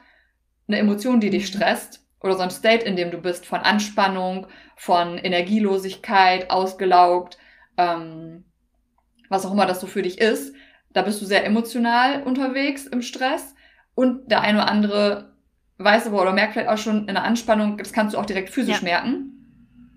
eine 0.66 0.78
Emotion, 0.78 1.20
die 1.20 1.30
dich 1.30 1.46
stresst 1.46 2.04
oder 2.20 2.34
so 2.34 2.42
ein 2.42 2.50
State, 2.50 2.84
in 2.84 2.96
dem 2.96 3.10
du 3.10 3.18
bist, 3.18 3.44
von 3.44 3.60
Anspannung, 3.60 4.46
von 4.76 5.18
Energielosigkeit, 5.18 6.50
ausgelaugt, 6.50 7.38
ähm, 7.76 8.44
was 9.28 9.44
auch 9.44 9.52
immer 9.52 9.66
das 9.66 9.80
so 9.80 9.86
für 9.86 10.02
dich 10.02 10.18
ist. 10.18 10.54
Da 10.92 11.02
bist 11.02 11.20
du 11.20 11.26
sehr 11.26 11.44
emotional 11.44 12.22
unterwegs 12.22 12.86
im 12.86 13.02
Stress 13.02 13.54
und 13.94 14.30
der 14.30 14.40
eine 14.40 14.58
oder 14.58 14.68
andere 14.68 15.34
weiß 15.78 16.06
aber 16.06 16.22
oder 16.22 16.32
merkt 16.32 16.52
vielleicht 16.52 16.70
auch 16.70 16.78
schon 16.78 17.08
in 17.08 17.14
der 17.14 17.24
Anspannung, 17.24 17.78
das 17.78 17.92
kannst 17.92 18.14
du 18.14 18.18
auch 18.18 18.26
direkt 18.26 18.50
physisch 18.50 18.78
ja. 18.78 18.84
merken. 18.84 19.33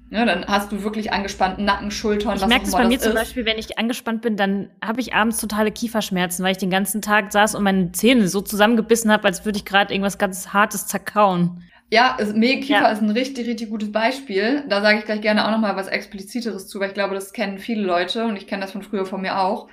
Ja, 0.10 0.26
dann 0.26 0.46
hast 0.48 0.72
du 0.72 0.84
wirklich 0.84 1.12
angespannten 1.12 1.66
Nacken, 1.66 1.92
Schultern. 1.92 2.38
Ich 2.38 2.46
merke 2.46 2.66
das 2.66 2.74
bei 2.74 2.88
mir 2.88 3.00
zum 3.00 3.14
Beispiel, 3.14 3.46
wenn 3.46 3.58
ich 3.58 3.78
angespannt 3.78 4.22
bin, 4.22 4.38
dann 4.38 4.70
habe 4.84 5.02
ich 5.02 5.14
abends 5.14 5.40
totale 5.40 5.72
Kieferschmerzen, 5.72 6.46
weil 6.46 6.52
ich 6.52 6.58
den 6.58 6.70
ganzen 6.70 7.02
Tag 7.02 7.34
saß 7.34 7.56
und 7.56 7.64
meine 7.64 7.92
Zähne 7.92 8.28
so 8.30 8.40
zusammengebissen 8.40 9.12
habe, 9.12 9.26
als 9.26 9.44
würde 9.44 9.58
ich 9.58 9.66
gerade 9.66 9.94
irgendwas 9.94 10.18
ganz 10.18 10.54
Hartes 10.54 10.88
zerkauen. 10.88 11.64
Ja, 11.90 12.16
ist, 12.16 12.34
Kiefer 12.34 12.82
ja. 12.82 12.90
ist 12.90 13.02
ein 13.02 13.10
richtig, 13.10 13.48
richtig 13.48 13.70
gutes 13.70 13.92
Beispiel. 13.92 14.64
Da 14.70 14.82
sage 14.82 15.00
ich 15.00 15.06
gleich 15.06 15.22
gerne 15.22 15.46
auch 15.46 15.52
nochmal 15.52 15.76
was 15.76 15.88
Expliziteres 15.88 16.68
zu, 16.68 16.80
weil 16.80 16.90
ich 16.90 16.94
glaube, 16.94 17.14
das 17.14 17.34
kennen 17.34 17.60
viele 17.60 17.84
Leute 17.84 18.26
und 18.26 18.38
ich 18.38 18.48
kenne 18.48 18.62
das 18.62 18.72
von 18.72 18.84
früher 18.84 19.06
von 19.06 19.22
mir 19.22 19.40
auch. 19.40 19.68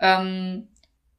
Ähm, 0.00 0.68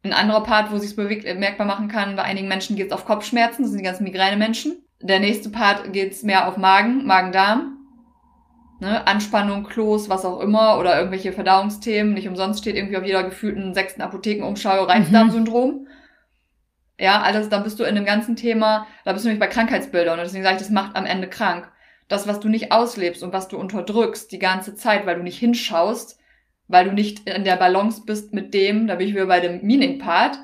ein 0.04 0.14
anderer 0.14 0.44
Part, 0.44 0.72
wo 0.72 0.78
sich 0.78 0.92
es 0.92 0.96
bemerkbar 0.96 1.68
machen 1.68 1.88
kann, 1.88 2.16
bei 2.16 2.24
einigen 2.24 2.48
Menschen 2.48 2.76
geht 2.76 2.88
es 2.88 2.94
auf 2.94 3.06
Kopfschmerzen, 3.06 3.64
das 3.64 3.72
sind 3.72 3.80
die 3.80 3.86
ganzen 3.86 4.04
Migräne-Menschen. 4.04 4.84
Der 5.02 5.20
nächste 5.20 5.50
Part 5.50 5.92
geht 5.92 6.14
es 6.14 6.24
mehr 6.24 6.48
auf 6.48 6.58
Magen, 6.58 7.06
Magen-Darm 7.06 7.79
ne, 8.80 9.06
Anspannung, 9.08 9.64
Kloß, 9.64 10.10
was 10.10 10.26
auch 10.26 10.40
immer, 10.40 10.78
oder 10.78 10.98
irgendwelche 10.98 11.32
Verdauungsthemen. 11.32 12.14
Nicht 12.14 12.28
umsonst 12.28 12.60
steht 12.60 12.76
irgendwie 12.76 12.98
auf 12.98 13.06
jeder 13.06 13.24
gefühlten 13.24 13.74
sechsten 13.74 14.02
Apothekenumschau 14.02 14.84
Reizdarmsyndrom. 14.84 15.72
Mhm. 15.72 15.88
Ja, 17.00 17.22
alles, 17.22 17.48
da 17.50 17.60
bist 17.60 17.80
du 17.80 17.86
in 17.86 17.96
dem 17.96 18.06
ganzen 18.06 18.36
Thema, 18.36 18.86
da 19.06 19.14
bist 19.14 19.24
du 19.24 19.30
nämlich 19.30 19.40
bei 19.40 19.48
Krankheitsbildern. 19.48 20.20
Und 20.20 20.26
deswegen 20.26 20.44
sage 20.44 20.58
ich, 20.58 20.62
das 20.62 20.70
macht 20.70 20.96
am 20.96 21.06
Ende 21.06 21.30
krank. 21.30 21.72
Das, 22.10 22.28
was 22.28 22.40
du 22.40 22.50
nicht 22.50 22.72
auslebst 22.72 23.24
und 23.24 23.32
was 23.32 23.48
du 23.48 23.58
unterdrückst 23.58 24.32
die 24.32 24.40
ganze 24.40 24.76
Zeit, 24.76 25.06
weil 25.06 25.16
du 25.16 25.24
nicht 25.24 25.40
hinschaust, 25.40 26.20
weil 26.68 26.86
du 26.86 26.92
nicht 26.92 27.30
in 27.30 27.44
der 27.44 27.56
Balance 27.56 28.04
bist 28.06 28.34
mit 28.34 28.54
dem, 28.54 28.88
da 28.88 28.96
bin 28.96 29.08
ich 29.08 29.14
wieder 29.14 29.28
bei 29.28 29.40
dem 29.40 29.66
Meaning-Part, 29.66 30.40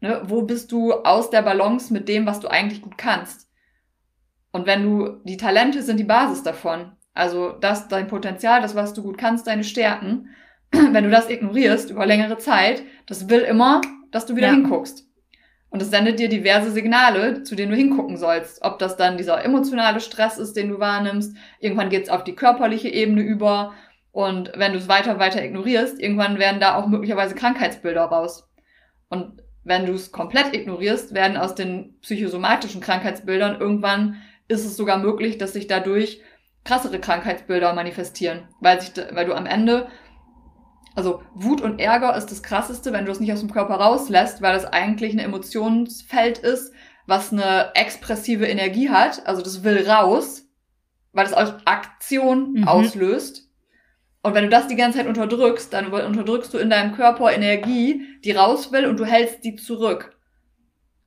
ne, 0.00 0.22
wo 0.24 0.42
bist 0.42 0.70
du 0.70 0.92
aus 0.92 1.30
der 1.30 1.42
Balance 1.42 1.92
mit 1.92 2.08
dem, 2.08 2.26
was 2.26 2.40
du 2.40 2.48
eigentlich 2.48 2.82
gut 2.82 2.98
kannst? 2.98 3.48
Und 4.52 4.66
wenn 4.66 4.82
du, 4.82 5.20
die 5.24 5.36
Talente 5.36 5.82
sind 5.82 5.98
die 5.98 6.04
Basis 6.04 6.42
davon. 6.42 6.92
Also 7.14 7.50
das, 7.52 7.88
dein 7.88 8.08
Potenzial, 8.08 8.60
das, 8.60 8.74
was 8.74 8.92
du 8.92 9.02
gut 9.02 9.16
kannst, 9.16 9.46
deine 9.46 9.64
Stärken. 9.64 10.28
Wenn 10.72 11.04
du 11.04 11.10
das 11.10 11.30
ignorierst 11.30 11.90
über 11.90 12.04
längere 12.04 12.38
Zeit, 12.38 12.82
das 13.06 13.28
will 13.28 13.40
immer, 13.40 13.80
dass 14.10 14.26
du 14.26 14.36
wieder 14.36 14.48
ja. 14.48 14.54
hinguckst. 14.54 15.06
Und 15.70 15.82
es 15.82 15.90
sendet 15.90 16.20
dir 16.20 16.28
diverse 16.28 16.70
Signale, 16.70 17.42
zu 17.42 17.56
denen 17.56 17.72
du 17.72 17.76
hingucken 17.76 18.16
sollst. 18.16 18.62
Ob 18.62 18.78
das 18.78 18.96
dann 18.96 19.16
dieser 19.16 19.44
emotionale 19.44 20.00
Stress 20.00 20.38
ist, 20.38 20.56
den 20.56 20.68
du 20.68 20.78
wahrnimmst. 20.78 21.36
Irgendwann 21.58 21.88
geht's 21.88 22.10
auf 22.10 22.22
die 22.22 22.36
körperliche 22.36 22.88
Ebene 22.88 23.22
über. 23.22 23.74
Und 24.12 24.52
wenn 24.54 24.72
du 24.72 24.78
es 24.78 24.86
weiter, 24.86 25.18
weiter 25.18 25.44
ignorierst, 25.44 26.00
irgendwann 26.00 26.38
werden 26.38 26.60
da 26.60 26.76
auch 26.76 26.86
möglicherweise 26.86 27.34
Krankheitsbilder 27.34 28.04
raus. 28.04 28.48
Und 29.08 29.42
wenn 29.64 29.86
du 29.86 29.94
es 29.94 30.12
komplett 30.12 30.54
ignorierst, 30.54 31.12
werden 31.12 31.36
aus 31.36 31.56
den 31.56 31.98
psychosomatischen 32.02 32.80
Krankheitsbildern 32.80 33.60
irgendwann 33.60 34.22
ist 34.46 34.64
es 34.64 34.76
sogar 34.76 34.98
möglich, 34.98 35.38
dass 35.38 35.54
sich 35.54 35.66
dadurch 35.66 36.20
krassere 36.64 36.98
Krankheitsbilder 36.98 37.72
manifestieren, 37.74 38.48
weil 38.60 38.80
sich, 38.80 38.92
weil 39.12 39.26
du 39.26 39.34
am 39.34 39.46
Ende, 39.46 39.88
also 40.94 41.22
Wut 41.34 41.60
und 41.60 41.80
Ärger 41.80 42.16
ist 42.16 42.30
das 42.30 42.42
krasseste, 42.42 42.92
wenn 42.92 43.04
du 43.04 43.12
es 43.12 43.20
nicht 43.20 43.32
aus 43.32 43.40
dem 43.40 43.52
Körper 43.52 43.74
rauslässt, 43.74 44.42
weil 44.42 44.54
das 44.54 44.64
eigentlich 44.64 45.12
ein 45.12 45.18
Emotionsfeld 45.18 46.38
ist, 46.38 46.72
was 47.06 47.32
eine 47.32 47.74
expressive 47.74 48.46
Energie 48.46 48.88
hat, 48.88 49.26
also 49.26 49.42
das 49.42 49.62
will 49.62 49.88
raus, 49.88 50.46
weil 51.12 51.26
es 51.26 51.34
auch 51.34 51.54
Aktion 51.64 52.52
mhm. 52.52 52.68
auslöst. 52.68 53.48
Und 54.22 54.34
wenn 54.34 54.44
du 54.44 54.50
das 54.50 54.68
die 54.68 54.76
ganze 54.76 54.98
Zeit 54.98 55.06
unterdrückst, 55.06 55.70
dann 55.72 55.92
unterdrückst 55.92 56.54
du 56.54 56.58
in 56.58 56.70
deinem 56.70 56.94
Körper 56.94 57.30
Energie, 57.30 58.06
die 58.24 58.32
raus 58.32 58.72
will 58.72 58.86
und 58.86 58.98
du 58.98 59.04
hältst 59.04 59.44
die 59.44 59.56
zurück. 59.56 60.16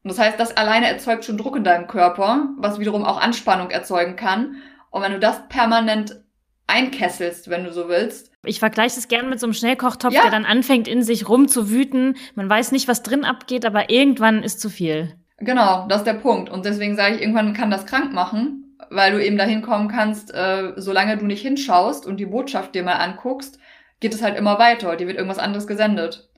Und 0.04 0.12
das 0.12 0.20
heißt, 0.20 0.40
das 0.40 0.56
alleine 0.56 0.88
erzeugt 0.88 1.26
schon 1.26 1.38
Druck 1.38 1.56
in 1.56 1.64
deinem 1.64 1.88
Körper, 1.88 2.50
was 2.58 2.80
wiederum 2.80 3.04
auch 3.04 3.20
Anspannung 3.20 3.72
erzeugen 3.72 4.16
kann. 4.16 4.58
Und 4.98 5.04
wenn 5.04 5.12
du 5.12 5.20
das 5.20 5.48
permanent 5.48 6.24
einkesselst, 6.66 7.50
wenn 7.50 7.64
du 7.64 7.72
so 7.72 7.88
willst. 7.88 8.32
Ich 8.44 8.60
vergleiche 8.60 8.98
es 8.98 9.08
gern 9.08 9.30
mit 9.30 9.40
so 9.40 9.46
einem 9.46 9.54
Schnellkochtopf, 9.54 10.14
ja. 10.14 10.24
der 10.24 10.32
dann 10.32 10.44
anfängt, 10.44 10.88
in 10.88 11.04
sich 11.04 11.30
rumzuwüten. 11.30 12.18
Man 12.34 12.50
weiß 12.50 12.72
nicht, 12.72 12.88
was 12.88 13.04
drin 13.04 13.24
abgeht, 13.24 13.64
aber 13.64 13.90
irgendwann 13.90 14.42
ist 14.44 14.60
zu 14.60 14.70
viel. 14.70 15.16
Genau, 15.38 15.86
das 15.88 16.00
ist 16.00 16.08
der 16.08 16.16
Punkt. 16.16 16.50
Und 16.50 16.66
deswegen 16.66 16.96
sage 16.96 17.16
ich, 17.16 17.22
irgendwann 17.22 17.54
kann 17.54 17.70
das 17.70 17.86
krank 17.86 18.12
machen, 18.12 18.76
weil 18.90 19.12
du 19.12 19.24
eben 19.24 19.38
dahin 19.38 19.62
kommen 19.62 19.88
kannst, 19.88 20.34
äh, 20.34 20.74
solange 20.78 21.16
du 21.18 21.26
nicht 21.26 21.44
hinschaust 21.44 22.06
und 22.06 22.18
die 22.18 22.26
Botschaft 22.26 22.74
dir 22.74 22.84
mal 22.84 22.94
anguckst, 22.94 23.60
geht 24.00 24.16
es 24.16 24.24
halt 24.24 24.36
immer 24.36 24.60
weiter. 24.60 24.96
Dir 24.96 25.08
wird 25.08 25.18
irgendwas 25.18 25.40
anderes 25.40 25.68
gesendet. 25.68 26.30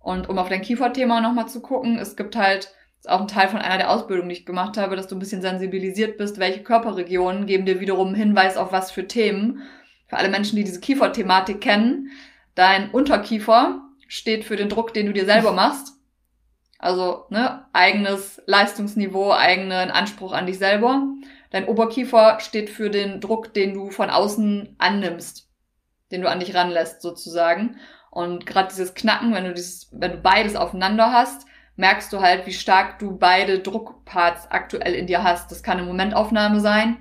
Und 0.00 0.28
um 0.28 0.38
auf 0.38 0.50
dein 0.50 0.62
Kieferthema 0.62 1.20
nochmal 1.20 1.48
zu 1.48 1.62
gucken, 1.62 1.98
es 1.98 2.14
gibt 2.14 2.36
halt 2.36 2.74
ist 3.02 3.10
auch 3.10 3.20
ein 3.20 3.26
Teil 3.26 3.48
von 3.48 3.58
einer 3.58 3.78
der 3.78 3.90
Ausbildungen, 3.90 4.28
die 4.28 4.36
ich 4.36 4.46
gemacht 4.46 4.76
habe, 4.76 4.94
dass 4.94 5.08
du 5.08 5.16
ein 5.16 5.18
bisschen 5.18 5.42
sensibilisiert 5.42 6.18
bist, 6.18 6.38
welche 6.38 6.62
Körperregionen 6.62 7.46
geben 7.46 7.66
dir 7.66 7.80
wiederum 7.80 8.08
einen 8.08 8.14
Hinweis 8.14 8.56
auf 8.56 8.70
was 8.70 8.92
für 8.92 9.08
Themen. 9.08 9.62
Für 10.06 10.18
alle 10.18 10.28
Menschen, 10.28 10.54
die 10.54 10.62
diese 10.62 10.78
Kieferthematik 10.78 11.60
kennen, 11.60 12.10
dein 12.54 12.90
Unterkiefer 12.92 13.80
steht 14.06 14.44
für 14.44 14.54
den 14.54 14.68
Druck, 14.68 14.94
den 14.94 15.06
du 15.06 15.12
dir 15.12 15.24
selber 15.24 15.50
machst. 15.50 15.94
Also, 16.78 17.26
ne, 17.28 17.64
eigenes 17.72 18.40
Leistungsniveau, 18.46 19.32
eigenen 19.32 19.90
Anspruch 19.90 20.32
an 20.32 20.46
dich 20.46 20.58
selber. 20.58 21.02
Dein 21.50 21.66
Oberkiefer 21.66 22.38
steht 22.38 22.70
für 22.70 22.88
den 22.88 23.20
Druck, 23.20 23.52
den 23.52 23.74
du 23.74 23.90
von 23.90 24.10
außen 24.10 24.76
annimmst, 24.78 25.48
den 26.12 26.22
du 26.22 26.30
an 26.30 26.38
dich 26.38 26.54
ranlässt, 26.54 27.02
sozusagen. 27.02 27.78
Und 28.12 28.46
gerade 28.46 28.68
dieses 28.68 28.94
Knacken, 28.94 29.34
wenn 29.34 29.44
du 29.44 29.54
dieses, 29.54 29.88
wenn 29.90 30.12
du 30.12 30.18
beides 30.18 30.54
aufeinander 30.54 31.12
hast, 31.12 31.46
merkst 31.76 32.12
du 32.12 32.20
halt, 32.20 32.46
wie 32.46 32.52
stark 32.52 32.98
du 32.98 33.16
beide 33.16 33.60
Druckparts 33.60 34.50
aktuell 34.50 34.94
in 34.94 35.06
dir 35.06 35.22
hast. 35.22 35.50
Das 35.50 35.62
kann 35.62 35.78
eine 35.78 35.86
Momentaufnahme 35.86 36.60
sein. 36.60 36.98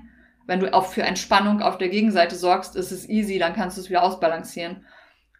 Wenn 0.47 0.59
du 0.59 0.73
auch 0.73 0.85
für 0.85 1.03
Entspannung 1.03 1.61
auf 1.61 1.77
der 1.77 1.89
Gegenseite 1.89 2.35
sorgst, 2.35 2.75
ist 2.75 2.91
es 2.91 3.07
easy, 3.07 3.37
dann 3.37 3.53
kannst 3.53 3.77
du 3.77 3.81
es 3.81 3.89
wieder 3.89 4.03
ausbalancieren. 4.03 4.85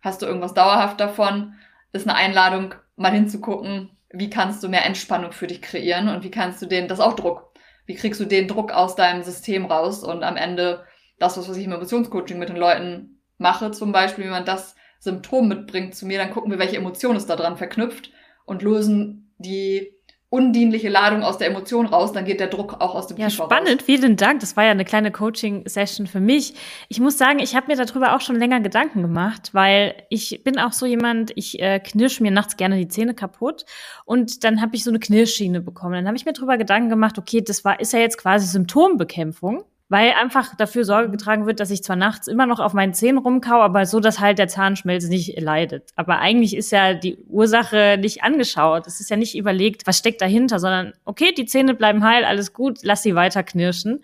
Hast 0.02 0.22
du 0.22 0.26
irgendwas 0.26 0.54
dauerhaft 0.54 1.00
davon, 1.00 1.54
ist 1.92 2.08
eine 2.08 2.18
Einladung, 2.18 2.76
mal 2.96 3.12
hinzugucken, 3.12 3.98
wie 4.10 4.30
kannst 4.30 4.64
du 4.64 4.70
mehr 4.70 4.86
Entspannung 4.86 5.32
für 5.32 5.48
dich 5.48 5.62
kreieren 5.62 6.10
und 6.10 6.24
wie 6.24 6.32
kannst 6.32 6.62
du 6.62 6.66
den, 6.66 6.88
das 6.88 7.00
ist 7.00 7.06
auch 7.06 7.16
Druck. 7.16 7.54
Wie 7.86 7.96
kriegst 7.96 8.20
du 8.20 8.26
den 8.26 8.48
Druck 8.48 8.72
aus 8.72 8.96
deinem 8.96 9.24
System 9.24 9.66
raus 9.66 10.04
und 10.04 10.24
am 10.24 10.38
Ende 10.38 10.86
das, 11.20 11.38
was 11.38 11.56
ich 11.56 11.66
im 11.66 11.72
Emotionscoaching 11.72 12.40
mit 12.40 12.50
den 12.50 12.58
Leuten 12.58 13.22
mache, 13.38 13.72
zum 13.72 13.92
Beispiel, 13.92 14.26
wie 14.26 14.30
man 14.30 14.46
das 14.46 14.76
Symptom 15.00 15.48
mitbringt 15.48 15.96
zu 15.96 16.06
mir, 16.06 16.18
dann 16.18 16.32
gucken 16.32 16.52
wir, 16.52 16.60
welche 16.60 16.78
Emotion 16.78 17.16
ist 17.16 17.30
da 17.30 17.36
dran 17.36 17.58
verknüpft 17.58 18.12
und 18.46 18.62
lösen 18.62 19.20
die 19.42 20.02
undienliche 20.32 20.88
Ladung 20.88 21.24
aus 21.24 21.38
der 21.39 21.48
Emotion 21.48 21.86
raus, 21.86 22.14
dann 22.14 22.24
geht 22.24 22.39
der 22.39 22.48
Druck 22.48 22.76
auch 22.80 22.96
aus 22.96 23.08
dem 23.08 23.18
Ja, 23.18 23.30
spannend. 23.30 23.82
Raus. 23.82 23.86
Vielen 23.86 24.16
Dank. 24.16 24.39
Das 24.39 24.56
war 24.56 24.64
ja 24.64 24.72
eine 24.72 24.86
kleine 24.86 25.12
Coaching-Session 25.12 26.08
für 26.08 26.22
mich. 26.22 26.54
Ich 26.88 27.02
muss 27.02 27.18
sagen, 27.18 27.39
ich 27.39 27.54
habe 27.54 27.68
mir 27.68 27.76
darüber 27.76 28.16
auch 28.16 28.22
schon 28.22 28.38
länger 28.38 28.62
Gedanken 28.62 29.02
gemacht, 29.02 29.50
weil 29.52 29.94
ich 30.10 30.42
bin 30.46 30.58
auch 30.58 30.72
so 30.72 30.86
jemand, 30.86 31.34
ich 31.36 31.62
äh, 31.62 31.82
knirsch 31.82 32.22
mir 32.22 32.32
nachts 32.32 32.56
gerne 32.56 32.78
die 32.78 32.88
Zähne 32.88 33.14
kaputt 33.14 33.66
und 34.06 34.46
dann 34.46 34.62
habe 34.62 34.74
ich 34.78 34.86
so 34.86 34.89
eine 34.89 35.00
Knirschschiene 35.00 35.60
bekommen. 35.60 35.96
Dann 35.96 36.08
habe 36.08 36.16
ich 36.16 36.26
mir 36.26 36.32
darüber 36.32 36.58
Gedanken 36.58 36.89
gemacht, 36.89 37.18
okay, 37.18 37.42
das 37.42 37.66
war 37.66 37.82
ist 37.82 37.92
ja 37.92 38.00
jetzt 38.00 38.18
quasi 38.18 38.48
Symptombekämpfung 38.48 39.66
weil 39.92 40.14
einfach 40.14 40.56
dafür 40.56 40.86
Sorge 40.86 41.12
getragen 41.12 41.46
wird, 41.46 41.60
dass 41.60 41.70
ich 41.70 41.84
zwar 41.84 41.98
nachts 41.98 42.30
immer 42.30 42.46
noch 42.46 42.62
auf 42.62 42.74
meinen 42.74 42.94
Zähnen 42.94 43.18
rumkau, 43.18 43.60
aber 43.60 43.86
so, 43.86 44.00
dass 44.00 44.22
halt 44.22 44.39
der 44.39 44.48
Zahnschmelz 44.48 45.10
nicht 45.10 45.38
leidet. 45.38 45.92
Aber 45.98 46.20
eigentlich 46.20 46.56
ist 46.56 46.72
ja 46.72 46.94
die 46.94 47.18
Ursache 47.28 47.98
nicht 48.00 48.24
angeschaut. 48.24 48.88
Es 48.88 49.02
ist 49.02 49.10
ja 49.10 49.18
nicht 49.18 49.36
überlegt, 49.36 49.86
was 49.86 49.98
steckt 49.98 50.22
dahinter, 50.22 50.60
sondern 50.60 50.94
okay, 51.04 51.34
die 51.34 51.46
Zähne 51.46 51.74
bleiben 51.74 52.06
heil, 52.06 52.24
alles 52.24 52.54
gut, 52.54 52.80
lass 52.84 53.04
sie 53.04 53.16
weiter 53.16 53.44
knirschen. 53.44 54.02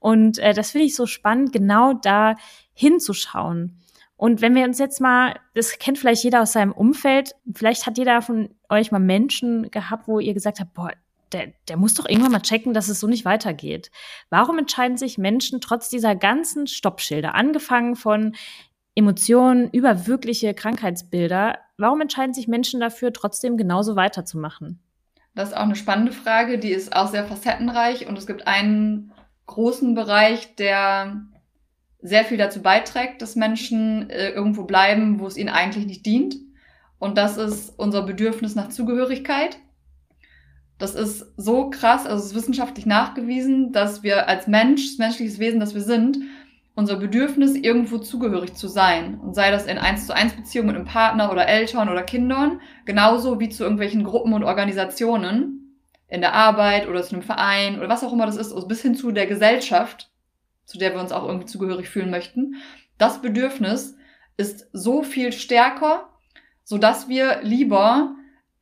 Und 0.00 0.40
äh, 0.40 0.54
das 0.54 0.72
finde 0.72 0.88
ich 0.88 0.96
so 0.96 1.06
spannend, 1.06 1.52
genau 1.52 1.92
da 1.92 2.34
hinzuschauen. 2.74 3.78
Und 4.16 4.42
wenn 4.42 4.56
wir 4.56 4.64
uns 4.64 4.80
jetzt 4.80 5.00
mal, 5.00 5.36
das 5.54 5.78
kennt 5.78 5.98
vielleicht 5.98 6.24
jeder 6.24 6.42
aus 6.42 6.52
seinem 6.52 6.72
Umfeld, 6.72 7.36
vielleicht 7.54 7.86
hat 7.86 7.96
jeder 7.96 8.22
von 8.22 8.48
euch 8.68 8.90
mal 8.90 8.98
Menschen 8.98 9.70
gehabt, 9.70 10.08
wo 10.08 10.18
ihr 10.18 10.34
gesagt 10.34 10.58
habt, 10.58 10.74
boah, 10.74 10.90
der, 11.32 11.52
der 11.68 11.76
muss 11.76 11.94
doch 11.94 12.08
irgendwann 12.08 12.32
mal 12.32 12.42
checken, 12.42 12.74
dass 12.74 12.88
es 12.88 13.00
so 13.00 13.06
nicht 13.06 13.24
weitergeht. 13.24 13.90
Warum 14.30 14.58
entscheiden 14.58 14.96
sich 14.96 15.18
Menschen 15.18 15.60
trotz 15.60 15.88
dieser 15.88 16.16
ganzen 16.16 16.66
Stoppschilder, 16.66 17.34
angefangen 17.34 17.96
von 17.96 18.34
Emotionen 18.94 19.70
über 19.70 20.06
wirkliche 20.06 20.54
Krankheitsbilder, 20.54 21.58
warum 21.76 22.00
entscheiden 22.00 22.34
sich 22.34 22.48
Menschen 22.48 22.80
dafür, 22.80 23.12
trotzdem 23.12 23.56
genauso 23.56 23.94
weiterzumachen? 23.96 24.80
Das 25.34 25.50
ist 25.50 25.56
auch 25.56 25.62
eine 25.62 25.76
spannende 25.76 26.12
Frage, 26.12 26.58
die 26.58 26.72
ist 26.72 26.96
auch 26.96 27.06
sehr 27.08 27.24
facettenreich 27.24 28.08
und 28.08 28.18
es 28.18 28.26
gibt 28.26 28.48
einen 28.48 29.12
großen 29.46 29.94
Bereich, 29.94 30.56
der 30.56 31.22
sehr 32.00 32.24
viel 32.24 32.38
dazu 32.38 32.62
beiträgt, 32.62 33.22
dass 33.22 33.36
Menschen 33.36 34.10
äh, 34.10 34.30
irgendwo 34.30 34.64
bleiben, 34.64 35.20
wo 35.20 35.26
es 35.26 35.36
ihnen 35.36 35.48
eigentlich 35.48 35.86
nicht 35.86 36.06
dient. 36.06 36.36
Und 36.98 37.16
das 37.18 37.36
ist 37.36 37.78
unser 37.78 38.02
Bedürfnis 38.02 38.54
nach 38.54 38.68
Zugehörigkeit 38.68 39.58
Das 40.78 40.94
ist 40.94 41.26
so 41.36 41.70
krass, 41.70 42.06
also 42.06 42.22
es 42.22 42.30
ist 42.30 42.34
wissenschaftlich 42.36 42.86
nachgewiesen, 42.86 43.72
dass 43.72 44.04
wir 44.04 44.28
als 44.28 44.46
Mensch, 44.46 44.96
menschliches 44.98 45.40
Wesen, 45.40 45.58
das 45.58 45.74
wir 45.74 45.80
sind, 45.80 46.18
unser 46.76 46.96
Bedürfnis, 46.96 47.56
irgendwo 47.56 47.98
zugehörig 47.98 48.54
zu 48.54 48.68
sein. 48.68 49.18
Und 49.18 49.34
sei 49.34 49.50
das 49.50 49.66
in 49.66 49.78
eins 49.78 50.06
zu 50.06 50.14
eins 50.14 50.34
Beziehungen 50.34 50.68
mit 50.68 50.76
einem 50.76 50.84
Partner 50.84 51.32
oder 51.32 51.48
Eltern 51.48 51.88
oder 51.88 52.04
Kindern, 52.04 52.60
genauso 52.84 53.40
wie 53.40 53.48
zu 53.48 53.64
irgendwelchen 53.64 54.04
Gruppen 54.04 54.32
und 54.32 54.44
Organisationen 54.44 55.58
in 56.06 56.20
der 56.20 56.34
Arbeit 56.34 56.88
oder 56.88 57.02
zu 57.02 57.16
einem 57.16 57.24
Verein 57.24 57.78
oder 57.78 57.88
was 57.88 58.04
auch 58.04 58.12
immer 58.12 58.26
das 58.26 58.36
ist, 58.36 58.52
also 58.52 58.68
bis 58.68 58.80
hin 58.80 58.94
zu 58.94 59.10
der 59.10 59.26
Gesellschaft, 59.26 60.10
zu 60.64 60.78
der 60.78 60.94
wir 60.94 61.00
uns 61.00 61.10
auch 61.10 61.26
irgendwie 61.26 61.46
zugehörig 61.46 61.88
fühlen 61.88 62.10
möchten. 62.10 62.54
Das 62.96 63.20
Bedürfnis 63.20 63.96
ist 64.36 64.68
so 64.72 65.02
viel 65.02 65.32
stärker, 65.32 66.08
so 66.62 66.78
dass 66.78 67.08
wir 67.08 67.40
lieber 67.42 68.14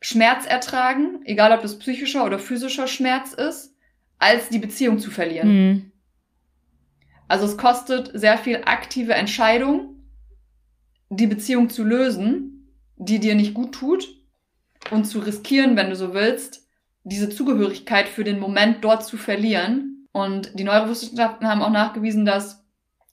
Schmerz 0.07 0.47
ertragen, 0.47 1.19
egal 1.25 1.51
ob 1.51 1.63
das 1.63 1.81
psychischer 1.81 2.25
oder 2.25 2.39
physischer 2.39 2.87
Schmerz 2.87 3.33
ist, 3.33 3.75
als 4.21 4.51
die 4.51 4.61
Beziehung 4.61 5.01
zu 5.01 5.11
verlieren. 5.11 5.49
Mhm. 5.49 5.93
Also 7.27 7.45
es 7.45 7.57
kostet 7.57 8.13
sehr 8.15 8.39
viel 8.39 8.63
aktive 8.67 9.15
Entscheidung, 9.15 9.97
die 11.11 11.27
Beziehung 11.27 11.71
zu 11.71 11.83
lösen, 11.83 12.73
die 12.95 13.19
dir 13.19 13.35
nicht 13.35 13.53
gut 13.53 13.75
tut 13.75 14.07
und 14.93 15.07
zu 15.07 15.19
riskieren, 15.19 15.75
wenn 15.75 15.91
du 15.91 15.97
so 15.97 16.15
willst, 16.15 16.69
diese 17.03 17.29
Zugehörigkeit 17.29 18.09
für 18.09 18.23
den 18.23 18.39
Moment 18.39 18.85
dort 18.85 19.05
zu 19.05 19.17
verlieren. 19.17 20.07
Und 20.13 20.57
die 20.57 20.63
Neurowissenschaften 20.63 21.49
haben 21.49 21.63
auch 21.63 21.71
nachgewiesen, 21.71 22.25
dass, 22.25 22.65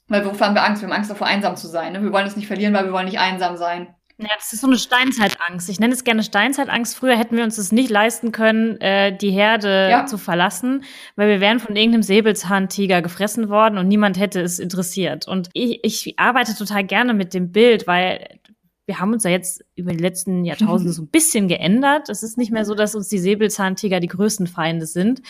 weil 0.09 0.23
wovor 0.23 0.45
haben 0.45 0.55
wir 0.55 0.63
Angst? 0.63 0.83
Wir 0.83 0.89
haben 0.89 0.95
Angst 0.95 1.09
davor, 1.09 1.25
einsam 1.25 1.55
zu 1.55 1.67
sein. 1.67 1.93
Ne? 1.93 2.03
Wir 2.03 2.13
wollen 2.13 2.27
es 2.27 2.35
nicht 2.35 2.47
verlieren, 2.47 2.75
weil 2.75 2.85
wir 2.85 2.93
wollen 2.93 3.07
nicht 3.07 3.19
einsam 3.19 3.57
sein. 3.57 3.95
Ja, 4.17 4.29
das 4.37 4.53
ist 4.53 4.61
so 4.61 4.67
eine 4.67 4.77
Steinzeitangst. 4.77 5.69
Ich 5.69 5.79
nenne 5.79 5.93
es 5.93 6.03
gerne 6.03 6.23
Steinzeitangst. 6.23 6.95
Früher 6.95 7.17
hätten 7.17 7.35
wir 7.35 7.43
uns 7.43 7.55
das 7.55 7.71
nicht 7.71 7.89
leisten 7.89 8.31
können, 8.31 8.79
äh, 8.79 9.15
die 9.15 9.31
Herde 9.31 9.87
ja. 9.89 10.05
zu 10.05 10.17
verlassen, 10.17 10.83
weil 11.15 11.29
wir 11.29 11.39
wären 11.41 11.59
von 11.59 11.75
irgendeinem 11.75 12.03
Säbelzahntiger 12.03 13.01
gefressen 13.01 13.49
worden 13.49 13.77
und 13.77 13.87
niemand 13.87 14.19
hätte 14.19 14.41
es 14.41 14.59
interessiert. 14.59 15.27
Und 15.27 15.49
ich, 15.53 15.79
ich 15.83 16.19
arbeite 16.19 16.55
total 16.55 16.83
gerne 16.83 17.13
mit 17.13 17.33
dem 17.33 17.51
Bild, 17.51 17.87
weil 17.87 18.39
wir 18.85 18.99
haben 18.99 19.13
uns 19.13 19.23
ja 19.23 19.31
jetzt 19.31 19.63
über 19.75 19.91
die 19.91 20.03
letzten 20.03 20.43
Jahrtausende 20.45 20.93
so 20.93 21.03
ein 21.03 21.07
bisschen 21.07 21.47
geändert. 21.47 22.09
Es 22.09 22.23
ist 22.23 22.37
nicht 22.37 22.51
mehr 22.51 22.65
so, 22.65 22.75
dass 22.75 22.95
uns 22.95 23.07
die 23.09 23.19
Säbelzahntiger 23.19 23.99
die 23.99 24.07
größten 24.07 24.47
Feinde 24.47 24.85
sind. 24.85 25.21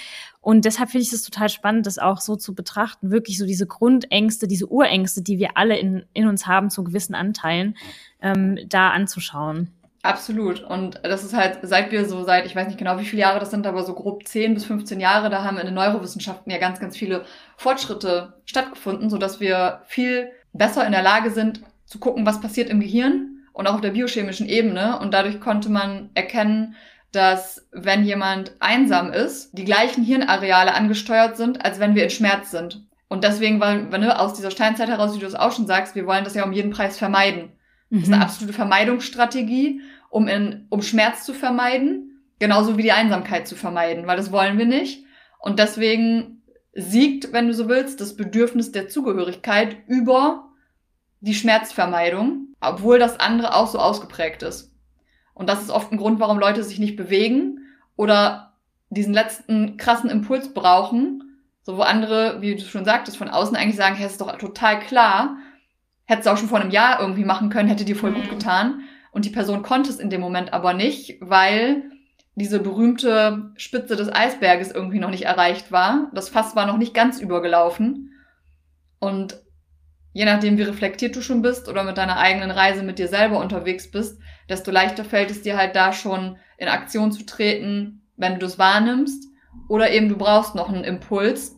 Und 0.42 0.66
deshalb 0.66 0.90
finde 0.90 1.04
ich 1.04 1.14
es 1.14 1.24
total 1.24 1.50
spannend, 1.50 1.86
das 1.86 2.00
auch 2.00 2.20
so 2.20 2.36
zu 2.36 2.56
betrachten, 2.56 3.12
wirklich 3.12 3.38
so 3.38 3.46
diese 3.46 3.68
Grundängste, 3.68 4.48
diese 4.48 4.68
Urängste, 4.68 5.22
die 5.22 5.38
wir 5.38 5.58
alle 5.58 5.78
in, 5.78 6.06
in 6.14 6.28
uns 6.28 6.48
haben, 6.48 6.70
zu 6.70 6.84
gewissen 6.84 7.16
Anteilen, 7.16 7.78
ähm, 8.22 8.60
da 8.68 8.90
anzuschauen. 8.90 9.70
Absolut. 10.02 10.62
Und 10.62 11.00
das 11.04 11.24
ist 11.24 11.34
halt, 11.34 11.60
seit 11.62 11.94
wir 11.94 12.04
so 12.04 12.26
seit, 12.26 12.46
ich 12.46 12.54
weiß 12.54 12.68
nicht 12.68 12.78
genau, 12.78 13.00
wie 13.00 13.06
viele 13.06 13.22
Jahre 13.22 13.40
das 13.40 13.52
sind, 13.52 13.66
aber 13.66 13.84
so 13.84 13.94
grob 13.94 14.28
10 14.28 14.54
bis 14.54 14.66
15 14.66 15.00
Jahre, 15.00 15.30
da 15.30 15.46
haben 15.46 15.58
in 15.58 15.66
den 15.66 15.76
Neurowissenschaften 15.76 16.52
ja 16.52 16.58
ganz, 16.58 16.82
ganz 16.82 16.98
viele 16.98 17.24
Fortschritte 17.56 18.34
stattgefunden, 18.44 19.10
so 19.10 19.18
dass 19.18 19.40
wir 19.40 19.82
viel 19.86 20.30
besser 20.52 20.86
in 20.86 20.92
der 20.92 21.04
Lage 21.04 21.32
sind, 21.32 21.62
zu 21.86 22.00
gucken, 22.00 22.26
was 22.26 22.42
passiert 22.42 22.70
im 22.70 22.82
Gehirn 22.82 23.34
und 23.54 23.68
auch 23.68 23.76
auf 23.76 23.82
der 23.82 23.92
biochemischen 23.92 24.48
Ebene. 24.48 25.00
Und 25.00 25.14
dadurch 25.14 25.40
konnte 25.40 25.70
man 25.70 26.10
erkennen, 26.14 26.76
dass 27.12 27.68
wenn 27.72 28.04
jemand 28.04 28.54
einsam 28.60 29.14
ist, 29.14 29.58
die 29.58 29.64
gleichen 29.64 30.04
Hirnareale 30.04 30.74
angesteuert 30.74 31.38
sind, 31.38 31.64
als 31.64 31.80
wenn 31.80 31.96
wir 31.96 32.04
in 32.04 32.10
Schmerz 32.10 32.52
sind. 32.52 32.86
Und 33.08 33.24
deswegen, 33.24 33.60
weil, 33.60 33.92
wenn 33.92 34.02
ne, 34.02 34.20
aus 34.20 34.34
dieser 34.34 34.50
Steinzeit 34.50 34.90
heraus, 34.90 35.16
wie 35.16 35.20
du 35.20 35.28
es 35.28 35.36
auch 35.36 35.52
schon 35.52 35.68
sagst, 35.68 35.94
wir 35.94 36.08
wollen 36.08 36.24
das 36.24 36.34
ja 36.34 36.44
um 36.44 36.52
jeden 36.52 36.72
Preis 36.72 36.98
vermeiden. 36.98 37.52
Mhm. 37.90 37.98
Das 37.98 38.02
ist 38.02 38.08
eine 38.08 38.16
mhm. 38.18 38.24
absolute 38.24 38.54
Vermeidungsstrategie, 38.54 39.82
um, 40.10 40.28
in, 40.28 40.66
um 40.70 40.82
Schmerz 40.82 41.24
zu 41.24 41.36
vermeiden, 41.36 42.24
genauso 42.40 42.78
wie 42.78 42.82
die 42.82 42.92
Einsamkeit 42.92 43.48
zu 43.48 43.56
vermeiden, 43.56 44.08
weil 44.08 44.18
das 44.18 44.32
wollen 44.32 44.58
wir 44.58 44.66
nicht. 44.66 45.06
Und 45.40 45.60
deswegen 45.60 46.42
siegt, 46.74 47.32
wenn 47.34 47.48
du 47.48 47.54
so 47.54 47.70
willst, 47.70 48.02
das 48.02 48.16
Bedürfnis 48.16 48.72
der 48.72 48.90
Zugehörigkeit 48.90 49.78
über 49.88 50.50
die 51.24 51.34
Schmerzvermeidung, 51.34 52.48
obwohl 52.60 53.00
das 53.00 53.20
andere 53.20 53.56
auch 53.56 53.68
so 53.68 53.80
ausgeprägt 53.80 54.44
ist. 54.44 54.74
Und 55.34 55.48
das 55.50 55.62
ist 55.62 55.70
oft 55.70 55.92
ein 55.92 55.98
Grund, 55.98 56.20
warum 56.20 56.38
Leute 56.38 56.64
sich 56.64 56.80
nicht 56.80 56.98
bewegen 56.98 57.60
oder 57.96 58.54
diesen 58.90 59.14
letzten 59.14 59.78
krassen 59.78 60.10
Impuls 60.10 60.54
brauchen, 60.54 61.40
so 61.64 61.78
wo 61.78 61.82
andere, 61.82 62.42
wie 62.42 62.56
du 62.56 62.62
schon 62.62 62.84
sagtest, 62.84 63.18
von 63.18 63.30
außen 63.30 63.56
eigentlich 63.56 63.78
sagen, 63.78 63.96
hey, 63.96 64.06
ist 64.06 64.20
doch 64.20 64.38
total 64.38 64.82
klar, 64.82 65.38
hättest 66.04 66.28
du 66.28 66.32
auch 66.32 66.38
schon 66.38 66.50
vor 66.50 66.60
einem 66.60 66.72
Jahr 66.72 67.00
irgendwie 67.00 67.24
machen 67.24 67.50
können, 67.50 67.70
hätte 67.70 67.86
dir 67.86 67.96
voll 67.96 68.12
mhm. 68.12 68.16
gut 68.16 68.30
getan. 68.30 68.82
Und 69.12 69.24
die 69.24 69.30
Person 69.30 69.64
konnte 69.64 69.90
es 69.90 70.00
in 70.00 70.10
dem 70.10 70.20
Moment 70.20 70.52
aber 70.52 70.74
nicht, 70.74 71.18
weil 71.22 71.84
diese 72.36 72.60
berühmte 72.60 73.54
Spitze 73.56 73.96
des 73.96 74.12
Eisberges 74.12 74.72
irgendwie 74.72 75.00
noch 75.00 75.12
nicht 75.12 75.24
erreicht 75.24 75.72
war. 75.72 76.12
Das 76.14 76.30
Fass 76.30 76.56
war 76.56 76.66
noch 76.66 76.78
nicht 76.78 76.94
ganz 76.94 77.22
übergelaufen. 77.22 78.12
Und 79.00 79.38
je 80.14 80.26
nachdem, 80.26 80.58
wie 80.58 80.64
reflektiert 80.64 81.16
du 81.16 81.22
schon 81.22 81.42
bist 81.42 81.68
oder 81.68 81.84
mit 81.84 81.98
deiner 81.98 82.18
eigenen 82.18 82.52
Reise 82.52 82.84
mit 82.84 83.00
dir 83.00 83.08
selber 83.08 83.40
unterwegs 83.40 83.90
bist, 83.92 84.20
desto 84.48 84.72
leichter 84.72 85.04
fällt 85.04 85.32
es 85.32 85.42
dir 85.42 85.58
halt 85.58 85.76
da 85.76 85.92
schon 85.92 86.38
in 86.58 86.68
Aktion 86.68 87.12
zu 87.12 87.26
treten, 87.26 88.04
wenn 88.16 88.34
du 88.34 88.40
das 88.40 88.60
wahrnimmst. 88.60 89.26
Oder 89.68 89.92
eben 89.92 90.10
du 90.10 90.18
brauchst 90.18 90.56
noch 90.56 90.70
einen 90.70 90.84
Impuls, 90.84 91.56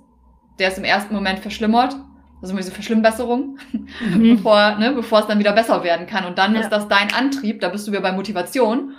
der 0.59 0.69
es 0.69 0.77
im 0.77 0.83
ersten 0.83 1.13
Moment 1.13 1.39
verschlimmert. 1.39 1.95
Also 2.41 2.55
diese 2.55 2.71
Verschlimmbesserung, 2.71 3.57
mhm. 3.73 4.35
bevor, 4.35 4.75
ne, 4.75 4.91
bevor 4.93 5.19
es 5.19 5.27
dann 5.27 5.39
wieder 5.39 5.53
besser 5.53 5.83
werden 5.83 6.07
kann. 6.07 6.25
Und 6.25 6.37
dann 6.37 6.55
ja. 6.55 6.61
ist 6.61 6.69
das 6.69 6.87
dein 6.87 7.13
Antrieb, 7.13 7.59
da 7.61 7.69
bist 7.69 7.87
du 7.87 7.91
wieder 7.91 8.01
bei 8.01 8.11
Motivation. 8.11 8.93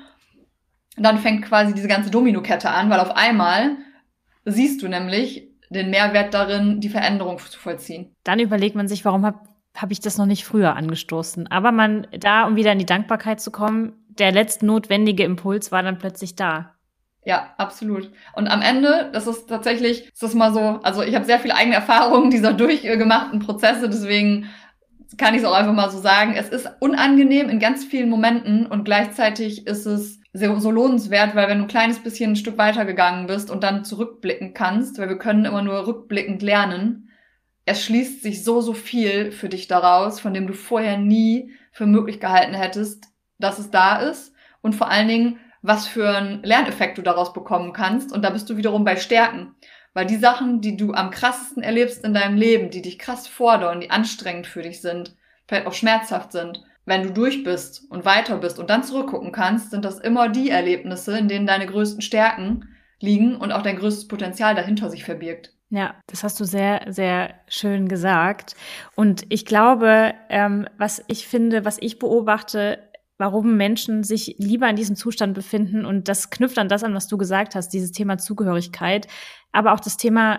Und 0.97 1.03
dann 1.03 1.19
fängt 1.19 1.45
quasi 1.45 1.75
diese 1.75 1.89
ganze 1.89 2.11
Dominokette 2.11 2.71
an, 2.71 2.91
weil 2.91 3.01
auf 3.01 3.15
einmal 3.15 3.77
siehst 4.45 4.83
du 4.83 4.89
nämlich, 4.89 5.46
den 5.71 5.91
Mehrwert 5.91 6.35
darin, 6.35 6.81
die 6.81 6.89
Veränderung 6.89 7.39
zu 7.39 7.59
vollziehen. 7.59 8.15
Dann 8.25 8.39
überlegt 8.39 8.77
man 8.77 8.89
sich, 8.89 9.05
warum 9.05 9.25
habe 9.25 9.41
hab 9.77 9.91
ich 9.91 10.01
das 10.01 10.19
noch 10.19 10.27
nicht 10.27 10.45
früher 10.45 10.75
angestoßen. 10.75 11.49
Aber 11.49 11.73
man, 11.73 12.07
da, 12.19 12.47
um 12.47 12.57
wieder 12.57 12.73
in 12.73 12.79
die 12.79 12.87
Dankbarkeit 12.87 13.41
zu 13.41 13.51
kommen, 13.51 13.93
der 14.09 14.33
letzte 14.33 14.67
notwendige 14.67 15.25
Impuls 15.25 15.73
war 15.73 15.83
dann 15.83 15.99
plötzlich 15.99 16.35
da. 16.35 16.77
Ja, 17.25 17.55
absolut. 17.59 18.13
Und 18.35 18.47
am 18.47 18.63
Ende, 18.63 19.11
das 19.13 19.27
ist 19.27 19.49
tatsächlich, 19.49 20.07
ist 20.13 20.23
das 20.23 20.35
mal 20.35 20.55
so, 20.55 20.61
also 20.83 21.03
ich 21.03 21.15
habe 21.15 21.25
sehr 21.25 21.41
viele 21.41 21.57
eigene 21.57 21.75
Erfahrungen 21.75 22.31
dieser 22.31 22.53
durchgemachten 22.53 23.41
Prozesse, 23.41 23.89
deswegen 23.89 24.47
kann 25.19 25.35
ich 25.35 25.41
es 25.41 25.47
auch 25.47 25.55
einfach 25.55 25.73
mal 25.73 25.91
so 25.91 25.99
sagen. 25.99 26.35
Es 26.37 26.49
ist 26.49 26.69
unangenehm 26.81 27.49
in 27.49 27.59
ganz 27.59 27.85
vielen 27.85 28.09
Momenten 28.09 28.67
und 28.67 28.85
gleichzeitig 28.85 29.67
ist 29.67 29.87
es 29.87 30.21
so, 30.37 30.59
so 30.59 30.71
lohnenswert, 30.71 31.35
weil 31.35 31.49
wenn 31.49 31.59
du 31.59 31.65
ein 31.65 31.69
kleines 31.69 31.99
bisschen 31.99 32.33
ein 32.33 32.37
Stück 32.37 32.59
weiter 32.59 32.85
gegangen 32.85 33.27
bist 33.27 33.51
und 33.51 33.63
dann 33.63 33.85
zurückblicken 33.85 34.55
kannst, 34.55 34.99
weil 34.99 35.09
wir 35.09 35.19
können 35.19 35.45
immer 35.45 35.63
nur 35.63 35.87
rückblickend 35.87 36.43
lernen, 36.43 37.11
es 37.65 37.85
schließt 37.85 38.23
sich 38.23 38.45
so, 38.45 38.61
so 38.61 38.75
viel 38.75 39.33
für 39.33 39.49
dich 39.49 39.67
daraus, 39.67 40.21
von 40.21 40.35
dem 40.35 40.47
du 40.47 40.53
vorher 40.53 40.99
nie 40.99 41.53
für 41.73 41.87
möglich 41.87 42.21
gehalten 42.21 42.55
hättest, 42.55 43.07
dass 43.39 43.59
es 43.59 43.71
da 43.71 43.97
ist 43.97 44.33
und 44.63 44.75
vor 44.75 44.91
allen 44.91 45.09
Dingen, 45.09 45.39
was 45.63 45.87
für 45.87 46.09
einen 46.09 46.43
Lerneffekt 46.43 46.97
du 46.99 47.03
daraus 47.03 47.33
bekommen 47.33 47.73
kannst 47.73 48.13
und 48.13 48.23
da 48.23 48.31
bist 48.31 48.49
du 48.49 48.57
wiederum 48.57 48.85
bei 48.85 48.97
Stärken. 48.97 49.55
Weil 49.95 50.07
die 50.07 50.17
Sachen, 50.17 50.61
die 50.61 50.77
du 50.77 50.93
am 50.93 51.11
krassesten 51.11 51.63
erlebst 51.63 52.05
in 52.05 52.13
deinem 52.13 52.37
Leben, 52.37 52.71
die 52.71 52.83
dich 52.83 52.99
krass 52.99 53.27
fordern, 53.27 53.81
die 53.81 53.91
anstrengend 53.91 54.47
für 54.47 54.63
dich 54.63 54.83
sind, 54.83 55.17
vielleicht 55.49 55.67
auch 55.67 55.73
schmerzhaft 55.73 56.33
sind, 56.33 56.63
wenn 56.87 57.03
du 57.03 57.13
durch 57.13 57.45
bist 57.45 57.91
und 57.91 58.05
weiter 58.05 58.39
bist 58.39 58.59
und 58.59 58.71
dann 58.71 58.85
zurückgucken 58.85 59.33
kannst, 59.33 59.73
sind 59.73 59.85
das 59.85 59.99
immer 59.99 60.29
die 60.29 60.51
Erlebnisse, 60.51 61.19
in 61.19 61.29
denen 61.29 61.47
deine 61.47 61.67
größten 61.67 62.01
Stärken 62.01 62.69
liegen 63.01 63.37
und 63.37 63.53
auch 63.53 63.63
dein 63.63 63.77
größtes 63.77 64.09
Potenzial 64.09 64.55
dahinter 64.55 64.89
sich 64.89 65.05
verbirgt. 65.05 65.53
Ja, 65.69 65.97
das 66.07 66.23
hast 66.23 66.39
du 66.39 66.45
sehr, 66.45 66.87
sehr 66.89 67.35
schön 67.49 67.89
gesagt. 67.89 68.55
Und 68.95 69.27
ich 69.31 69.45
glaube, 69.45 70.15
ähm, 70.29 70.69
was 70.79 71.05
ich 71.09 71.27
finde, 71.27 71.65
was 71.65 71.77
ich 71.81 71.99
beobachte, 71.99 72.79
warum 73.19 73.57
Menschen 73.57 74.05
sich 74.05 74.37
lieber 74.39 74.69
in 74.71 74.77
diesem 74.77 74.95
Zustand 74.95 75.35
befinden, 75.35 75.85
und 75.85 76.07
das 76.07 76.31
knüpft 76.31 76.59
an 76.59 76.69
das 76.69 76.85
an, 76.85 76.95
was 76.95 77.09
du 77.09 77.19
gesagt 77.19 77.57
hast, 77.57 77.71
dieses 77.71 77.91
Thema 77.91 78.17
Zugehörigkeit, 78.17 79.09
aber 79.51 79.73
auch 79.73 79.81
das 79.81 79.97
Thema 79.97 80.39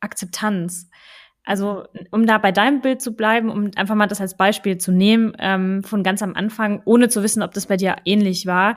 Akzeptanz. 0.00 0.90
Also, 1.46 1.84
um 2.10 2.26
da 2.26 2.38
bei 2.38 2.50
deinem 2.50 2.80
Bild 2.80 3.00
zu 3.00 3.12
bleiben, 3.14 3.50
um 3.50 3.70
einfach 3.76 3.94
mal 3.94 4.08
das 4.08 4.20
als 4.20 4.36
Beispiel 4.36 4.78
zu 4.78 4.90
nehmen, 4.90 5.32
ähm, 5.38 5.84
von 5.84 6.02
ganz 6.02 6.20
am 6.20 6.34
Anfang, 6.34 6.82
ohne 6.84 7.08
zu 7.08 7.22
wissen, 7.22 7.42
ob 7.42 7.54
das 7.54 7.66
bei 7.66 7.76
dir 7.76 7.96
ähnlich 8.04 8.46
war, 8.46 8.74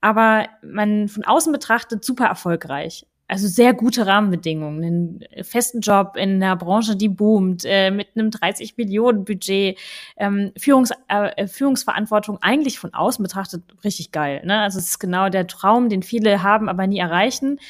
aber 0.00 0.48
man 0.62 1.08
von 1.08 1.24
außen 1.24 1.52
betrachtet 1.52 2.04
super 2.04 2.26
erfolgreich. 2.26 3.06
Also 3.30 3.46
sehr 3.46 3.74
gute 3.74 4.06
Rahmenbedingungen, 4.06 4.82
einen 4.82 5.44
festen 5.44 5.80
Job 5.80 6.16
in 6.16 6.42
einer 6.42 6.56
Branche, 6.56 6.96
die 6.96 7.10
boomt, 7.10 7.62
äh, 7.66 7.90
mit 7.90 8.08
einem 8.16 8.30
30 8.30 8.76
Millionen 8.78 9.24
Budget, 9.24 9.78
ähm, 10.16 10.50
Führungs, 10.56 10.92
äh, 11.08 11.46
Führungsverantwortung 11.46 12.38
eigentlich 12.40 12.78
von 12.78 12.94
außen 12.94 13.22
betrachtet 13.22 13.62
richtig 13.84 14.12
geil. 14.12 14.42
Ne? 14.44 14.58
Also 14.60 14.78
es 14.78 14.88
ist 14.88 14.98
genau 14.98 15.28
der 15.28 15.46
Traum, 15.46 15.90
den 15.90 16.02
viele 16.02 16.42
haben, 16.42 16.70
aber 16.70 16.86
nie 16.86 16.98
erreichen. 16.98 17.60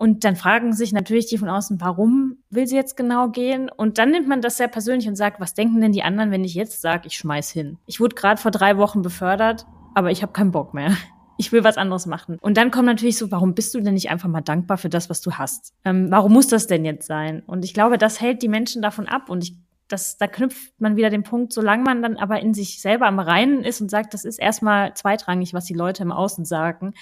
Und 0.00 0.24
dann 0.24 0.34
fragen 0.34 0.72
sich 0.72 0.94
natürlich 0.94 1.26
die 1.26 1.36
von 1.36 1.50
außen, 1.50 1.78
warum 1.78 2.38
will 2.48 2.66
sie 2.66 2.74
jetzt 2.74 2.96
genau 2.96 3.28
gehen? 3.28 3.68
Und 3.68 3.98
dann 3.98 4.10
nimmt 4.10 4.26
man 4.28 4.40
das 4.40 4.56
sehr 4.56 4.66
persönlich 4.66 5.06
und 5.06 5.14
sagt, 5.14 5.40
was 5.40 5.52
denken 5.52 5.78
denn 5.82 5.92
die 5.92 6.02
anderen, 6.02 6.30
wenn 6.30 6.42
ich 6.42 6.54
jetzt 6.54 6.80
sage, 6.80 7.06
ich 7.06 7.18
schmeiß 7.18 7.50
hin? 7.50 7.76
Ich 7.84 8.00
wurde 8.00 8.14
gerade 8.14 8.40
vor 8.40 8.50
drei 8.50 8.78
Wochen 8.78 9.02
befördert, 9.02 9.66
aber 9.94 10.10
ich 10.10 10.22
habe 10.22 10.32
keinen 10.32 10.52
Bock 10.52 10.72
mehr. 10.72 10.96
ich 11.36 11.52
will 11.52 11.64
was 11.64 11.76
anderes 11.76 12.06
machen. 12.06 12.38
Und 12.40 12.56
dann 12.56 12.70
kommt 12.70 12.86
natürlich 12.86 13.18
so, 13.18 13.30
warum 13.30 13.54
bist 13.54 13.74
du 13.74 13.80
denn 13.82 13.92
nicht 13.92 14.08
einfach 14.08 14.30
mal 14.30 14.40
dankbar 14.40 14.78
für 14.78 14.88
das, 14.88 15.10
was 15.10 15.20
du 15.20 15.32
hast? 15.32 15.74
Ähm, 15.84 16.10
warum 16.10 16.32
muss 16.32 16.48
das 16.48 16.66
denn 16.66 16.86
jetzt 16.86 17.06
sein? 17.06 17.42
Und 17.46 17.62
ich 17.66 17.74
glaube, 17.74 17.98
das 17.98 18.22
hält 18.22 18.40
die 18.40 18.48
Menschen 18.48 18.80
davon 18.80 19.06
ab. 19.06 19.28
Und 19.28 19.44
ich, 19.44 19.54
das, 19.86 20.16
da 20.16 20.28
knüpft 20.28 20.80
man 20.80 20.96
wieder 20.96 21.10
den 21.10 21.24
Punkt, 21.24 21.52
solange 21.52 21.82
man 21.82 22.00
dann 22.00 22.16
aber 22.16 22.40
in 22.40 22.54
sich 22.54 22.80
selber 22.80 23.06
am 23.06 23.18
Reinen 23.18 23.64
ist 23.64 23.82
und 23.82 23.90
sagt, 23.90 24.14
das 24.14 24.24
ist 24.24 24.38
erstmal 24.38 24.94
zweitrangig, 24.94 25.52
was 25.52 25.66
die 25.66 25.74
Leute 25.74 26.02
im 26.02 26.10
Außen 26.10 26.46
sagen, 26.46 26.94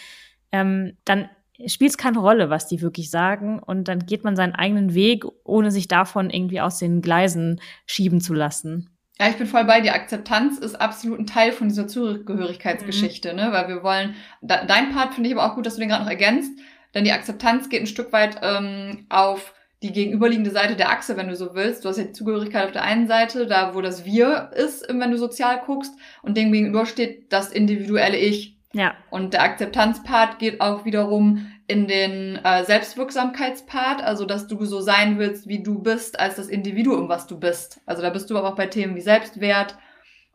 ähm, 0.51 0.97
dann 1.05 1.29
spielt 1.67 1.91
es 1.91 1.99
keine 1.99 2.19
Rolle, 2.19 2.51
was 2.51 2.67
die 2.67 2.83
wirklich 2.83 3.11
sagen. 3.11 3.59
Und 3.59 3.89
dann 3.89 4.07
geht 4.07 4.25
man 4.25 4.37
seinen 4.37 4.55
eigenen 4.55 4.95
Weg, 4.95 5.25
ohne 5.45 5.71
sich 5.71 5.89
davon 5.89 6.31
irgendwie 6.31 6.61
aus 6.61 6.79
den 6.79 7.03
Gleisen 7.03 7.61
schieben 7.87 8.21
zu 8.21 8.35
lassen. 8.35 8.91
Ja, 9.21 9.29
ich 9.29 9.37
bin 9.37 9.49
voll 9.49 9.65
bei 9.65 9.81
dir. 9.81 9.95
Akzeptanz 9.95 10.59
ist 10.59 10.81
absolut 10.81 11.19
ein 11.19 11.27
Teil 11.27 11.51
von 11.51 11.69
dieser 11.69 11.89
Zugehörigkeitsgeschichte, 11.89 13.33
mhm. 13.33 13.37
ne? 13.37 13.53
Weil 13.53 13.69
wir 13.69 13.83
wollen, 13.83 14.15
da, 14.43 14.65
dein 14.65 14.93
Part 14.93 15.15
finde 15.15 15.29
ich 15.29 15.37
aber 15.37 15.51
auch 15.51 15.57
gut, 15.57 15.67
dass 15.67 15.75
du 15.75 15.81
den 15.81 15.89
gerade 15.89 16.05
noch 16.05 16.11
ergänzt, 16.11 16.57
denn 16.95 17.05
die 17.05 17.13
Akzeptanz 17.13 17.69
geht 17.69 17.81
ein 17.81 17.87
Stück 17.87 18.13
weit 18.13 18.39
ähm, 18.43 19.07
auf 19.09 19.55
die 19.83 19.93
gegenüberliegende 19.93 20.51
Seite 20.51 20.77
der 20.77 20.91
Achse, 20.91 21.17
wenn 21.17 21.29
du 21.29 21.37
so 21.37 21.55
willst. 21.55 21.85
Du 21.85 21.89
hast 21.89 21.99
ja 21.99 22.05
die 22.05 22.13
Zugehörigkeit 22.13 22.65
auf 22.65 22.73
der 22.73 22.83
einen 22.83 23.07
Seite, 23.07 23.47
da 23.47 23.75
wo 23.75 23.81
das 23.81 24.05
Wir 24.05 24.51
ist, 24.55 24.87
wenn 24.89 25.11
du 25.11 25.19
sozial 25.19 25.63
guckst, 25.65 25.95
und 26.23 26.37
dem 26.37 26.53
gegenüber 26.53 26.87
steht 26.87 27.33
das 27.33 27.53
individuelle 27.53 28.17
Ich. 28.17 28.58
Ja. 28.73 28.95
Und 29.11 29.33
der 29.33 29.43
Akzeptanzpart 29.43 30.39
geht 30.39 30.61
auch 30.61 30.85
wiederum 30.85 31.51
in 31.67 31.87
den 31.87 32.37
äh, 32.37 32.65
Selbstwirksamkeitspart, 32.65 34.03
also 34.03 34.25
dass 34.25 34.47
du 34.47 34.65
so 34.65 34.81
sein 34.81 35.19
willst, 35.19 35.49
wie 35.49 35.63
du 35.63 35.81
bist, 35.81 36.21
als 36.21 36.37
das 36.37 36.49
Individuum, 36.49 37.09
was 37.09 37.27
du 37.27 37.39
bist. 37.39 37.81
Also 37.87 38.03
da 38.03 38.11
bist 38.11 38.31
du 38.31 38.37
aber 38.37 38.51
auch 38.51 38.57
bei 38.57 38.67
Themen 38.67 38.95
wie 38.95 39.01
Selbstwert 39.01 39.77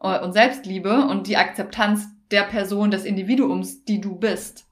äh, 0.01 0.19
und 0.19 0.33
Selbstliebe 0.33 1.05
und 1.05 1.27
die 1.27 1.37
Akzeptanz 1.37 2.07
der 2.31 2.43
Person, 2.43 2.89
des 2.89 3.05
Individuums, 3.05 3.83
die 3.85 4.01
du 4.01 4.15
bist. 4.15 4.65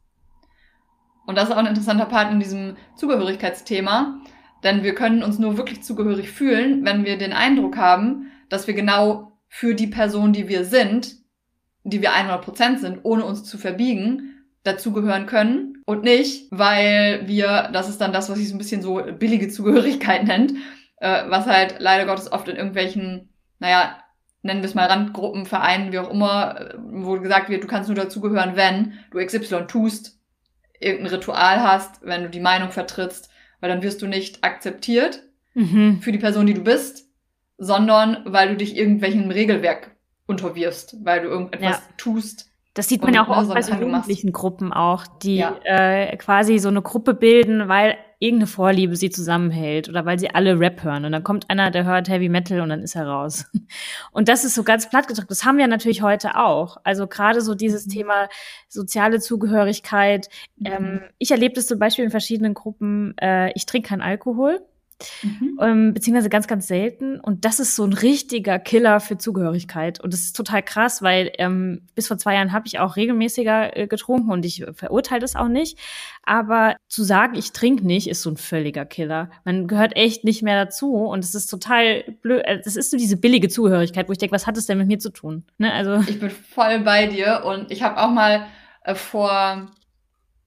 Und 1.28 1.38
das 1.38 1.50
ist 1.50 1.52
auch 1.54 1.60
ein 1.60 1.68
interessanter 1.68 2.08
Part 2.08 2.32
in 2.32 2.40
diesem 2.40 2.76
Zugehörigkeitsthema, 2.96 4.20
denn 4.64 4.84
wir 4.84 4.96
können 4.96 5.24
uns 5.24 5.38
nur 5.38 5.58
wirklich 5.58 5.84
zugehörig 5.84 6.32
fühlen, 6.32 6.84
wenn 6.84 7.06
wir 7.06 7.18
den 7.18 7.34
Eindruck 7.34 7.78
haben, 7.78 8.32
dass 8.50 8.68
wir 8.68 8.74
genau 8.74 9.40
für 9.48 9.76
die 9.76 9.88
Person, 9.88 10.34
die 10.34 10.48
wir 10.48 10.66
sind, 10.66 11.21
die 11.84 12.02
wir 12.02 12.12
100% 12.12 12.80
sind, 12.80 13.00
ohne 13.04 13.26
uns 13.26 13.44
zu 13.44 13.58
verbiegen, 13.58 14.32
dazugehören 14.64 15.26
können 15.26 15.82
und 15.86 16.04
nicht, 16.04 16.48
weil 16.52 17.28
wir, 17.28 17.70
das 17.74 17.90
ist 17.90 18.00
dann 18.00 18.14
das, 18.14 18.30
was 18.30 18.38
ich 18.38 18.50
so 18.50 18.56
ein 18.56 18.60
bisschen 18.60 18.82
so 18.82 19.02
billige 19.18 19.50
Zugehörigkeit 19.50 20.24
nennt, 20.28 20.54
äh, 20.98 21.24
was 21.28 21.48
halt 21.48 21.76
leider 21.80 22.06
Gottes 22.06 22.32
oft 22.32 22.48
in 22.48 22.56
irgendwelchen, 22.56 23.30
naja, 23.60 23.98
nennen 24.44 24.62
wir 24.62 24.70
es 24.70 24.76
mal 24.76 24.88
Randgruppen, 24.88 25.46
Vereinen, 25.46 25.92
wie 25.92 26.00
auch 26.00 26.12
immer, 26.12 26.60
äh, 26.60 26.76
wo 26.80 27.20
gesagt 27.20 27.50
wird, 27.50 27.64
du 27.64 27.68
kannst 27.68 27.90
nur 27.90 27.96
dazugehören, 27.96 28.56
wenn 28.56 28.94
du 29.12 29.24
XY 29.24 29.66
tust, 29.68 30.20
irgendein 30.80 31.16
Ritual 31.16 31.62
hast, 31.62 32.04
wenn 32.04 32.24
du 32.24 32.30
die 32.30 32.40
Meinung 32.40 32.72
vertrittst, 32.72 33.30
weil 33.60 33.70
dann 33.70 33.84
wirst 33.84 34.02
du 34.02 34.08
nicht 34.08 34.44
akzeptiert 34.44 35.24
mhm. 35.54 36.02
für 36.02 36.12
die 36.12 36.18
Person, 36.18 36.48
die 36.48 36.54
du 36.54 36.62
bist, 36.62 37.08
sondern 37.58 38.24
weil 38.26 38.50
du 38.50 38.58
dich 38.58 38.76
irgendwelchen 38.76 39.30
Regelwerk 39.32 39.92
unterwirfst, 40.28 40.98
weil 41.04 41.24
du 41.24 41.30
irgendetwas 41.30 41.78
ja. 41.78 41.82
tust, 41.98 42.52
das 42.74 42.88
sieht 42.88 43.02
man 43.02 43.14
ja 43.14 43.26
auch 43.26 43.38
oft 43.38 43.54
bei 43.54 43.62
so 43.62 43.74
jugendlichen 43.74 44.32
Gruppen 44.32 44.72
auch, 44.72 45.06
die 45.06 45.38
ja. 45.38 45.60
äh, 45.66 46.16
quasi 46.16 46.58
so 46.58 46.70
eine 46.70 46.82
Gruppe 46.82 47.14
bilden, 47.14 47.68
weil 47.68 47.98
irgendeine 48.20 48.48
Vorliebe 48.48 48.96
sie 48.96 49.10
zusammenhält 49.10 49.90
oder 49.90 50.06
weil 50.06 50.20
sie 50.20 50.30
alle 50.30 50.58
Rap 50.58 50.84
hören. 50.84 51.04
Und 51.04 51.12
dann 51.12 51.24
kommt 51.24 51.50
einer, 51.50 51.70
der 51.70 51.84
hört 51.84 52.08
Heavy 52.08 52.30
Metal 52.30 52.62
und 52.62 52.70
dann 52.70 52.82
ist 52.82 52.96
er 52.96 53.08
raus. 53.08 53.46
Und 54.12 54.30
das 54.30 54.46
ist 54.46 54.54
so 54.54 54.64
ganz 54.64 54.90
platt 54.90 55.08
gedrückt. 55.08 55.32
Das 55.32 55.44
haben 55.44 55.58
wir 55.58 55.68
natürlich 55.68 56.02
heute 56.02 56.36
auch. 56.36 56.78
Also 56.84 57.08
gerade 57.08 57.42
so 57.42 57.56
dieses 57.56 57.88
mhm. 57.88 57.92
Thema 57.92 58.30
soziale 58.70 59.20
Zugehörigkeit. 59.20 60.30
Mhm. 60.58 60.66
Ähm, 60.66 61.02
ich 61.18 61.32
erlebe 61.32 61.56
das 61.56 61.66
zum 61.66 61.80
Beispiel 61.80 62.06
in 62.06 62.12
verschiedenen 62.12 62.54
Gruppen. 62.54 63.18
Äh, 63.18 63.52
ich 63.56 63.66
trinke 63.66 63.90
keinen 63.90 64.02
Alkohol. 64.02 64.62
Mhm. 65.24 65.60
Ähm, 65.62 65.94
beziehungsweise 65.94 66.30
ganz, 66.30 66.48
ganz 66.48 66.68
selten. 66.68 67.20
Und 67.20 67.46
das 67.46 67.60
ist 67.60 67.76
so 67.76 67.84
ein 67.84 67.94
richtiger 67.94 68.60
Killer 68.60 69.00
für 69.00 69.18
Zugehörigkeit. 69.18 70.00
Und 70.00 70.14
das 70.14 70.22
ist 70.22 70.36
total 70.36 70.64
krass, 70.64 71.02
weil 71.02 71.32
ähm, 71.38 71.82
bis 71.96 72.08
vor 72.08 72.18
zwei 72.18 72.36
Jahren 72.36 72.52
habe 72.52 72.68
ich 72.68 72.80
auch 72.80 72.96
regelmäßiger 72.96 73.78
äh, 73.78 73.88
getrunken 73.88 74.32
und 74.32 74.46
ich 74.46 74.66
verurteile 74.74 75.22
das 75.22 75.36
auch 75.36 75.48
nicht. 75.48 75.78
Aber 76.24 76.76
zu 76.88 77.04
sagen, 77.04 77.36
ich 77.36 77.52
trinke 77.52 77.86
nicht, 77.86 78.10
ist 78.10 78.22
so 78.22 78.30
ein 78.30 78.38
völliger 78.38 78.86
Killer. 78.86 79.30
Man 79.44 79.68
gehört 79.68 79.96
echt 79.96 80.24
nicht 80.24 80.44
mehr 80.44 80.66
dazu. 80.66 80.96
Und 80.96 81.24
es 81.24 81.36
ist 81.36 81.48
total 81.48 82.04
blöd. 82.22 82.44
Äh, 82.46 82.62
das 82.64 82.76
ist 82.76 82.92
so 82.92 82.98
diese 82.98 83.18
billige 83.18 83.50
Zugehörigkeit, 83.50 84.08
wo 84.08 84.12
ich 84.12 84.18
denke, 84.18 84.34
was 84.34 84.48
hat 84.48 84.58
es 84.58 84.66
denn 84.66 84.78
mit 84.78 84.88
mir 84.88 85.00
zu 85.00 85.12
tun? 85.12 85.44
Ne? 85.58 85.72
Also 85.74 86.02
ich 86.08 86.20
bin 86.20 86.30
voll 86.30 86.80
bei 86.80 87.08
dir 87.08 87.44
und 87.46 87.72
ich 87.72 87.84
habe 87.84 87.98
auch 87.98 88.12
mal 88.12 88.46
äh, 88.84 88.96
vor 88.96 89.68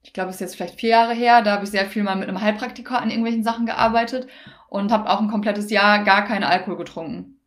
ich 0.05 0.13
glaube, 0.13 0.29
es 0.29 0.35
ist 0.35 0.41
jetzt 0.41 0.55
vielleicht 0.55 0.79
vier 0.79 0.91
Jahre 0.91 1.13
her, 1.13 1.41
da 1.41 1.53
habe 1.53 1.63
ich 1.63 1.71
sehr 1.71 1.87
viel 1.87 2.03
mal 2.03 2.15
mit 2.15 2.29
einem 2.29 2.39
Heilpraktiker 2.39 3.01
an 3.01 3.09
irgendwelchen 3.09 3.43
Sachen 3.43 3.65
gearbeitet 3.65 4.27
und 4.69 4.91
habe 4.91 5.09
auch 5.09 5.19
ein 5.19 5.31
komplettes 5.31 5.71
Jahr 5.71 6.03
gar 6.03 6.25
keinen 6.25 6.43
Alkohol 6.43 6.77
getrunken. 6.77 7.39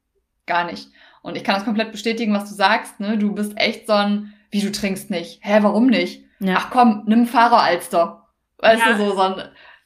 Gar 0.44 0.64
nicht. 0.64 0.88
Und 1.22 1.36
ich 1.36 1.44
kann 1.44 1.54
das 1.54 1.64
komplett 1.64 1.92
bestätigen, 1.92 2.34
was 2.34 2.48
du 2.48 2.54
sagst, 2.56 2.98
ne? 2.98 3.16
Du 3.16 3.32
bist 3.32 3.56
echt 3.56 3.86
so 3.86 3.92
ein, 3.92 4.34
wie 4.50 4.61
du 4.61 4.72
trinkst 4.72 5.09
nicht. 5.09 5.38
Hä, 5.42 5.59
warum 5.62 5.86
nicht? 5.86 6.24
Ja. 6.40 6.56
Ach 6.59 6.70
komm, 6.70 7.04
nimm 7.06 7.26
Fahreralster. 7.26 8.26
Weißt 8.59 8.82
ja. 8.84 8.92
du, 8.94 9.04
so, 9.04 9.14
so 9.14 9.20
ein, 9.20 9.34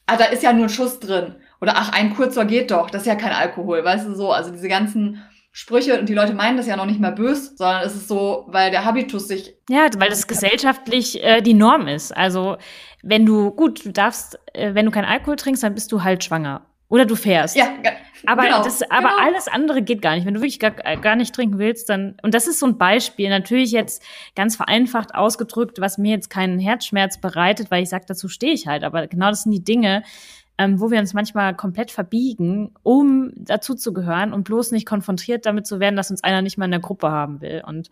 ah, 0.07 0.17
da 0.17 0.25
ist 0.25 0.43
ja 0.43 0.55
nur 0.55 0.67
ein 0.67 0.71
Schuss 0.71 0.99
drin. 0.99 1.37
Oder 1.61 1.75
ach, 1.77 1.93
ein 1.93 2.15
kurzer 2.15 2.47
geht 2.47 2.71
doch, 2.71 2.89
das 2.89 3.03
ist 3.03 3.07
ja 3.07 3.17
kein 3.17 3.33
Alkohol, 3.33 3.85
weißt 3.85 4.07
du 4.07 4.15
so. 4.15 4.33
Also 4.33 4.51
diese 4.51 4.69
ganzen 4.69 5.23
Sprüche 5.55 6.01
und 6.01 6.09
die 6.09 6.15
Leute 6.15 6.33
meinen 6.33 6.57
das 6.57 6.67
ja 6.67 6.77
noch 6.77 6.87
nicht 6.87 6.99
mal 6.99 7.13
böse, 7.13 7.55
sondern 7.57 7.83
es 7.85 7.95
ist 7.95 8.09
so, 8.09 8.47
weil 8.49 8.71
der 8.71 8.87
Habitus 8.87 9.29
sich. 9.29 9.55
Ja, 9.69 9.87
weil 9.99 10.09
das 10.09 10.27
gesellschaftlich 10.27 11.23
äh, 11.23 11.43
die 11.43 11.53
Norm 11.53 11.89
ist. 11.89 12.17
Also 12.17 12.57
wenn 13.03 13.27
du, 13.27 13.51
gut, 13.51 13.85
du 13.85 13.93
darfst, 13.93 14.39
äh, 14.55 14.75
wenn 14.75 14.87
du 14.87 14.91
keinen 14.91 15.05
Alkohol 15.05 15.37
trinkst, 15.37 15.63
dann 15.63 15.75
bist 15.75 15.93
du 15.93 16.03
halt 16.03 16.25
schwanger. 16.25 16.63
Oder 16.89 17.07
du 17.07 17.17
fährst. 17.17 17.57
Ja, 17.57 17.69
aber 18.27 18.43
genau, 18.43 18.63
das, 18.63 18.83
aber 18.83 19.09
genau. 19.09 19.23
alles 19.23 19.49
andere 19.49 19.83
geht 19.83 20.03
gar 20.03 20.15
nicht. 20.15 20.27
Wenn 20.27 20.35
du 20.35 20.41
wirklich 20.41 20.59
gar, 20.59 20.73
gar 20.73 21.17
nicht 21.17 21.35
trinken 21.35 21.59
willst, 21.59 21.89
dann, 21.89 22.17
und 22.23 22.35
das 22.35 22.47
ist 22.47 22.59
so 22.59 22.67
ein 22.67 22.77
Beispiel, 22.77 23.31
natürlich 23.31 23.73
jetzt 23.73 24.03
ganz 24.37 24.57
vereinfacht 24.57 25.15
ausgedrückt, 25.15 25.81
was 25.81 25.97
mir 25.97 26.11
jetzt 26.13 26.29
keinen 26.29 26.59
Herzschmerz 26.59 27.19
bereitet, 27.19 27.71
weil 27.71 27.83
ich 27.83 27.89
sage, 27.89 28.05
dazu 28.07 28.29
stehe 28.29 28.53
ich 28.53 28.67
halt. 28.67 28.85
Aber 28.85 29.07
genau 29.07 29.31
das 29.31 29.45
sind 29.45 29.53
die 29.53 29.65
Dinge, 29.65 30.03
ähm, 30.63 30.81
wo 30.81 30.93
wir 30.93 31.01
uns 31.01 31.13
manchmal 31.13 31.57
komplett 31.57 31.91
verbiegen, 31.91 32.73
um 32.85 33.33
dazu 33.35 33.75
zu 33.75 33.93
gehören 33.93 34.33
und 34.33 34.45
bloß 34.45 34.71
nicht 34.71 34.87
konfrontiert 34.87 35.45
damit 35.45 35.67
zu 35.67 35.81
werden, 35.81 35.97
dass 35.97 36.11
uns 36.13 36.23
einer 36.23 36.41
nicht 36.41 36.57
mal 36.57 36.67
in 36.67 36.71
der 36.71 36.81
Gruppe 36.81 37.11
haben 37.11 37.41
will. 37.41 37.65
Und 37.67 37.91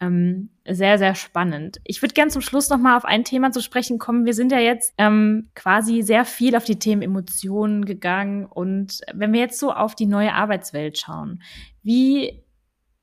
ähm, 0.00 0.48
sehr, 0.66 0.98
sehr 0.98 1.14
spannend. 1.14 1.80
Ich 1.84 2.02
würde 2.02 2.14
gern 2.14 2.30
zum 2.30 2.42
Schluss 2.42 2.70
noch 2.70 2.78
mal 2.78 2.96
auf 2.96 3.04
ein 3.04 3.22
Thema 3.22 3.52
zu 3.52 3.60
sprechen 3.60 3.98
kommen. 3.98 4.24
Wir 4.24 4.34
sind 4.34 4.50
ja 4.50 4.58
jetzt 4.58 4.94
ähm, 4.98 5.50
quasi 5.54 6.02
sehr 6.02 6.24
viel 6.24 6.56
auf 6.56 6.64
die 6.64 6.80
Themen 6.80 7.02
Emotionen 7.02 7.84
gegangen. 7.84 8.46
Und 8.46 9.00
wenn 9.14 9.32
wir 9.32 9.40
jetzt 9.40 9.60
so 9.60 9.72
auf 9.72 9.94
die 9.94 10.06
neue 10.06 10.34
Arbeitswelt 10.34 10.98
schauen, 10.98 11.40
wie 11.84 12.42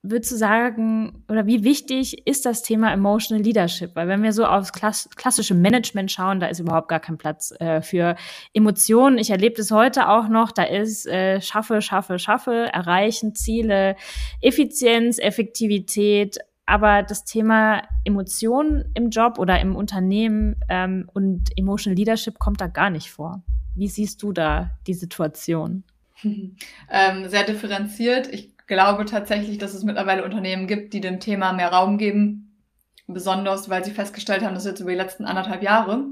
würdest 0.10 0.32
du 0.32 0.36
sagen, 0.36 1.24
oder 1.28 1.46
wie 1.46 1.64
wichtig 1.64 2.28
ist 2.28 2.46
das 2.46 2.62
Thema 2.62 2.94
Emotional 2.94 3.44
Leadership? 3.44 3.96
Weil 3.96 4.08
wenn 4.08 4.24
wir 4.24 4.34
so 4.34 4.46
aufs 4.46 4.74
klass 4.74 5.10
klassische 5.16 5.54
Management 5.54 6.12
schauen, 6.12 6.40
da 6.40 6.48
ist 6.48 6.60
überhaupt 6.60 6.88
gar 6.88 7.00
kein 7.00 7.18
Platz 7.18 7.54
äh, 7.60 7.82
für 7.82 8.16
Emotionen. 8.54 9.18
Ich 9.18 9.30
erlebe 9.30 9.56
das 9.56 9.72
heute 9.72 10.10
auch 10.10 10.30
noch, 10.30 10.52
da 10.52 10.64
ist 10.64 11.08
äh, 11.08 11.42
schaffe, 11.42 11.82
schaffe, 11.82 12.20
schaffe, 12.20 12.70
erreichen 12.72 13.36
Ziele, 13.36 13.96
Effizienz, 14.42 15.18
Effektivität, 15.18 16.38
aber 16.66 17.04
das 17.04 17.26
Thema 17.26 17.84
Emotionen 18.04 18.86
im 18.96 19.10
Job 19.10 19.38
oder 19.40 19.60
im 19.60 19.76
Unternehmen 19.76 20.56
ähm, 20.70 21.10
und 21.14 21.50
Emotional 21.58 21.98
Leadership 21.98 22.40
kommt 22.40 22.62
da 22.62 22.68
gar 22.68 22.90
nicht 22.90 23.12
vor. 23.12 23.44
Wie 23.76 23.88
siehst 23.88 24.24
du 24.24 24.32
da 24.32 24.72
die 24.88 24.94
Situation? 24.94 25.84
ähm, 26.24 27.28
sehr 27.28 27.44
differenziert. 27.44 28.28
Ich 28.34 28.55
glaube 28.68 29.06
tatsächlich, 29.06 29.58
dass 29.58 29.74
es 29.74 29.84
mittlerweile 29.84 30.24
Unternehmen 30.24 30.68
gibt, 30.68 30.94
die 30.94 31.02
dem 31.02 31.20
Thema 31.20 31.54
mehr 31.54 31.70
Raum 31.70 31.98
geben, 31.98 32.64
besonders 33.08 33.70
weil 33.70 33.84
sie 33.86 33.92
festgestellt 33.92 34.44
haben, 34.44 34.56
dass 34.56 34.66
jetzt 34.66 34.80
über 34.80 34.92
die 34.92 34.98
letzten 34.98 35.26
anderthalb 35.26 35.62
Jahre 35.64 36.06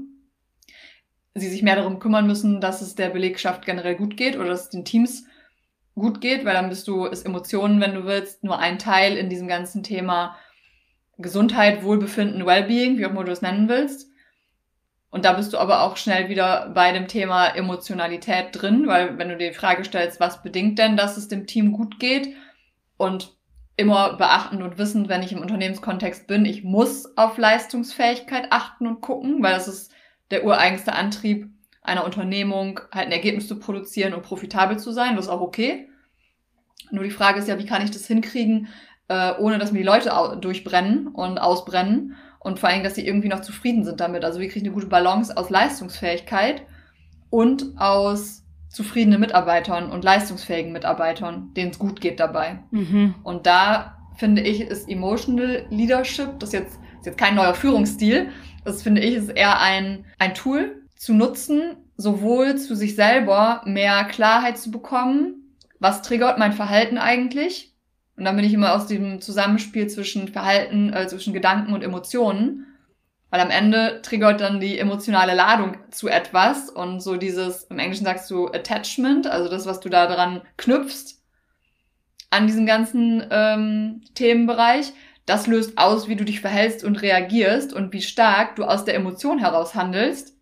sie 1.34 1.48
sich 1.48 1.62
mehr 1.62 1.76
darum 1.76 1.98
kümmern 1.98 2.26
müssen, 2.26 2.60
dass 2.60 2.80
es 2.80 2.94
der 2.94 3.10
Belegschaft 3.10 3.66
generell 3.66 3.96
gut 3.96 4.16
geht 4.16 4.36
oder 4.36 4.48
dass 4.48 4.64
es 4.64 4.70
den 4.70 4.84
Teams 4.84 5.24
gut 5.96 6.20
geht, 6.20 6.44
weil 6.44 6.54
dann 6.54 6.68
bist 6.68 6.86
du, 6.86 7.06
ist 7.06 7.26
Emotionen, 7.26 7.80
wenn 7.80 7.94
du 7.94 8.04
willst, 8.04 8.44
nur 8.44 8.58
ein 8.58 8.78
Teil 8.78 9.16
in 9.16 9.28
diesem 9.28 9.48
ganzen 9.48 9.82
Thema 9.82 10.36
Gesundheit, 11.18 11.82
Wohlbefinden, 11.82 12.46
Wellbeing, 12.46 12.98
wie 12.98 13.06
auch 13.06 13.10
immer 13.10 13.24
du 13.24 13.32
es 13.32 13.42
nennen 13.42 13.68
willst. 13.68 14.08
Und 15.10 15.24
da 15.24 15.32
bist 15.32 15.52
du 15.52 15.58
aber 15.58 15.82
auch 15.82 15.96
schnell 15.96 16.28
wieder 16.28 16.70
bei 16.74 16.90
dem 16.90 17.06
Thema 17.06 17.46
Emotionalität 17.46 18.48
drin, 18.50 18.88
weil 18.88 19.16
wenn 19.16 19.28
du 19.28 19.36
dir 19.36 19.50
die 19.50 19.56
Frage 19.56 19.84
stellst, 19.84 20.18
was 20.18 20.42
bedingt 20.42 20.78
denn, 20.78 20.96
dass 20.96 21.16
es 21.16 21.28
dem 21.28 21.46
Team 21.46 21.72
gut 21.72 22.00
geht 22.00 22.34
und 22.96 23.36
immer 23.76 24.16
beachtend 24.16 24.62
und 24.62 24.78
wissend, 24.78 25.08
wenn 25.08 25.22
ich 25.22 25.32
im 25.32 25.40
Unternehmenskontext 25.40 26.26
bin, 26.26 26.44
ich 26.44 26.62
muss 26.62 27.16
auf 27.16 27.38
Leistungsfähigkeit 27.38 28.46
achten 28.50 28.86
und 28.86 29.00
gucken, 29.00 29.42
weil 29.42 29.54
das 29.54 29.68
ist 29.68 29.92
der 30.30 30.44
ureigenste 30.44 30.92
Antrieb 30.92 31.48
einer 31.82 32.04
Unternehmung, 32.04 32.80
halt 32.92 33.06
ein 33.06 33.12
Ergebnis 33.12 33.48
zu 33.48 33.58
produzieren 33.58 34.14
und 34.14 34.22
profitabel 34.22 34.78
zu 34.78 34.90
sein. 34.90 35.16
Das 35.16 35.26
ist 35.26 35.30
auch 35.30 35.40
okay. 35.40 35.88
Nur 36.90 37.04
die 37.04 37.10
Frage 37.10 37.40
ist 37.40 37.48
ja, 37.48 37.58
wie 37.58 37.66
kann 37.66 37.82
ich 37.82 37.90
das 37.90 38.06
hinkriegen, 38.06 38.68
äh, 39.08 39.32
ohne 39.38 39.58
dass 39.58 39.72
mir 39.72 39.80
die 39.80 39.84
Leute 39.84 40.38
durchbrennen 40.40 41.08
und 41.08 41.38
ausbrennen 41.38 42.16
und 42.40 42.58
vor 42.58 42.68
allem, 42.68 42.84
dass 42.84 42.94
sie 42.94 43.06
irgendwie 43.06 43.28
noch 43.28 43.40
zufrieden 43.40 43.84
sind 43.84 44.00
damit. 44.00 44.24
Also 44.24 44.40
wir 44.40 44.48
kriegen 44.48 44.66
eine 44.66 44.74
gute 44.74 44.86
Balance 44.86 45.36
aus 45.36 45.50
Leistungsfähigkeit 45.50 46.62
und 47.30 47.76
aus 47.76 48.43
zufriedenen 48.74 49.20
Mitarbeitern 49.20 49.90
und 49.90 50.04
leistungsfähigen 50.04 50.72
Mitarbeitern, 50.72 51.52
denen 51.54 51.70
es 51.70 51.78
gut 51.78 52.00
geht 52.00 52.20
dabei. 52.20 52.58
Mhm. 52.70 53.14
Und 53.22 53.46
da 53.46 53.96
finde 54.16 54.42
ich, 54.42 54.60
ist 54.60 54.88
Emotional 54.88 55.66
Leadership, 55.70 56.38
das 56.40 56.50
ist 56.50 56.54
jetzt, 56.54 56.74
ist 57.00 57.06
jetzt 57.06 57.18
kein 57.18 57.34
neuer 57.34 57.54
Führungsstil, 57.54 58.30
das 58.64 58.82
finde 58.82 59.00
ich, 59.02 59.14
ist 59.14 59.30
eher 59.30 59.60
ein, 59.60 60.04
ein 60.18 60.34
Tool 60.34 60.82
zu 60.96 61.14
nutzen, 61.14 61.76
sowohl 61.96 62.56
zu 62.56 62.74
sich 62.74 62.96
selber 62.96 63.62
mehr 63.64 64.04
Klarheit 64.04 64.58
zu 64.58 64.70
bekommen, 64.70 65.56
was 65.78 66.02
triggert 66.02 66.38
mein 66.38 66.52
Verhalten 66.52 66.98
eigentlich, 66.98 67.74
und 68.16 68.24
dann 68.24 68.36
bin 68.36 68.44
ich 68.44 68.54
immer 68.54 68.74
aus 68.74 68.86
dem 68.86 69.20
Zusammenspiel 69.20 69.88
zwischen 69.88 70.28
Verhalten, 70.28 70.92
äh, 70.92 71.06
zwischen 71.08 71.32
Gedanken 71.32 71.72
und 71.72 71.82
Emotionen. 71.82 72.66
Weil 73.34 73.40
am 73.40 73.50
Ende 73.50 74.00
triggert 74.02 74.40
dann 74.40 74.60
die 74.60 74.78
emotionale 74.78 75.34
Ladung 75.34 75.78
zu 75.90 76.06
etwas 76.06 76.70
und 76.70 77.00
so 77.00 77.16
dieses, 77.16 77.64
im 77.64 77.80
Englischen 77.80 78.04
sagst 78.04 78.30
du 78.30 78.46
Attachment, 78.46 79.26
also 79.26 79.50
das, 79.50 79.66
was 79.66 79.80
du 79.80 79.88
da 79.88 80.06
dran 80.06 80.42
knüpfst 80.56 81.20
an 82.30 82.46
diesem 82.46 82.64
ganzen 82.64 83.26
ähm, 83.32 84.02
Themenbereich, 84.14 84.92
das 85.26 85.48
löst 85.48 85.78
aus, 85.78 86.06
wie 86.06 86.14
du 86.14 86.24
dich 86.24 86.40
verhältst 86.40 86.84
und 86.84 87.02
reagierst 87.02 87.72
und 87.72 87.92
wie 87.92 88.02
stark 88.02 88.54
du 88.54 88.62
aus 88.62 88.84
der 88.84 88.94
Emotion 88.94 89.40
heraus 89.40 89.74
handelst, 89.74 90.36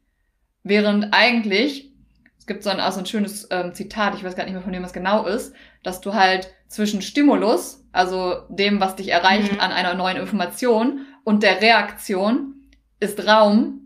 während 0.63 1.15
eigentlich, 1.15 1.95
es 2.39 2.47
gibt 2.47 2.63
so 2.63 2.69
ein, 2.69 2.79
auch 2.79 2.93
so 2.93 2.99
ein 2.99 3.07
schönes 3.07 3.49
ähm, 3.51 3.73
Zitat, 3.73 4.17
ich 4.17 4.23
weiß 4.23 4.37
gar 4.37 4.45
nicht 4.45 4.53
mehr 4.53 4.61
von 4.61 4.75
dem 4.75 4.83
was 4.83 4.93
genau 4.93 5.25
ist, 5.25 5.55
dass 5.83 6.03
du 6.03 6.13
halt 6.13 6.53
zwischen 6.69 7.01
Stimulus, 7.01 7.87
also 7.91 8.43
dem, 8.51 8.81
was 8.81 8.97
dich 8.97 9.09
erreicht 9.09 9.51
mhm. 9.51 9.61
an 9.61 9.73
einer 9.73 9.95
neuen 9.95 10.19
Information, 10.19 11.07
und 11.25 11.43
der 11.43 11.63
Reaktion 11.63 12.62
ist 13.03 13.27
Raum, 13.27 13.81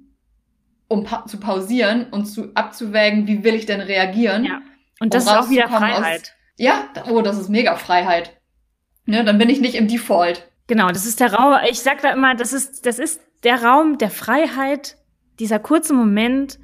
um 0.89 1.05
pa 1.05 1.27
zu 1.27 1.41
pausieren 1.41 2.07
und 2.11 2.27
zu 2.27 2.53
abzuwägen, 2.55 3.27
wie 3.27 3.43
will 3.43 3.55
ich 3.55 3.67
denn 3.67 3.81
reagieren. 3.81 4.45
Ja. 4.45 4.61
Und 5.01 5.15
das 5.15 5.27
um 5.27 5.33
ist 5.33 5.39
auch 5.39 5.51
wieder 5.51 5.69
Freiheit. 5.69 6.21
Aus, 6.21 6.33
ja, 6.59 6.89
oh, 7.11 7.23
das 7.23 7.39
ist 7.39 7.49
mega 7.49 7.77
Freiheit. 7.77 8.41
Ne, 9.05 9.25
dann 9.25 9.39
bin 9.39 9.49
ich 9.49 9.61
nicht 9.61 9.75
im 9.75 9.89
Default. 9.89 10.49
Genau, 10.67 10.89
das 10.89 11.07
ist 11.07 11.21
der 11.21 11.33
Raum, 11.33 11.55
ich 11.69 11.81
sag 11.81 12.03
da 12.03 12.13
immer, 12.13 12.35
das 12.35 12.53
ist, 12.53 12.87
das 12.87 12.99
ist 12.99 13.21
der 13.45 13.63
Raum 13.63 13.99
der 13.99 14.11
Freiheit, 14.11 14.97
dieser 15.39 15.59
kurze 15.59 15.95
Moment, 15.95 16.59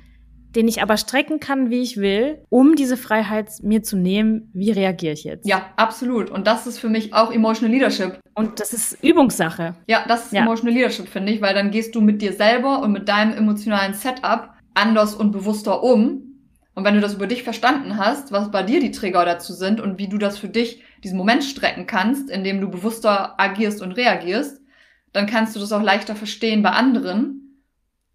den 0.54 0.68
ich 0.68 0.82
aber 0.82 0.96
strecken 0.96 1.40
kann, 1.40 1.70
wie 1.70 1.82
ich 1.82 1.96
will, 1.96 2.44
um 2.48 2.74
diese 2.76 2.96
Freiheit 2.96 3.50
mir 3.62 3.82
zu 3.82 3.96
nehmen, 3.96 4.50
wie 4.52 4.70
reagiere 4.70 5.14
ich 5.14 5.24
jetzt? 5.24 5.46
Ja, 5.46 5.66
absolut. 5.76 6.30
Und 6.30 6.46
das 6.46 6.66
ist 6.66 6.78
für 6.78 6.88
mich 6.88 7.14
auch 7.14 7.32
Emotional 7.32 7.72
Leadership. 7.72 8.18
Und 8.34 8.60
das 8.60 8.72
ist 8.72 9.02
Übungssache. 9.02 9.74
Ja, 9.86 10.04
das 10.06 10.26
ist 10.26 10.32
ja. 10.32 10.42
Emotional 10.42 10.74
Leadership, 10.74 11.08
finde 11.08 11.32
ich, 11.32 11.40
weil 11.40 11.54
dann 11.54 11.70
gehst 11.70 11.94
du 11.94 12.00
mit 12.00 12.20
dir 12.22 12.32
selber 12.32 12.82
und 12.82 12.92
mit 12.92 13.08
deinem 13.08 13.36
emotionalen 13.36 13.94
Setup 13.94 14.50
anders 14.74 15.14
und 15.14 15.32
bewusster 15.32 15.82
um. 15.82 16.28
Und 16.74 16.84
wenn 16.84 16.94
du 16.94 17.00
das 17.00 17.14
über 17.14 17.26
dich 17.26 17.42
verstanden 17.42 17.98
hast, 17.98 18.32
was 18.32 18.50
bei 18.50 18.62
dir 18.62 18.80
die 18.80 18.92
Trigger 18.92 19.24
dazu 19.24 19.52
sind 19.52 19.80
und 19.80 19.98
wie 19.98 20.08
du 20.08 20.18
das 20.18 20.38
für 20.38 20.48
dich, 20.48 20.82
diesen 21.04 21.18
Moment 21.18 21.44
strecken 21.44 21.86
kannst, 21.86 22.30
indem 22.30 22.60
du 22.60 22.70
bewusster 22.70 23.38
agierst 23.38 23.82
und 23.82 23.92
reagierst, 23.92 24.60
dann 25.12 25.26
kannst 25.26 25.54
du 25.54 25.60
das 25.60 25.72
auch 25.72 25.82
leichter 25.82 26.16
verstehen 26.16 26.62
bei 26.62 26.70
anderen 26.70 27.41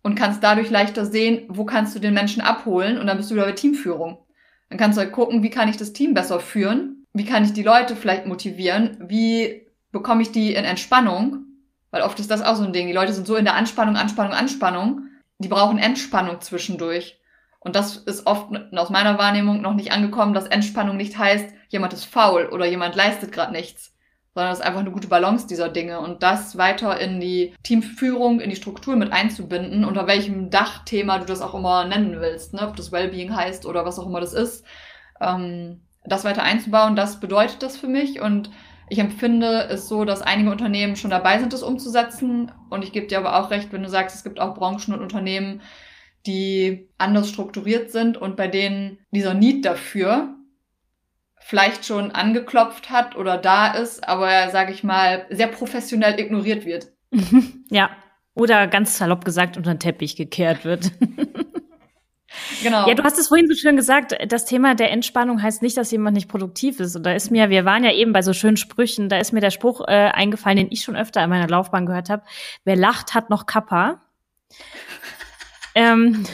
und 0.08 0.16
kannst 0.16 0.41
dadurch 0.41 0.70
leichter 0.70 1.05
sehen, 1.05 1.43
wo 1.49 1.66
kannst 1.66 1.93
du 1.93 1.99
den 1.99 2.14
Menschen 2.14 2.41
abholen 2.41 2.97
und 2.97 3.08
dann 3.08 3.18
bist 3.18 3.30
du 3.30 3.36
wieder 3.36 3.43
bei 3.43 3.51
Teamführung. 3.51 4.20
Dann 4.70 4.80
kannst 4.80 4.97
du 4.97 5.01
halt 5.01 5.12
gucken, 5.12 5.43
wie 5.43 5.49
kann 5.49 5.68
ich 5.68 5.76
das 5.76 5.91
Team 5.91 6.14
besser 6.14 6.39
führen, 6.39 7.05
wie 7.12 7.26
kann 7.26 7.43
ich 7.43 7.51
die 7.51 7.62
Leute 7.62 7.97
vielleicht 7.97 8.26
motivieren, 8.26 8.95
wie 9.01 9.68
bekomme 9.91 10.22
ich 10.22 10.32
die 10.32 10.53
in 10.53 10.64
Entspannung, 10.64 11.39
weil 11.91 12.03
oft 12.03 12.22
ist 12.22 12.32
das 12.32 12.41
auch 12.41 12.55
so 12.55 12.64
ein 12.64 12.72
Ding. 12.72 12.88
Die 12.88 12.93
Leute 12.93 13.12
sind 13.12 13.28
so 13.28 13.36
in 13.36 13.43
der 13.43 13.55
Anspannung, 13.55 13.97
Anspannung, 13.97 14.32
Anspannung, 14.32 15.01
die 15.39 15.49
brauchen 15.49 15.78
Entspannung 15.78 16.39
zwischendurch. 16.39 17.20
Und 17.60 17.76
das 17.76 17.97
ist 17.97 18.28
oft 18.28 18.55
aus 18.72 18.89
meiner 18.89 19.18
Wahrnehmung 19.18 19.62
noch 19.62 19.74
nicht 19.74 19.91
angekommen, 19.91 20.34
dass 20.34 20.47
Entspannung 20.47 20.95
nicht 20.95 21.18
heißt, 21.18 21.49
jemand 21.68 21.91
ist 21.91 22.05
faul 22.05 22.45
oder 22.45 22.66
jemand 22.66 22.95
leistet 22.95 23.34
gerade 23.34 23.51
nichts, 23.51 23.93
sondern 24.38 24.54
es 24.54 24.60
ist 24.60 24.66
einfach 24.66 24.82
eine 24.82 24.92
gute 24.92 25.08
Balance 25.08 25.48
dieser 25.48 25.68
Dinge 25.68 26.00
und 26.00 26.22
das 26.22 26.60
weiter 26.60 27.00
in 27.00 27.20
die 27.20 27.56
Teamführung, 27.64 28.40
in 28.40 28.52
die 28.52 28.56
Struktur 28.56 28.96
mit 28.96 29.12
einzubinden, 29.12 29.84
unter 29.84 30.06
welchem 30.06 30.52
Dachthema 30.52 31.18
du 31.18 31.26
das 31.26 31.42
auch 31.42 31.56
immer 31.56 31.86
nennen 31.86 32.22
willst, 32.22 32.54
ne? 32.54 32.68
ob 32.68 32.76
das 32.76 32.92
Wellbeing 32.92 33.36
heißt 33.36 33.66
oder 33.66 33.84
was 33.84 33.98
auch 33.98 34.06
immer 34.06 34.22
das 34.22 34.34
ist, 34.34 34.64
ähm, 35.20 35.82
das 36.06 36.24
weiter 36.24 36.44
einzubauen, 36.44 36.96
das 36.96 37.20
bedeutet 37.20 37.64
das 37.64 37.78
für 37.78 37.88
mich 37.88 38.22
und 38.22 38.52
ich 38.90 39.00
empfinde 39.00 39.70
es 39.72 39.88
so, 39.88 40.06
dass 40.06 40.22
einige 40.22 40.52
Unternehmen 40.52 40.98
schon 40.98 41.10
dabei 41.10 41.40
sind, 41.40 41.52
das 41.52 41.64
umzusetzen 41.64 42.52
und 42.70 42.84
ich 42.84 42.92
gebe 42.92 43.08
dir 43.08 43.18
aber 43.18 43.40
auch 43.40 43.50
recht, 43.50 43.74
wenn 43.74 43.82
du 43.82 43.90
sagst, 43.90 44.18
es 44.18 44.24
gibt 44.24 44.40
auch 44.40 44.54
Branchen 44.54 44.94
und 44.94 45.02
Unternehmen, 45.02 45.64
die 46.28 46.90
anders 47.00 47.30
strukturiert 47.30 47.90
sind 47.90 48.18
und 48.18 48.38
bei 48.38 48.48
denen 48.48 49.00
dieser 49.10 49.34
Need 49.34 49.66
dafür 49.66 50.37
vielleicht 51.48 51.86
schon 51.86 52.12
angeklopft 52.12 52.89
hat 52.89 53.16
oder 53.16 53.38
da 53.38 53.68
ist, 53.68 54.06
aber, 54.06 54.50
sage 54.50 54.74
ich 54.74 54.84
mal, 54.84 55.26
sehr 55.30 55.48
professionell 55.48 56.20
ignoriert 56.20 56.66
wird. 56.66 56.88
ja. 57.70 57.89
Oder 58.34 58.68
ganz 58.68 58.98
salopp 58.98 59.24
gesagt 59.24 59.56
unter 59.56 59.74
den 59.74 59.80
Teppich 59.80 60.16
gekehrt 60.16 60.66
wird. 60.66 60.91
Genau. 62.62 62.88
Ja, 62.88 62.93
du 62.93 63.04
hast 63.04 63.18
es 63.18 63.30
vorhin 63.30 63.48
so 63.48 63.56
schön 63.56 63.76
gesagt, 63.76 64.16
das 64.28 64.45
Thema 64.45 64.76
der 64.76 64.91
Entspannung 64.91 65.41
heißt 65.41 65.64
nicht, 65.64 65.76
dass 65.76 65.89
jemand 65.89 66.16
nicht 66.16 66.30
produktiv 66.30 66.80
ist. 66.80 66.95
Und 66.95 67.04
da 67.04 67.14
ist 67.14 67.32
mir, 67.32 67.50
wir 67.50 67.66
waren 67.66 67.84
ja 67.84 67.91
eben 67.91 68.14
bei 68.14 68.22
so 68.22 68.32
schönen 68.32 68.58
Sprüchen, 68.58 69.10
da 69.10 69.18
ist 69.18 69.32
mir 69.32 69.39
der 69.39 69.50
Spruch 69.50 69.82
äh, 69.88 70.12
eingefallen, 70.12 70.58
den 70.58 70.72
ich 70.72 70.84
schon 70.84 70.95
öfter 70.95 71.24
in 71.24 71.32
meiner 71.32 71.48
Laufbahn 71.48 71.88
gehört 71.88 72.10
habe. 72.10 72.24
Wer 72.64 72.76
lacht, 72.76 73.16
hat 73.16 73.32
noch 73.32 73.48
Kappa. 73.48 74.02
ähm, 75.76 76.26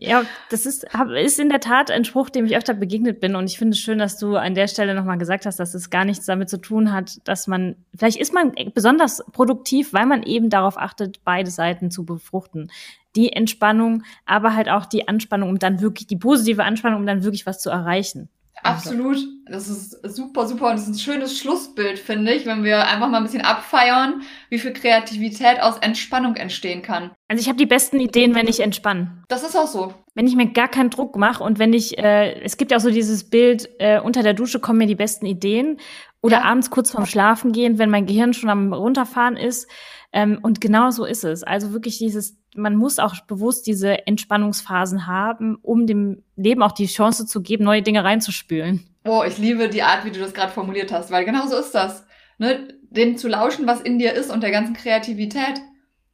ja, 0.00 0.22
das 0.48 0.64
ist, 0.64 0.86
ist 1.22 1.38
in 1.38 1.50
der 1.50 1.60
Tat 1.60 1.90
ein 1.90 2.06
Spruch, 2.06 2.30
dem 2.30 2.46
ich 2.46 2.56
öfter 2.56 2.72
begegnet 2.72 3.20
bin. 3.20 3.36
Und 3.36 3.44
ich 3.50 3.58
finde 3.58 3.74
es 3.74 3.80
schön, 3.80 3.98
dass 3.98 4.18
du 4.18 4.36
an 4.36 4.54
der 4.54 4.66
Stelle 4.66 4.94
nochmal 4.94 5.18
gesagt 5.18 5.44
hast, 5.44 5.60
dass 5.60 5.74
es 5.74 5.90
gar 5.90 6.06
nichts 6.06 6.24
damit 6.24 6.48
zu 6.48 6.56
tun 6.56 6.90
hat, 6.90 7.18
dass 7.28 7.46
man, 7.46 7.76
vielleicht 7.94 8.16
ist 8.16 8.32
man 8.32 8.54
besonders 8.74 9.22
produktiv, 9.32 9.92
weil 9.92 10.06
man 10.06 10.22
eben 10.22 10.48
darauf 10.48 10.78
achtet, 10.78 11.22
beide 11.22 11.50
Seiten 11.50 11.90
zu 11.90 12.06
befruchten. 12.06 12.70
Die 13.14 13.30
Entspannung, 13.30 14.04
aber 14.24 14.54
halt 14.54 14.70
auch 14.70 14.86
die 14.86 15.06
Anspannung, 15.06 15.50
um 15.50 15.58
dann 15.58 15.82
wirklich, 15.82 16.06
die 16.06 16.16
positive 16.16 16.64
Anspannung, 16.64 17.00
um 17.00 17.06
dann 17.06 17.22
wirklich 17.22 17.44
was 17.44 17.60
zu 17.60 17.68
erreichen. 17.68 18.30
Absolut. 18.62 19.18
Das 19.46 19.68
ist 19.68 19.98
super, 20.04 20.46
super. 20.46 20.66
Und 20.66 20.74
das 20.74 20.82
ist 20.82 20.88
ein 20.88 20.98
schönes 20.98 21.38
Schlussbild, 21.38 21.98
finde 21.98 22.32
ich, 22.32 22.46
wenn 22.46 22.62
wir 22.62 22.86
einfach 22.86 23.08
mal 23.08 23.16
ein 23.16 23.24
bisschen 23.24 23.42
abfeiern, 23.42 24.22
wie 24.48 24.58
viel 24.58 24.72
Kreativität 24.72 25.60
aus 25.60 25.78
Entspannung 25.78 26.36
entstehen 26.36 26.82
kann. 26.82 27.10
Also 27.28 27.40
ich 27.40 27.48
habe 27.48 27.58
die 27.58 27.66
besten 27.66 27.98
Ideen, 27.98 28.34
wenn 28.34 28.46
ich 28.46 28.60
entspanne. 28.60 29.24
Das 29.28 29.42
ist 29.42 29.56
auch 29.56 29.66
so. 29.66 29.94
Wenn 30.14 30.26
ich 30.26 30.36
mir 30.36 30.52
gar 30.52 30.68
keinen 30.68 30.90
Druck 30.90 31.16
mache 31.16 31.42
und 31.42 31.58
wenn 31.58 31.72
ich, 31.72 31.98
äh, 31.98 32.40
es 32.42 32.56
gibt 32.56 32.70
ja 32.70 32.76
auch 32.76 32.82
so 32.82 32.90
dieses 32.90 33.28
Bild, 33.28 33.68
äh, 33.78 34.00
unter 34.00 34.22
der 34.22 34.34
Dusche 34.34 34.60
kommen 34.60 34.78
mir 34.78 34.86
die 34.86 34.94
besten 34.94 35.26
Ideen. 35.26 35.78
Oder 36.22 36.38
ja. 36.38 36.44
abends 36.44 36.70
kurz 36.70 36.90
vorm 36.90 37.06
Schlafen 37.06 37.52
gehen, 37.52 37.78
wenn 37.78 37.90
mein 37.90 38.06
Gehirn 38.06 38.34
schon 38.34 38.50
am 38.50 38.72
runterfahren 38.72 39.36
ist. 39.36 39.68
Ähm, 40.12 40.38
und 40.42 40.60
genau 40.60 40.90
so 40.90 41.04
ist 41.04 41.24
es. 41.24 41.42
Also 41.42 41.72
wirklich 41.72 41.98
dieses, 41.98 42.36
man 42.54 42.74
muss 42.74 42.98
auch 42.98 43.20
bewusst 43.26 43.66
diese 43.66 44.06
Entspannungsphasen 44.06 45.06
haben, 45.06 45.56
um 45.62 45.86
dem 45.86 46.22
Leben 46.36 46.62
auch 46.62 46.72
die 46.72 46.86
Chance 46.86 47.26
zu 47.26 47.42
geben, 47.42 47.64
neue 47.64 47.82
Dinge 47.82 48.02
reinzuspülen. 48.02 48.84
Oh, 49.04 49.22
ich 49.26 49.38
liebe 49.38 49.68
die 49.68 49.82
Art, 49.82 50.04
wie 50.04 50.10
du 50.10 50.20
das 50.20 50.34
gerade 50.34 50.52
formuliert 50.52 50.92
hast, 50.92 51.10
weil 51.10 51.24
genau 51.24 51.46
so 51.46 51.56
ist 51.56 51.72
das. 51.72 52.04
Ne? 52.38 52.68
Dem 52.90 53.16
zu 53.16 53.28
lauschen, 53.28 53.66
was 53.66 53.80
in 53.80 53.98
dir 53.98 54.14
ist 54.14 54.30
und 54.30 54.42
der 54.42 54.50
ganzen 54.50 54.74
Kreativität. 54.74 55.60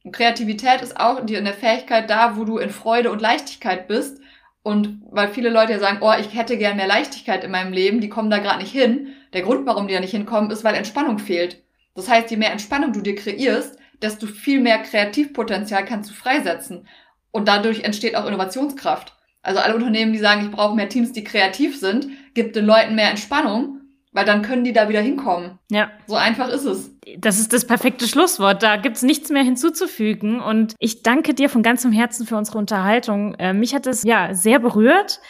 Und 0.03 0.11
Kreativität 0.11 0.81
ist 0.81 0.99
auch 0.99 1.19
in 1.19 1.27
der 1.27 1.53
Fähigkeit 1.53 2.09
da, 2.09 2.37
wo 2.37 2.45
du 2.45 2.59
in 2.59 2.69
Freude 2.69 3.11
und 3.11 3.21
Leichtigkeit 3.21 3.87
bist. 3.87 4.21
Und 4.61 5.01
weil 5.09 5.29
viele 5.29 5.49
Leute 5.49 5.71
ja 5.71 5.79
sagen, 5.79 5.99
oh, 6.01 6.13
ich 6.19 6.35
hätte 6.35 6.57
gern 6.57 6.77
mehr 6.77 6.87
Leichtigkeit 6.87 7.43
in 7.43 7.51
meinem 7.51 7.73
Leben, 7.73 7.99
die 7.99 8.09
kommen 8.09 8.29
da 8.29 8.37
gerade 8.37 8.59
nicht 8.59 8.71
hin. 8.71 9.13
Der 9.33 9.41
Grund, 9.41 9.65
warum 9.65 9.87
die 9.87 9.93
da 9.93 9.99
nicht 9.99 10.11
hinkommen, 10.11 10.51
ist, 10.51 10.63
weil 10.63 10.75
Entspannung 10.75 11.19
fehlt. 11.19 11.63
Das 11.95 12.09
heißt, 12.09 12.29
je 12.29 12.37
mehr 12.37 12.51
Entspannung 12.51 12.93
du 12.93 13.01
dir 13.01 13.15
kreierst, 13.15 13.77
desto 14.01 14.27
viel 14.27 14.59
mehr 14.59 14.79
Kreativpotenzial 14.79 15.85
kannst 15.85 16.09
du 16.09 16.13
freisetzen. 16.13 16.87
Und 17.31 17.47
dadurch 17.47 17.83
entsteht 17.83 18.15
auch 18.15 18.25
Innovationskraft. 18.25 19.13
Also 19.41 19.59
alle 19.59 19.75
Unternehmen, 19.75 20.13
die 20.13 20.19
sagen, 20.19 20.45
ich 20.45 20.51
brauche 20.51 20.75
mehr 20.75 20.89
Teams, 20.89 21.13
die 21.13 21.23
kreativ 21.23 21.79
sind, 21.79 22.07
gibt 22.33 22.55
den 22.55 22.65
Leuten 22.65 22.95
mehr 22.95 23.09
Entspannung, 23.09 23.81
weil 24.11 24.25
dann 24.25 24.41
können 24.41 24.63
die 24.63 24.73
da 24.73 24.89
wieder 24.89 25.01
hinkommen. 25.01 25.59
Ja. 25.69 25.91
So 26.07 26.15
einfach 26.15 26.49
ist 26.49 26.65
es. 26.65 26.91
Das 27.17 27.39
ist 27.39 27.53
das 27.53 27.65
perfekte 27.65 28.07
Schlusswort. 28.07 28.63
Da 28.63 28.77
gibt's 28.77 29.03
nichts 29.03 29.29
mehr 29.29 29.43
hinzuzufügen. 29.43 30.41
Und 30.41 30.75
ich 30.79 31.03
danke 31.03 31.33
dir 31.33 31.49
von 31.49 31.63
ganzem 31.63 31.91
Herzen 31.91 32.25
für 32.25 32.35
unsere 32.35 32.57
Unterhaltung. 32.57 33.35
Äh, 33.35 33.53
mich 33.53 33.73
hat 33.73 33.87
es 33.87 34.03
ja 34.03 34.33
sehr 34.33 34.59
berührt. 34.59 35.21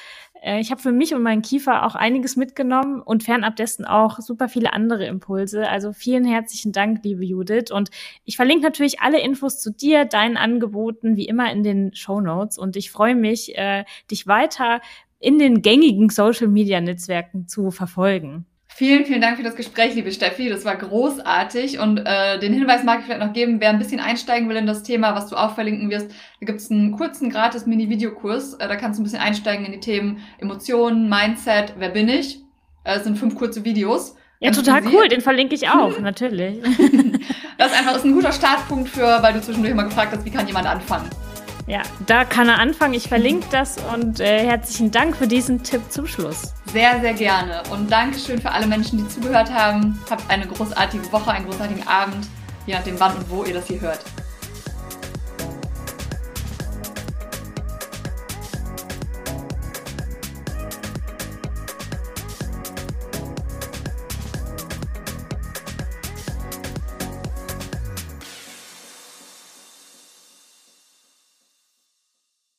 Äh, 0.42 0.60
ich 0.60 0.72
habe 0.72 0.82
für 0.82 0.92
mich 0.92 1.14
und 1.14 1.24
meinen 1.24 1.42
Kiefer 1.42 1.86
auch 1.86 1.96
einiges 1.96 2.36
mitgenommen 2.36 3.02
und 3.02 3.24
fernab 3.24 3.56
dessen 3.56 3.86
auch 3.86 4.20
super 4.20 4.50
viele 4.50 4.74
andere 4.74 5.06
Impulse. 5.06 5.68
Also 5.70 5.94
vielen 5.94 6.26
herzlichen 6.26 6.72
Dank, 6.72 7.04
liebe 7.04 7.26
Judith. 7.26 7.72
Und 7.72 7.90
ich 8.26 8.36
verlinke 8.36 8.64
natürlich 8.64 9.02
alle 9.02 9.20
Infos 9.20 9.60
zu 9.60 9.72
dir, 9.72 10.06
deinen 10.06 10.38
Angeboten, 10.38 11.16
wie 11.16 11.28
immer 11.28 11.52
in 11.52 11.64
den 11.64 11.94
Show 11.94 12.22
Notes. 12.22 12.58
Und 12.58 12.76
ich 12.76 12.92
freue 12.92 13.16
mich, 13.16 13.58
äh, 13.58 13.86
dich 14.10 14.28
weiter 14.28 14.82
in 15.20 15.40
den 15.40 15.62
gängigen 15.62 16.10
Social-Media-Netzwerken 16.10 17.48
zu 17.48 17.72
verfolgen. 17.72 18.46
Vielen, 18.78 19.06
vielen 19.06 19.22
Dank 19.22 19.38
für 19.38 19.44
das 19.44 19.56
Gespräch, 19.56 19.96
liebe 19.96 20.12
Steffi. 20.12 20.50
Das 20.50 20.64
war 20.64 20.76
großartig. 20.76 21.80
Und 21.80 21.98
äh, 21.98 22.38
den 22.38 22.54
Hinweis 22.54 22.84
mag 22.84 23.00
ich 23.00 23.06
vielleicht 23.06 23.26
noch 23.26 23.34
geben, 23.34 23.60
wer 23.60 23.72
ein 23.72 23.80
bisschen 23.80 24.00
einsteigen 24.00 24.48
will 24.50 24.56
in 24.56 24.68
das 24.68 24.84
Thema, 24.84 25.16
was 25.16 25.26
du 25.30 25.36
auch 25.36 25.56
verlinken 25.56 25.90
wirst, 25.90 26.12
da 26.12 26.46
gibt 26.46 26.60
es 26.60 26.70
einen 26.70 26.92
kurzen, 26.92 27.32
gratis 27.32 27.66
Mini-Videokurs. 27.66 28.54
Äh, 28.54 28.68
da 28.68 28.76
kannst 28.76 29.00
du 29.00 29.02
ein 29.02 29.06
bisschen 29.06 29.20
einsteigen 29.20 29.66
in 29.66 29.72
die 29.72 29.80
Themen 29.80 30.20
Emotionen, 30.38 31.10
Mindset, 31.10 31.74
wer 31.80 31.90
bin 31.90 32.08
ich. 32.08 32.38
Äh, 32.84 32.98
es 32.98 33.04
sind 33.04 33.18
fünf 33.18 33.34
kurze 33.34 33.66
Videos. 33.66 34.16
Ja, 34.42 34.52
total 34.52 34.86
cool, 34.94 35.08
den 35.08 35.22
verlinke 35.22 35.56
ich 35.56 35.68
auch, 35.68 36.00
natürlich. 36.00 36.60
das 37.58 37.72
ist 37.72 37.80
einfach 37.80 37.96
ist 37.96 38.06
ein 38.06 38.14
guter 38.14 38.32
Startpunkt 38.32 38.90
für, 38.90 39.24
weil 39.24 39.34
du 39.34 39.42
zwischendurch 39.42 39.74
mal 39.74 39.86
gefragt 39.86 40.14
hast, 40.16 40.24
wie 40.24 40.30
kann 40.30 40.46
jemand 40.46 40.68
anfangen. 40.68 41.10
Ja, 41.68 41.82
da 42.06 42.24
kann 42.24 42.48
er 42.48 42.60
anfangen. 42.60 42.94
Ich 42.94 43.10
verlinke 43.10 43.46
das 43.52 43.76
und 43.94 44.22
äh, 44.22 44.46
herzlichen 44.46 44.90
Dank 44.90 45.18
für 45.18 45.28
diesen 45.28 45.64
Tipp 45.64 45.82
zum 45.90 46.08
Schluss. 46.08 46.54
Sehr, 46.72 47.02
sehr 47.02 47.14
gerne. 47.14 47.62
Und 47.70 47.92
Dankeschön 47.92 48.42
für 48.42 48.50
alle 48.50 48.66
Menschen, 48.68 49.00
die 49.00 49.08
zugehört 49.10 49.52
haben. 49.52 50.00
Habt 50.10 50.24
eine 50.32 50.48
großartige 50.48 51.12
Woche, 51.12 51.30
einen 51.30 51.46
großartigen 51.46 51.86
Abend, 51.86 52.26
je 52.66 52.74
nachdem 52.74 52.98
wann 53.02 53.18
und 53.18 53.30
wo 53.30 53.44
ihr 53.44 53.54
das 53.54 53.68
hier 53.68 53.82
hört. 53.82 54.00